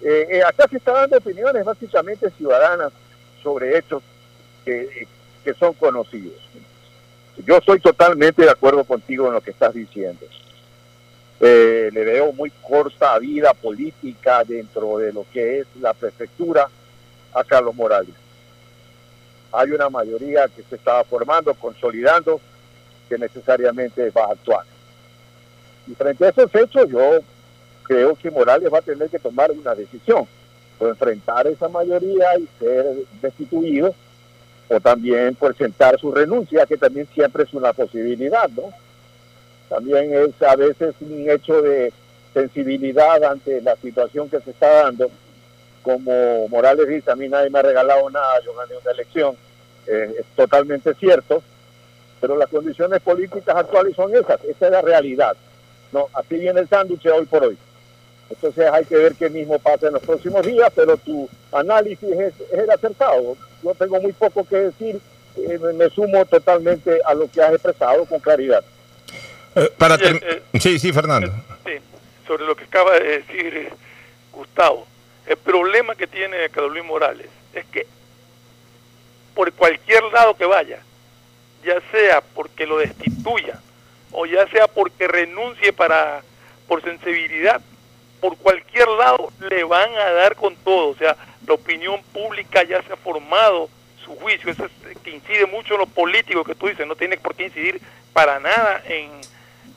[0.00, 2.92] Eh, eh, acá se está dando opiniones básicamente ciudadanas
[3.42, 4.02] sobre hechos
[4.64, 5.06] que,
[5.44, 6.36] que son conocidos.
[7.44, 10.26] Yo estoy totalmente de acuerdo contigo en lo que estás diciendo.
[11.40, 16.68] Eh, le veo muy corta vida política dentro de lo que es la prefectura
[17.32, 18.14] a Carlos Morales.
[19.52, 22.40] Hay una mayoría que se estaba formando, consolidando,
[23.08, 24.64] que necesariamente va a actuar.
[25.86, 27.20] Y frente a esos hechos, yo
[27.84, 30.26] creo que Morales va a tener que tomar una decisión,
[30.78, 32.84] o enfrentar esa mayoría y ser
[33.20, 33.94] destituido,
[34.70, 38.72] o también presentar su renuncia, que también siempre es una posibilidad, ¿no?
[39.68, 41.92] También es a veces un hecho de
[42.32, 45.10] sensibilidad ante la situación que se está dando.
[45.82, 49.34] Como Morales dice, a mí nadie me ha regalado nada, yo gané una elección.
[49.88, 51.42] Eh, es totalmente cierto,
[52.20, 55.36] pero las condiciones políticas actuales son esas, esa es la realidad.
[55.92, 57.58] No, así viene el sándwich hoy por hoy.
[58.30, 62.34] Entonces hay que ver qué mismo pasa en los próximos días, pero tu análisis es,
[62.52, 63.36] es el acertado.
[63.62, 65.00] Yo tengo muy poco que decir,
[65.36, 68.64] eh, me, me, sumo totalmente a lo que has expresado con claridad.
[69.56, 71.32] Eh, para sí, eh, sí, sí, Fernando.
[71.66, 71.72] Sí,
[72.26, 73.68] sobre lo que acaba de decir
[74.32, 74.86] Gustavo,
[75.26, 77.86] el problema que tiene Carlos Luis Morales es que
[79.34, 80.80] por cualquier lado que vaya,
[81.64, 83.60] ya sea porque lo destituya
[84.12, 86.22] o ya sea porque renuncie para
[86.68, 87.60] por sensibilidad,
[88.20, 91.16] por cualquier lado le van a dar con todo, o sea,
[91.46, 93.68] la opinión pública ya se ha formado
[94.04, 97.16] su juicio, eso es, que incide mucho en lo político que tú dices, no tiene
[97.16, 97.80] por qué incidir
[98.12, 99.10] para nada en,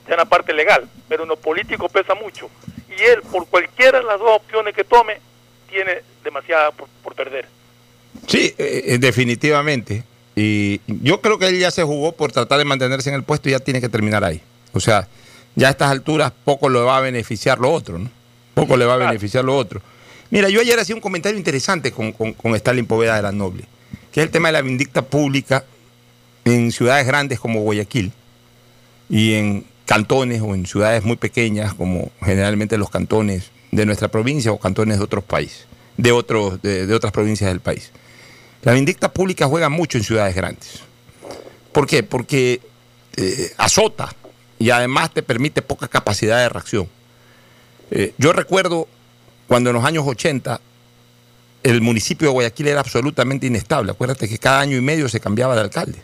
[0.06, 2.50] en la parte legal, pero en lo político pesa mucho.
[2.88, 5.20] Y él, por cualquiera de las dos opciones que tome,
[5.68, 7.46] tiene demasiada por, perder.
[8.26, 10.04] Sí, eh, eh, definitivamente.
[10.36, 13.48] Y yo creo que él ya se jugó por tratar de mantenerse en el puesto
[13.48, 14.40] y ya tiene que terminar ahí.
[14.72, 15.06] O sea,
[15.54, 18.10] ya a estas alturas poco le va a beneficiar lo otro, ¿no?
[18.54, 19.82] Poco le va a beneficiar lo otro.
[20.30, 23.64] Mira, yo ayer hacía un comentario interesante con, con, con Stalin Poveda de la Noble,
[24.12, 25.64] que es el tema de la vindicta pública
[26.44, 28.12] en ciudades grandes como Guayaquil
[29.08, 34.52] y en cantones o en ciudades muy pequeñas como generalmente los cantones de nuestra provincia
[34.52, 35.66] o cantones de otros países,
[35.96, 37.90] de, otros, de, de otras provincias del país.
[38.62, 40.80] La vindicta pública juega mucho en ciudades grandes.
[41.72, 42.02] ¿Por qué?
[42.02, 42.60] Porque
[43.16, 44.14] eh, azota
[44.58, 46.88] y además te permite poca capacidad de reacción.
[47.96, 48.88] Eh, yo recuerdo
[49.46, 50.60] cuando en los años 80
[51.62, 53.92] el municipio de Guayaquil era absolutamente inestable.
[53.92, 56.02] Acuérdate que cada año y medio se cambiaba de alcalde.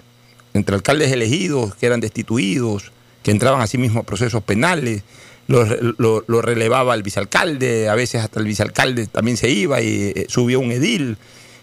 [0.54, 2.92] Entre alcaldes elegidos, que eran destituidos,
[3.24, 5.02] que entraban así mismo a procesos penales,
[5.48, 10.60] lo, relevaba el vicealcalde, a veces hasta el vicealcalde también se iba y eh, subió
[10.60, 11.16] un edil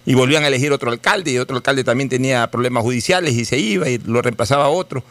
[0.05, 3.57] y volvían a elegir otro alcalde y otro alcalde también tenía problemas judiciales y se
[3.57, 5.03] iba y lo reemplazaba otro.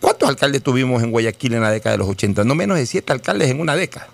[0.00, 2.44] ¿Cuántos alcaldes tuvimos en Guayaquil en la década de los 80?
[2.44, 4.08] No menos de siete alcaldes en una década.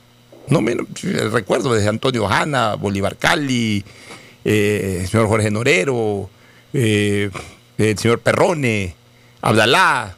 [0.51, 0.87] No menos,
[1.33, 3.85] recuerdo desde Antonio Hanna, Bolívar Cali,
[4.45, 6.29] eh, el señor Jorge Norero,
[6.73, 7.31] eh,
[7.79, 8.95] el señor Perrone,
[9.41, 10.17] Abdalá,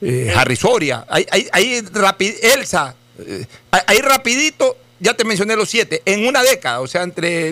[0.00, 1.04] eh, Harry Soria.
[1.08, 6.42] Ahí, ahí, ahí rapid, Elsa, eh, ahí rapidito ya te mencioné los siete, en una
[6.42, 7.50] década, o sea, entre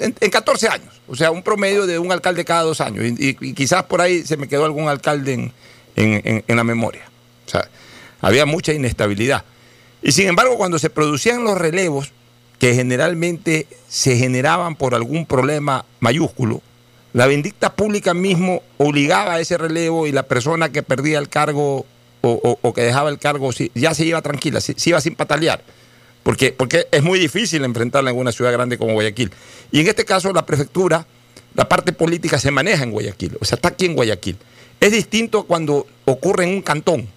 [0.00, 3.34] en, en 14 años, o sea, un promedio de un alcalde cada dos años, y
[3.54, 5.52] quizás por ahí se me quedó algún alcalde en,
[5.94, 7.02] en, en, la memoria.
[7.46, 7.68] O sea,
[8.20, 9.44] había mucha inestabilidad.
[10.02, 12.12] Y sin embargo, cuando se producían los relevos,
[12.58, 16.60] que generalmente se generaban por algún problema mayúsculo,
[17.12, 21.86] la vindicta pública mismo obligaba a ese relevo y la persona que perdía el cargo
[22.20, 25.14] o, o, o que dejaba el cargo ya se iba tranquila, se, se iba sin
[25.14, 25.62] patalear
[26.28, 29.30] porque, porque es muy difícil enfrentarla en una ciudad grande como Guayaquil.
[29.72, 31.06] Y en este caso la prefectura,
[31.54, 34.36] la parte política se maneja en Guayaquil, o sea, está aquí en Guayaquil.
[34.78, 37.08] Es distinto cuando ocurre en un cantón,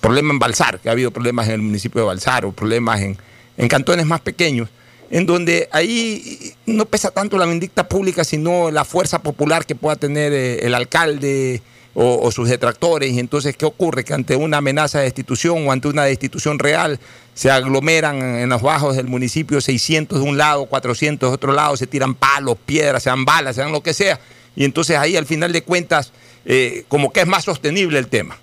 [0.00, 3.16] problema en Balsar, que ha habido problemas en el municipio de Balsar, o problemas en,
[3.56, 4.68] en cantones más pequeños,
[5.10, 9.96] en donde ahí no pesa tanto la vindicta pública, sino la fuerza popular que pueda
[9.96, 11.62] tener eh, el alcalde,
[11.96, 13.12] o, sus detractores.
[13.12, 14.04] Y entonces, ¿qué ocurre?
[14.04, 17.00] Que ante una amenaza de destitución o ante una destitución real,
[17.34, 21.76] se aglomeran en los bajos del municipio 600 de un lado, 400 de otro lado,
[21.76, 24.20] se tiran palos, piedras, sean balas, sean lo que sea.
[24.54, 26.12] Y entonces ahí, al final de cuentas,
[26.44, 28.38] eh, como que es más sostenible el tema.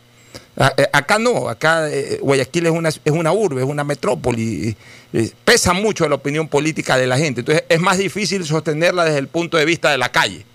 [0.56, 4.76] Acá no, acá eh, Guayaquil es una, es una urbe, es una metrópoli,
[5.12, 9.18] eh, pesa mucho la opinión política de la gente, entonces es más difícil sostenerla desde
[9.18, 10.46] el punto de vista de la calle.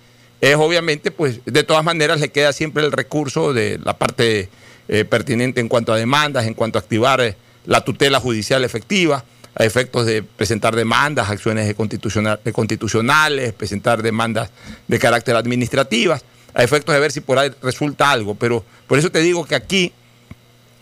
[0.40, 4.48] Es obviamente, pues de todas maneras le queda siempre el recurso de la parte
[4.86, 9.24] eh, pertinente en cuanto a demandas, en cuanto a activar eh, la tutela judicial efectiva,
[9.54, 14.50] a efectos de presentar demandas, acciones constitucionales, presentar demandas
[14.86, 16.24] de carácter administrativas,
[16.58, 18.34] a efectos de ver si por ahí resulta algo.
[18.34, 19.92] Pero por eso te digo que aquí,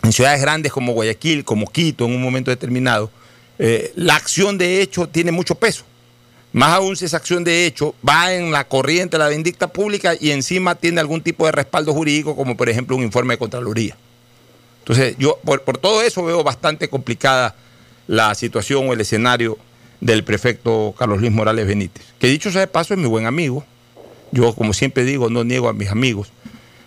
[0.03, 3.11] en ciudades grandes como Guayaquil, como Quito, en un momento determinado,
[3.59, 5.85] eh, la acción de hecho tiene mucho peso.
[6.55, 10.31] Más aún si esa acción de hecho va en la corriente la vindicta pública y
[10.31, 13.99] encima tiene algún tipo de respaldo jurídico, como por ejemplo un informe de Contraloría.
[14.79, 17.55] Entonces, yo por, por todo eso veo bastante complicada
[18.07, 19.59] la situación o el escenario
[20.01, 23.67] del prefecto Carlos Luis Morales Benítez, que dicho sea de paso es mi buen amigo.
[24.33, 26.33] Yo, como siempre digo, no niego a mis amigos.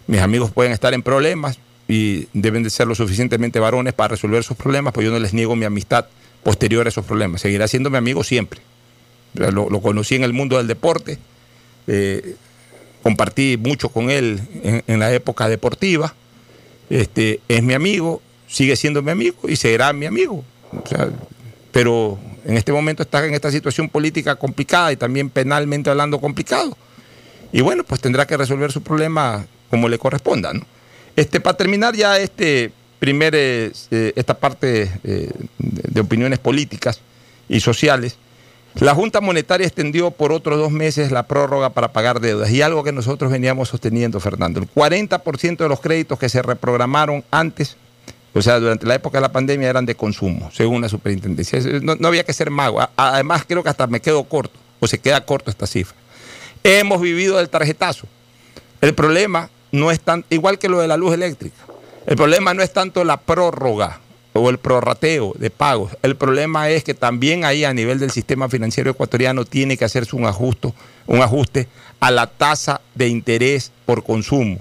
[0.07, 4.43] Mis amigos pueden estar en problemas y deben de ser lo suficientemente varones para resolver
[4.43, 6.05] sus problemas, pues yo no les niego mi amistad
[6.43, 7.41] posterior a esos problemas.
[7.41, 8.61] Seguirá siendo mi amigo siempre.
[9.33, 11.17] Lo, conocí en el mundo del deporte,
[11.87, 12.35] eh,
[13.03, 14.41] compartí mucho con él
[14.87, 16.13] en, la época deportiva,
[16.89, 20.43] este, es mi amigo, sigue siendo mi amigo y será mi amigo.
[21.71, 26.75] Pero en este momento está en esta situación política complicada y también penalmente hablando complicado.
[27.51, 30.53] Y bueno, pues tendrá que resolver su problema como le corresponda.
[30.53, 30.61] ¿no?
[31.15, 33.71] Este, para terminar ya este primer, eh,
[34.15, 37.01] esta parte eh, de opiniones políticas
[37.47, 38.17] y sociales,
[38.75, 42.83] la Junta Monetaria extendió por otros dos meses la prórroga para pagar deudas y algo
[42.83, 44.59] que nosotros veníamos sosteniendo, Fernando.
[44.59, 47.77] El 40% de los créditos que se reprogramaron antes
[48.33, 51.59] o sea, durante la época de la pandemia eran de consumo, según la superintendencia.
[51.81, 52.79] No, no había que ser mago.
[52.95, 55.97] Además, creo que hasta me quedo corto, o se queda corto esta cifra.
[56.63, 58.07] Hemos vivido del tarjetazo.
[58.81, 61.57] El problema no es tan, igual que lo de la luz eléctrica,
[62.05, 63.99] el problema no es tanto la prórroga
[64.33, 65.91] o el prorrateo de pagos.
[66.01, 70.15] El problema es que también ahí a nivel del sistema financiero ecuatoriano tiene que hacerse
[70.15, 70.73] un ajuste,
[71.07, 71.67] un ajuste
[71.99, 74.59] a la tasa de interés por consumo,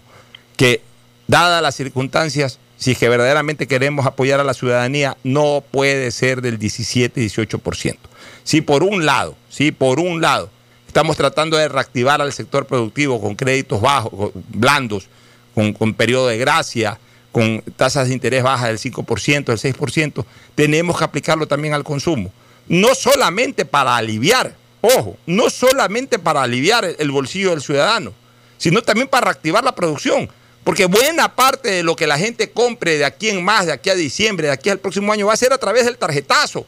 [0.57, 0.83] que
[1.27, 6.43] dadas las circunstancias, si es que verdaderamente queremos apoyar a la ciudadanía, no puede ser
[6.43, 7.97] del 17-18%.
[8.45, 10.51] Si por un lado, si por un lado,
[10.89, 15.07] estamos tratando de reactivar al sector productivo con créditos bajos, blandos,
[15.55, 16.99] con, con periodo de gracia,
[17.31, 20.25] con tasas de interés bajas del 5%, del 6%,
[20.55, 22.33] tenemos que aplicarlo también al consumo.
[22.67, 28.13] No solamente para aliviar, ojo, no solamente para aliviar el bolsillo del ciudadano,
[28.57, 30.29] sino también para reactivar la producción.
[30.65, 33.91] Porque buena parte de lo que la gente compre de aquí en más, de aquí
[33.91, 36.67] a diciembre, de aquí al próximo año, va a ser a través del tarjetazo.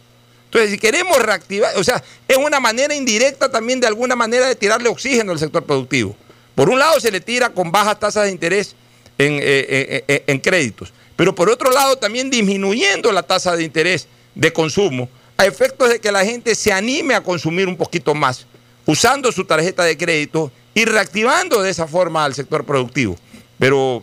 [0.51, 4.57] Entonces, si queremos reactivar, o sea, es una manera indirecta también de alguna manera de
[4.57, 6.17] tirarle oxígeno al sector productivo.
[6.57, 8.75] Por un lado se le tira con bajas tasas de interés
[9.17, 13.63] en, eh, eh, eh, en créditos, pero por otro lado también disminuyendo la tasa de
[13.63, 18.13] interés de consumo a efectos de que la gente se anime a consumir un poquito
[18.17, 18.45] más,
[18.87, 23.17] usando su tarjeta de crédito y reactivando de esa forma al sector productivo.
[23.57, 24.03] Pero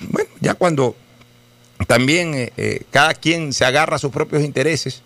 [0.00, 0.96] bueno, ya cuando
[1.86, 2.50] también
[2.90, 5.02] cada quien se agarra a sus propios intereses,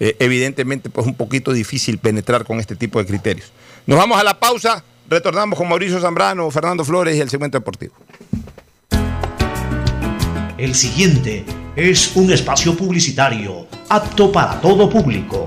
[0.00, 3.52] eh, evidentemente pues un poquito difícil penetrar con este tipo de criterios.
[3.86, 7.94] Nos vamos a la pausa, retornamos con Mauricio Zambrano, Fernando Flores y el segmento deportivo.
[10.58, 11.44] El siguiente
[11.76, 15.46] es un espacio publicitario apto para todo público.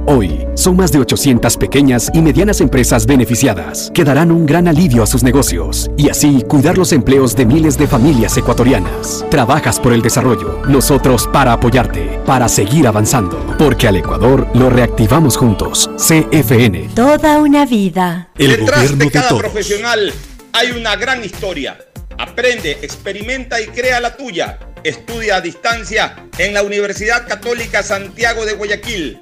[0.07, 5.03] Hoy, son más de 800 pequeñas y medianas empresas beneficiadas que darán un gran alivio
[5.03, 9.23] a sus negocios y así cuidar los empleos de miles de familias ecuatorianas.
[9.29, 15.37] Trabajas por el desarrollo, nosotros para apoyarte, para seguir avanzando, porque al Ecuador lo reactivamos
[15.37, 15.89] juntos.
[15.97, 16.89] CFN.
[16.95, 18.29] Toda una vida.
[18.37, 19.41] El Detrás gobierno de de cada todos.
[19.41, 20.13] profesional
[20.53, 21.77] hay una gran historia.
[22.17, 24.59] Aprende, experimenta y crea la tuya.
[24.83, 29.21] Estudia a distancia en la Universidad Católica Santiago de Guayaquil.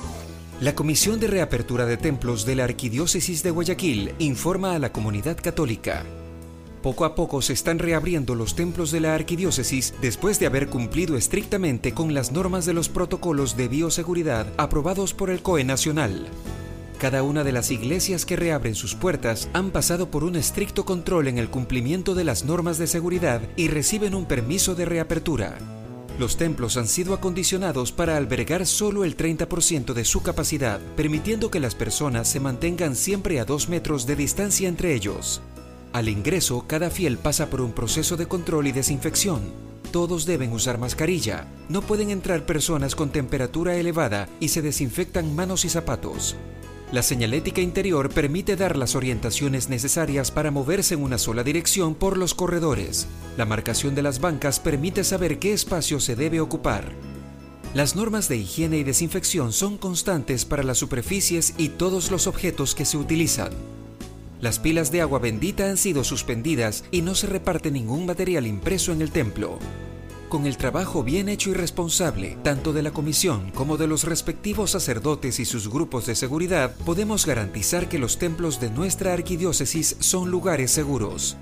[0.61, 5.35] La Comisión de Reapertura de Templos de la Arquidiócesis de Guayaquil informa a la comunidad
[5.35, 6.05] católica.
[6.83, 11.17] Poco a poco se están reabriendo los templos de la arquidiócesis después de haber cumplido
[11.17, 16.27] estrictamente con las normas de los protocolos de bioseguridad aprobados por el COE Nacional.
[16.99, 21.27] Cada una de las iglesias que reabren sus puertas han pasado por un estricto control
[21.27, 25.57] en el cumplimiento de las normas de seguridad y reciben un permiso de reapertura.
[26.21, 31.59] Los templos han sido acondicionados para albergar solo el 30% de su capacidad, permitiendo que
[31.59, 35.41] las personas se mantengan siempre a dos metros de distancia entre ellos.
[35.93, 39.41] Al ingreso, cada fiel pasa por un proceso de control y desinfección.
[39.91, 41.47] Todos deben usar mascarilla.
[41.69, 46.35] No pueden entrar personas con temperatura elevada y se desinfectan manos y zapatos.
[46.91, 52.17] La señalética interior permite dar las orientaciones necesarias para moverse en una sola dirección por
[52.17, 53.07] los corredores.
[53.37, 56.91] La marcación de las bancas permite saber qué espacio se debe ocupar.
[57.73, 62.75] Las normas de higiene y desinfección son constantes para las superficies y todos los objetos
[62.75, 63.53] que se utilizan.
[64.41, 68.91] Las pilas de agua bendita han sido suspendidas y no se reparte ningún material impreso
[68.91, 69.59] en el templo.
[70.31, 74.71] Con el trabajo bien hecho y responsable, tanto de la comisión como de los respectivos
[74.71, 80.31] sacerdotes y sus grupos de seguridad, podemos garantizar que los templos de nuestra arquidiócesis son
[80.31, 81.35] lugares seguros.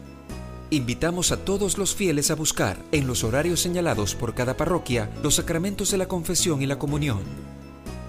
[0.71, 5.35] Invitamos a todos los fieles a buscar, en los horarios señalados por cada parroquia, los
[5.35, 7.19] sacramentos de la confesión y la comunión.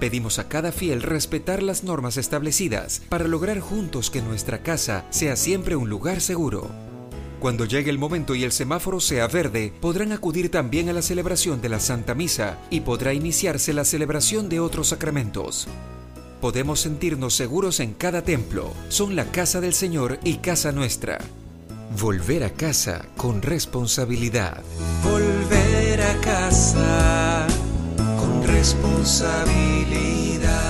[0.01, 5.36] Pedimos a cada fiel respetar las normas establecidas para lograr juntos que nuestra casa sea
[5.36, 6.90] siempre un lugar seguro.
[7.41, 11.62] Cuando llegue el momento y el semáforo sea verde, podrán acudir también a la celebración
[11.62, 15.67] de la Santa Misa y podrá iniciarse la celebración de otros sacramentos.
[16.43, 18.75] Podemos sentirnos seguros en cada templo.
[18.91, 21.19] Son la casa del Señor y casa nuestra.
[21.99, 24.62] Volver a casa con responsabilidad.
[25.03, 27.47] Volver a casa
[28.19, 30.70] con responsabilidad.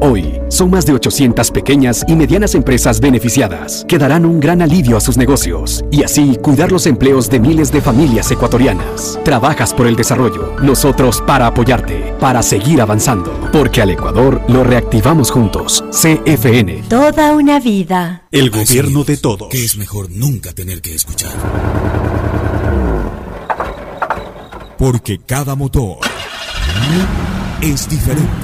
[0.00, 4.96] Hoy, son más de 800 pequeñas y medianas empresas beneficiadas que darán un gran alivio
[4.96, 9.18] a sus negocios y así cuidar los empleos de miles de familias ecuatorianas.
[9.24, 15.30] Trabajas por el desarrollo, nosotros para apoyarte, para seguir avanzando, porque al Ecuador lo reactivamos
[15.30, 15.84] juntos.
[15.90, 16.84] CFN.
[16.88, 18.24] Toda una vida.
[18.30, 19.48] El gobierno de todos.
[19.48, 21.32] Que es mejor nunca tener que escuchar.
[24.76, 25.98] Porque cada motor
[27.62, 28.43] es diferente.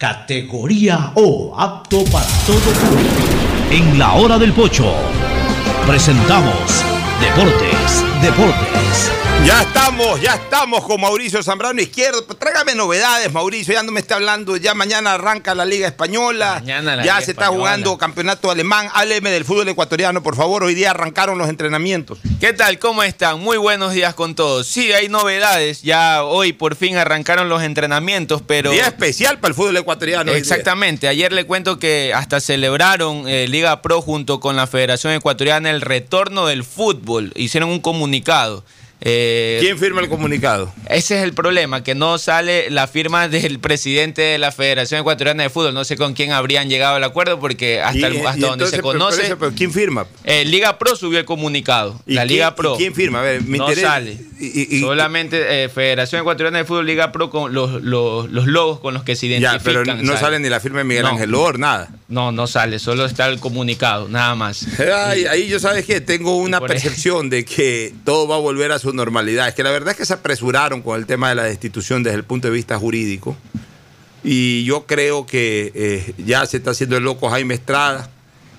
[0.00, 3.20] categoría O, apto para todo público.
[3.70, 4.94] En la hora del pocho
[5.86, 6.82] presentamos
[7.20, 9.19] Deportes, Deportes.
[9.46, 12.22] Ya estamos, ya estamos con Mauricio Zambrano Izquierdo.
[12.24, 13.72] Tráigame novedades, Mauricio.
[13.72, 14.56] Ya no me está hablando.
[14.58, 16.56] Ya mañana arranca la Liga Española.
[16.60, 18.88] Mañana la ya Liga se está jugando campeonato alemán.
[18.92, 20.62] Hábleme del fútbol ecuatoriano, por favor.
[20.62, 22.18] Hoy día arrancaron los entrenamientos.
[22.38, 22.78] ¿Qué tal?
[22.78, 23.40] ¿Cómo están?
[23.40, 24.66] Muy buenos días con todos.
[24.66, 25.82] Sí, hay novedades.
[25.82, 28.70] Ya hoy por fin arrancaron los entrenamientos, pero...
[28.70, 30.32] Día especial para el fútbol ecuatoriano.
[30.32, 31.08] Exactamente.
[31.08, 35.80] Ayer le cuento que hasta celebraron eh, Liga Pro junto con la Federación Ecuatoriana el
[35.80, 37.32] retorno del fútbol.
[37.34, 38.64] Hicieron un comunicado.
[39.02, 40.72] Eh, ¿Quién firma el comunicado?
[40.88, 45.42] Ese es el problema, que no sale la firma del presidente de la Federación Ecuatoriana
[45.42, 45.72] de Fútbol.
[45.72, 48.46] No sé con quién habrían llegado al acuerdo porque hasta, Y- el- y hasta donde
[48.46, 49.36] entonces, se pero conoce...
[49.36, 50.06] pero ¿Quién firma?
[50.24, 51.98] Eh, Liga Pro subió el comunicado.
[52.06, 52.76] ¿Y La quién- Liga y Pro.
[52.76, 53.20] quién firma?
[53.20, 53.88] A ver, me no interesa.
[53.92, 54.18] sale.
[54.80, 59.02] Solamente eh, Federación Ecuatoriana de Fútbol, Liga Pro con los, los, los logos con los
[59.04, 59.84] que se Ya, identifican.
[59.84, 61.10] pero no sale ni la firma de Miguel No.
[61.10, 61.88] Ángel Lor, nada.
[62.08, 64.66] No, no sale, solo está el comunicado, nada más.
[64.80, 68.78] Ay, ahí yo sabes que tengo una percepción de que todo va a volver a
[68.78, 69.48] su normalidad.
[69.48, 72.16] Es que la verdad es que se apresuraron con el tema de la destitución desde
[72.18, 73.36] el punto de vista jurídico.
[74.22, 78.10] Y yo creo que eh, ya se está haciendo el loco Jaime Estrada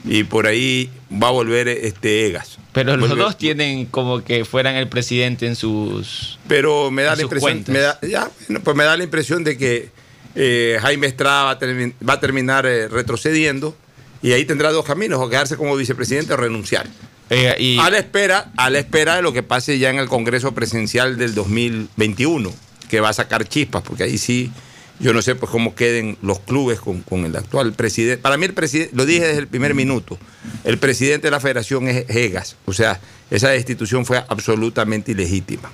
[0.03, 2.57] y por ahí va a volver este Egas.
[2.73, 6.39] Pero los Vuelve- dos tienen como que fueran el presidente en sus.
[6.47, 7.73] Pero me da la impresión, cuentas.
[7.73, 9.89] me da, ya, bueno, pues me da la impresión de que
[10.33, 13.75] eh, Jaime Estrada va a, termi- va a terminar eh, retrocediendo
[14.21, 16.87] y ahí tendrá dos caminos, o quedarse como vicepresidente o renunciar.
[17.29, 20.53] Eh, a la espera, a la espera de lo que pase ya en el Congreso
[20.53, 22.51] Presidencial del 2021,
[22.89, 24.51] que va a sacar chispas, porque ahí sí,
[24.99, 28.21] yo no sé pues cómo queden los clubes con, con el actual presidente.
[28.21, 30.19] Para mí el presidente, lo dije desde el primer minuto,
[30.65, 32.99] el presidente de la federación es Egas, o sea,
[33.29, 35.69] esa destitución fue absolutamente ilegítima.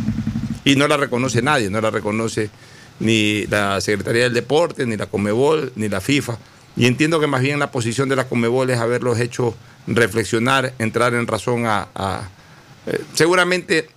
[0.64, 2.52] Y no la reconoce nadie, no la reconoce
[3.00, 6.38] ni la Secretaría del Deporte, ni la Comebol, ni la FIFA.
[6.78, 9.56] Y entiendo que más bien la posición de la Comebol es haberlos hecho
[9.88, 11.88] reflexionar, entrar en razón a...
[12.86, 13.90] eh, seguramente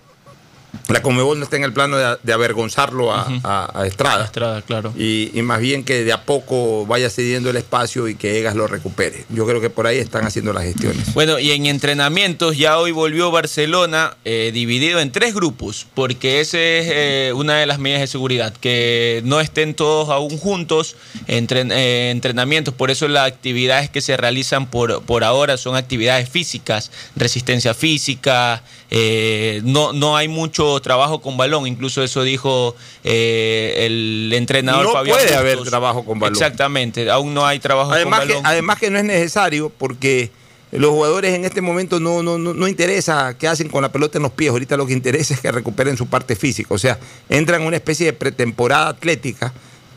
[0.87, 4.25] la Comebol no está en el plano de, de avergonzarlo a, a- a Estrada.
[4.25, 4.93] Estrada, claro.
[4.97, 8.55] Y, y más bien que de a poco vaya cediendo el espacio y que Egas
[8.55, 9.25] lo recupere.
[9.29, 11.13] Yo creo que por ahí están haciendo las gestiones.
[11.13, 16.57] Bueno, y en entrenamientos ya hoy volvió Barcelona eh, dividido en tres grupos, porque esa
[16.57, 20.95] es eh, una de las medidas de seguridad, que no estén todos aún juntos
[21.27, 25.75] en tren- eh, entrenamientos, por eso las actividades que se realizan por, por ahora son
[25.75, 28.61] actividades físicas, resistencia física,
[28.93, 34.91] eh, no, no hay mucho trabajo con balón, incluso eso dijo eh, el entrenador No
[34.91, 36.35] Fabián puede haber trabajo con balón.
[36.35, 38.45] Exactamente, aún no hay trabajo Además con que, balón.
[38.45, 40.29] además que no es necesario porque
[40.71, 44.17] los jugadores en este momento no, no, no, no interesa qué hacen con la pelota
[44.17, 44.51] en los pies.
[44.51, 46.73] Ahorita lo que interesa es que recuperen su parte física.
[46.73, 46.99] O sea,
[47.29, 49.53] entran en una especie de pretemporada atlética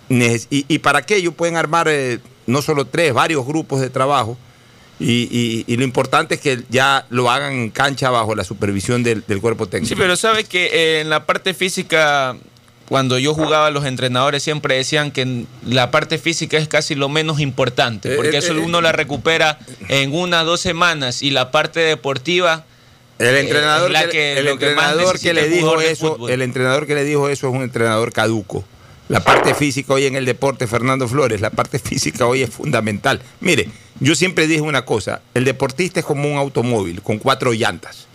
[0.09, 4.37] y, y para aquello pueden armar eh, no solo tres, varios grupos de trabajo.
[5.01, 9.03] Y, y- y lo importante es que ya lo hagan en cancha bajo la supervisión
[9.03, 9.89] del, del cuerpo técnico.
[9.89, 12.37] Sí, pero sabes que eh, en la parte física,
[12.89, 17.41] cuando yo jugaba, los entrenadores siempre decían que la parte física es casi lo menos
[17.41, 19.59] importante, Eh, porque eh, eso eh, uno la recupera
[19.89, 22.65] en unas dos semanas y la parte deportiva.
[23.19, 27.49] El entrenador, es la que, el le dijo eso, el entrenador que le dijo eso
[27.49, 28.65] es un entrenador caduco.
[29.09, 33.21] La parte física hoy en el deporte, Fernando Flores, la parte física hoy es fundamental.
[33.41, 33.69] Mire,
[34.01, 38.07] yo siempre dije una cosa, el deportista es como un automóvil con cuatro llantas.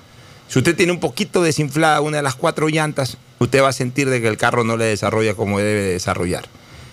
[0.48, 4.10] Si usted tiene un poquito desinflada una de las cuatro llantas, usted va a sentir
[4.10, 6.46] de que el carro no le desarrolla como debe de desarrollar.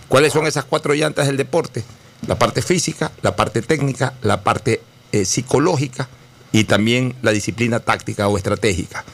[0.09, 1.83] ¿Cuáles son esas cuatro llantas del deporte?
[2.27, 4.83] La parte física, la parte técnica, la parte
[5.13, 6.09] eh, psicológica
[6.53, 9.05] y también la disciplina táctica o estratégica.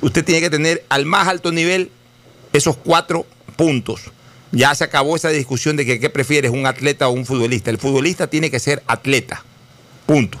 [0.00, 1.90] Usted tiene que tener al más alto nivel
[2.52, 3.26] esos cuatro
[3.56, 4.02] puntos.
[4.50, 7.70] Ya se acabó esa discusión de que qué prefieres, un atleta o un futbolista.
[7.70, 9.42] El futbolista tiene que ser atleta.
[10.06, 10.38] Punto.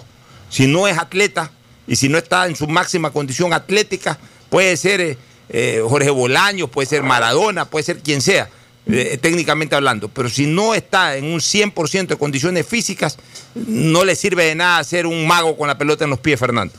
[0.48, 1.50] Si no es atleta
[1.86, 4.18] y si no está en su máxima condición atlética,
[4.48, 5.18] puede ser eh,
[5.50, 8.48] eh, Jorge Bolaños, puede ser Maradona, puede ser quien sea,
[8.86, 10.08] eh, técnicamente hablando.
[10.08, 13.18] Pero si no está en un 100% de condiciones físicas,
[13.54, 16.74] no le sirve de nada ser un mago con la pelota en los pies, Fernando.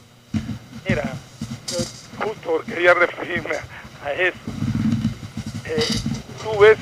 [0.88, 1.14] Mira,
[2.18, 3.56] justo quería referirme
[4.04, 4.38] a, eso.
[6.44, 6.78] Tú ves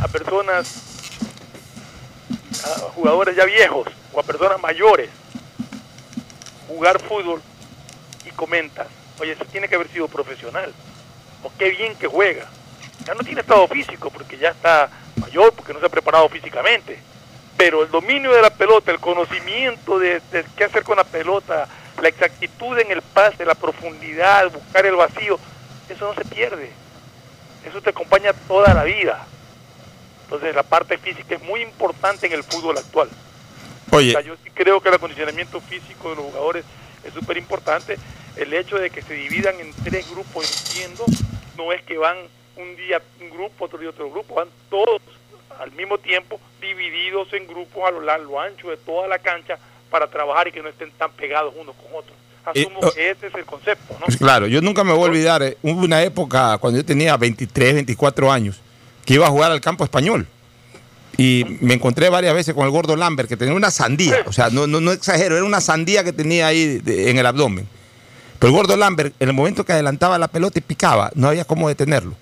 [0.00, 0.82] a personas,
[2.64, 5.10] a jugadores ya viejos o a personas mayores
[6.68, 7.42] jugar fútbol
[8.24, 8.86] y comentas,
[9.20, 10.72] oye, eso tiene que haber sido profesional,
[11.42, 12.46] o qué bien que juega.
[13.04, 16.98] Ya no tiene estado físico porque ya está mayor, porque no se ha preparado físicamente,
[17.56, 21.68] pero el dominio de la pelota, el conocimiento de, de qué hacer con la pelota,
[22.00, 25.38] la exactitud en el pase, la profundidad, buscar el vacío,
[25.88, 26.70] eso no se pierde.
[27.64, 29.26] Eso te acompaña toda la vida.
[30.34, 33.08] Entonces la parte física es muy importante en el fútbol actual.
[33.92, 34.08] Oye.
[34.08, 36.64] O sea, yo sí creo que el acondicionamiento físico de los jugadores
[37.04, 37.96] es súper importante.
[38.36, 41.04] El hecho de que se dividan en tres grupos, entiendo,
[41.56, 42.16] no es que van
[42.56, 45.00] un día un grupo, otro día otro grupo, van todos
[45.60, 49.56] al mismo tiempo divididos en grupos a lo largo, ancho de toda la cancha
[49.88, 52.16] para trabajar y que no estén tan pegados unos con otros.
[52.44, 52.90] Asumo oh.
[52.90, 54.06] que este es el concepto, ¿no?
[54.06, 57.16] Pues claro, yo nunca me voy a olvidar, eh, hubo una época cuando yo tenía
[57.16, 58.60] 23, 24 años,
[59.04, 60.26] que iba a jugar al campo español.
[61.16, 64.50] Y me encontré varias veces con el gordo Lambert, que tenía una sandía, o sea,
[64.50, 67.68] no, no, no exagero, era una sandía que tenía ahí de- en el abdomen.
[68.40, 71.44] Pero el gordo Lambert, en el momento que adelantaba la pelota y picaba, no había
[71.44, 72.14] cómo detenerlo.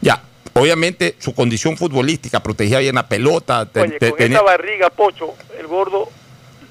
[0.00, 3.64] Ya, obviamente su condición futbolística protegía bien la pelota.
[3.66, 6.08] con tenía- esa barriga, Pocho, el gordo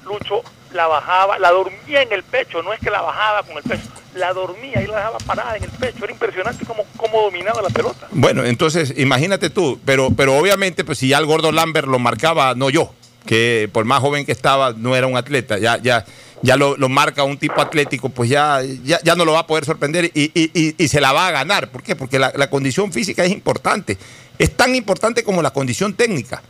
[0.04, 0.42] Lucho
[0.72, 3.82] la bajaba, la dormía en el pecho, no es que la bajaba con el pecho,
[4.14, 6.04] la dormía y la dejaba parada en el pecho.
[6.04, 6.84] Era impresionante cómo,
[7.22, 8.08] dominaba la pelota.
[8.10, 12.54] Bueno, entonces imagínate tú, pero, pero obviamente pues si ya el gordo Lambert lo marcaba,
[12.54, 12.92] no yo,
[13.26, 16.04] que por más joven que estaba no era un atleta, ya, ya,
[16.42, 19.46] ya lo, lo marca un tipo atlético, pues ya, ya, ya no lo va a
[19.46, 21.70] poder sorprender y, y- y- y se la va a ganar.
[21.70, 21.94] ¿Por qué?
[21.94, 23.96] Porque la, la condición física es importante,
[24.38, 26.42] es tan importante como la condición técnica.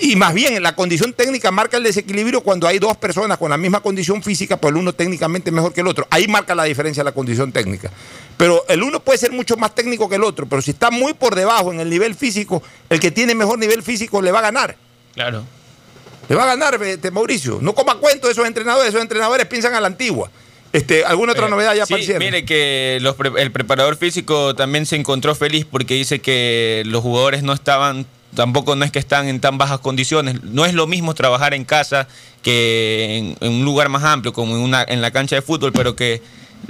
[0.00, 3.56] Y más bien, la condición técnica marca el desequilibrio cuando hay dos personas con la
[3.56, 6.06] misma condición física, pues el uno técnicamente mejor que el otro.
[6.10, 7.90] Ahí marca la diferencia la condición técnica.
[8.36, 11.14] Pero el uno puede ser mucho más técnico que el otro, pero si está muy
[11.14, 14.42] por debajo en el nivel físico, el que tiene mejor nivel físico le va a
[14.42, 14.76] ganar.
[15.14, 15.44] Claro.
[16.28, 17.58] Le va a ganar, este, Mauricio.
[17.62, 20.30] No coma cuento de esos entrenadores, esos entrenadores piensan a la antigua.
[20.72, 22.18] Este, ¿Alguna otra Eh, novedad ya sí, cierre?
[22.18, 27.00] Mire que los pre- el preparador físico también se encontró feliz porque dice que los
[27.02, 30.42] jugadores no estaban, tampoco no es que están en tan bajas condiciones.
[30.42, 32.08] No es lo mismo trabajar en casa
[32.42, 35.72] que en, en un lugar más amplio, como en, una, en la cancha de fútbol,
[35.72, 36.20] pero que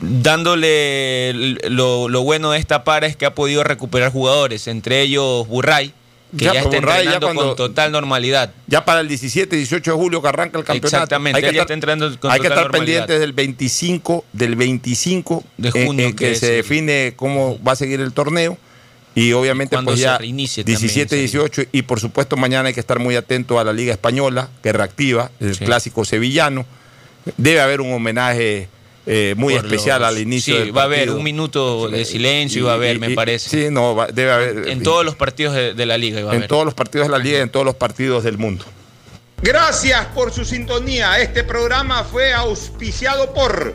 [0.00, 1.32] dándole
[1.70, 5.92] lo, lo bueno de esta para es que ha podido recuperar jugadores, entre ellos Burray,
[6.36, 8.52] que Ya, está Burray ya entrenando cuando- con total normalidad.
[8.66, 10.96] Ya para el 17, 18 de julio que arranca el campeonato.
[10.96, 13.00] Exactamente, Hay que estar, está entrando con hay que total estar normalidad.
[13.06, 17.72] pendientes del 25, del 25 De en- junio, en que, que se define cómo va
[17.72, 18.58] a seguir el torneo.
[19.16, 22.68] Y obviamente Cuando pues se ya reinicie también 17, ese- 18 y por supuesto mañana
[22.68, 25.64] hay que estar muy atento a la Liga Española que reactiva el Sí.
[25.64, 26.66] clásico sevillano.
[27.36, 28.68] Debe haber un homenaje
[29.06, 32.06] eh, muy Por especial los- al inicio Sí, del va a haber un minuto de
[32.06, 33.50] silencio y va a haber, me y- parece.
[33.50, 34.68] Sí, no, va- debe haber.
[34.68, 36.48] En todos los partidos de, de la liga iba a en haber.
[36.48, 38.64] todos los partidos de la Liga y en todos los partidos del mundo.
[39.42, 41.20] Gracias por su sintonía.
[41.20, 43.74] Este programa fue auspiciado por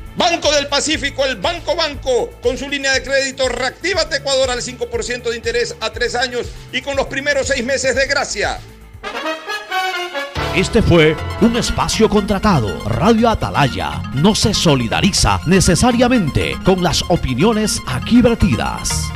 [0.15, 5.29] Banco del Pacífico, el Banco Banco, con su línea de crédito Reactívate Ecuador al 5%
[5.29, 8.59] de interés a tres años y con los primeros seis meses de gracia.
[10.55, 12.83] Este fue un espacio contratado.
[12.83, 19.11] Radio Atalaya no se solidariza necesariamente con las opiniones aquí vertidas.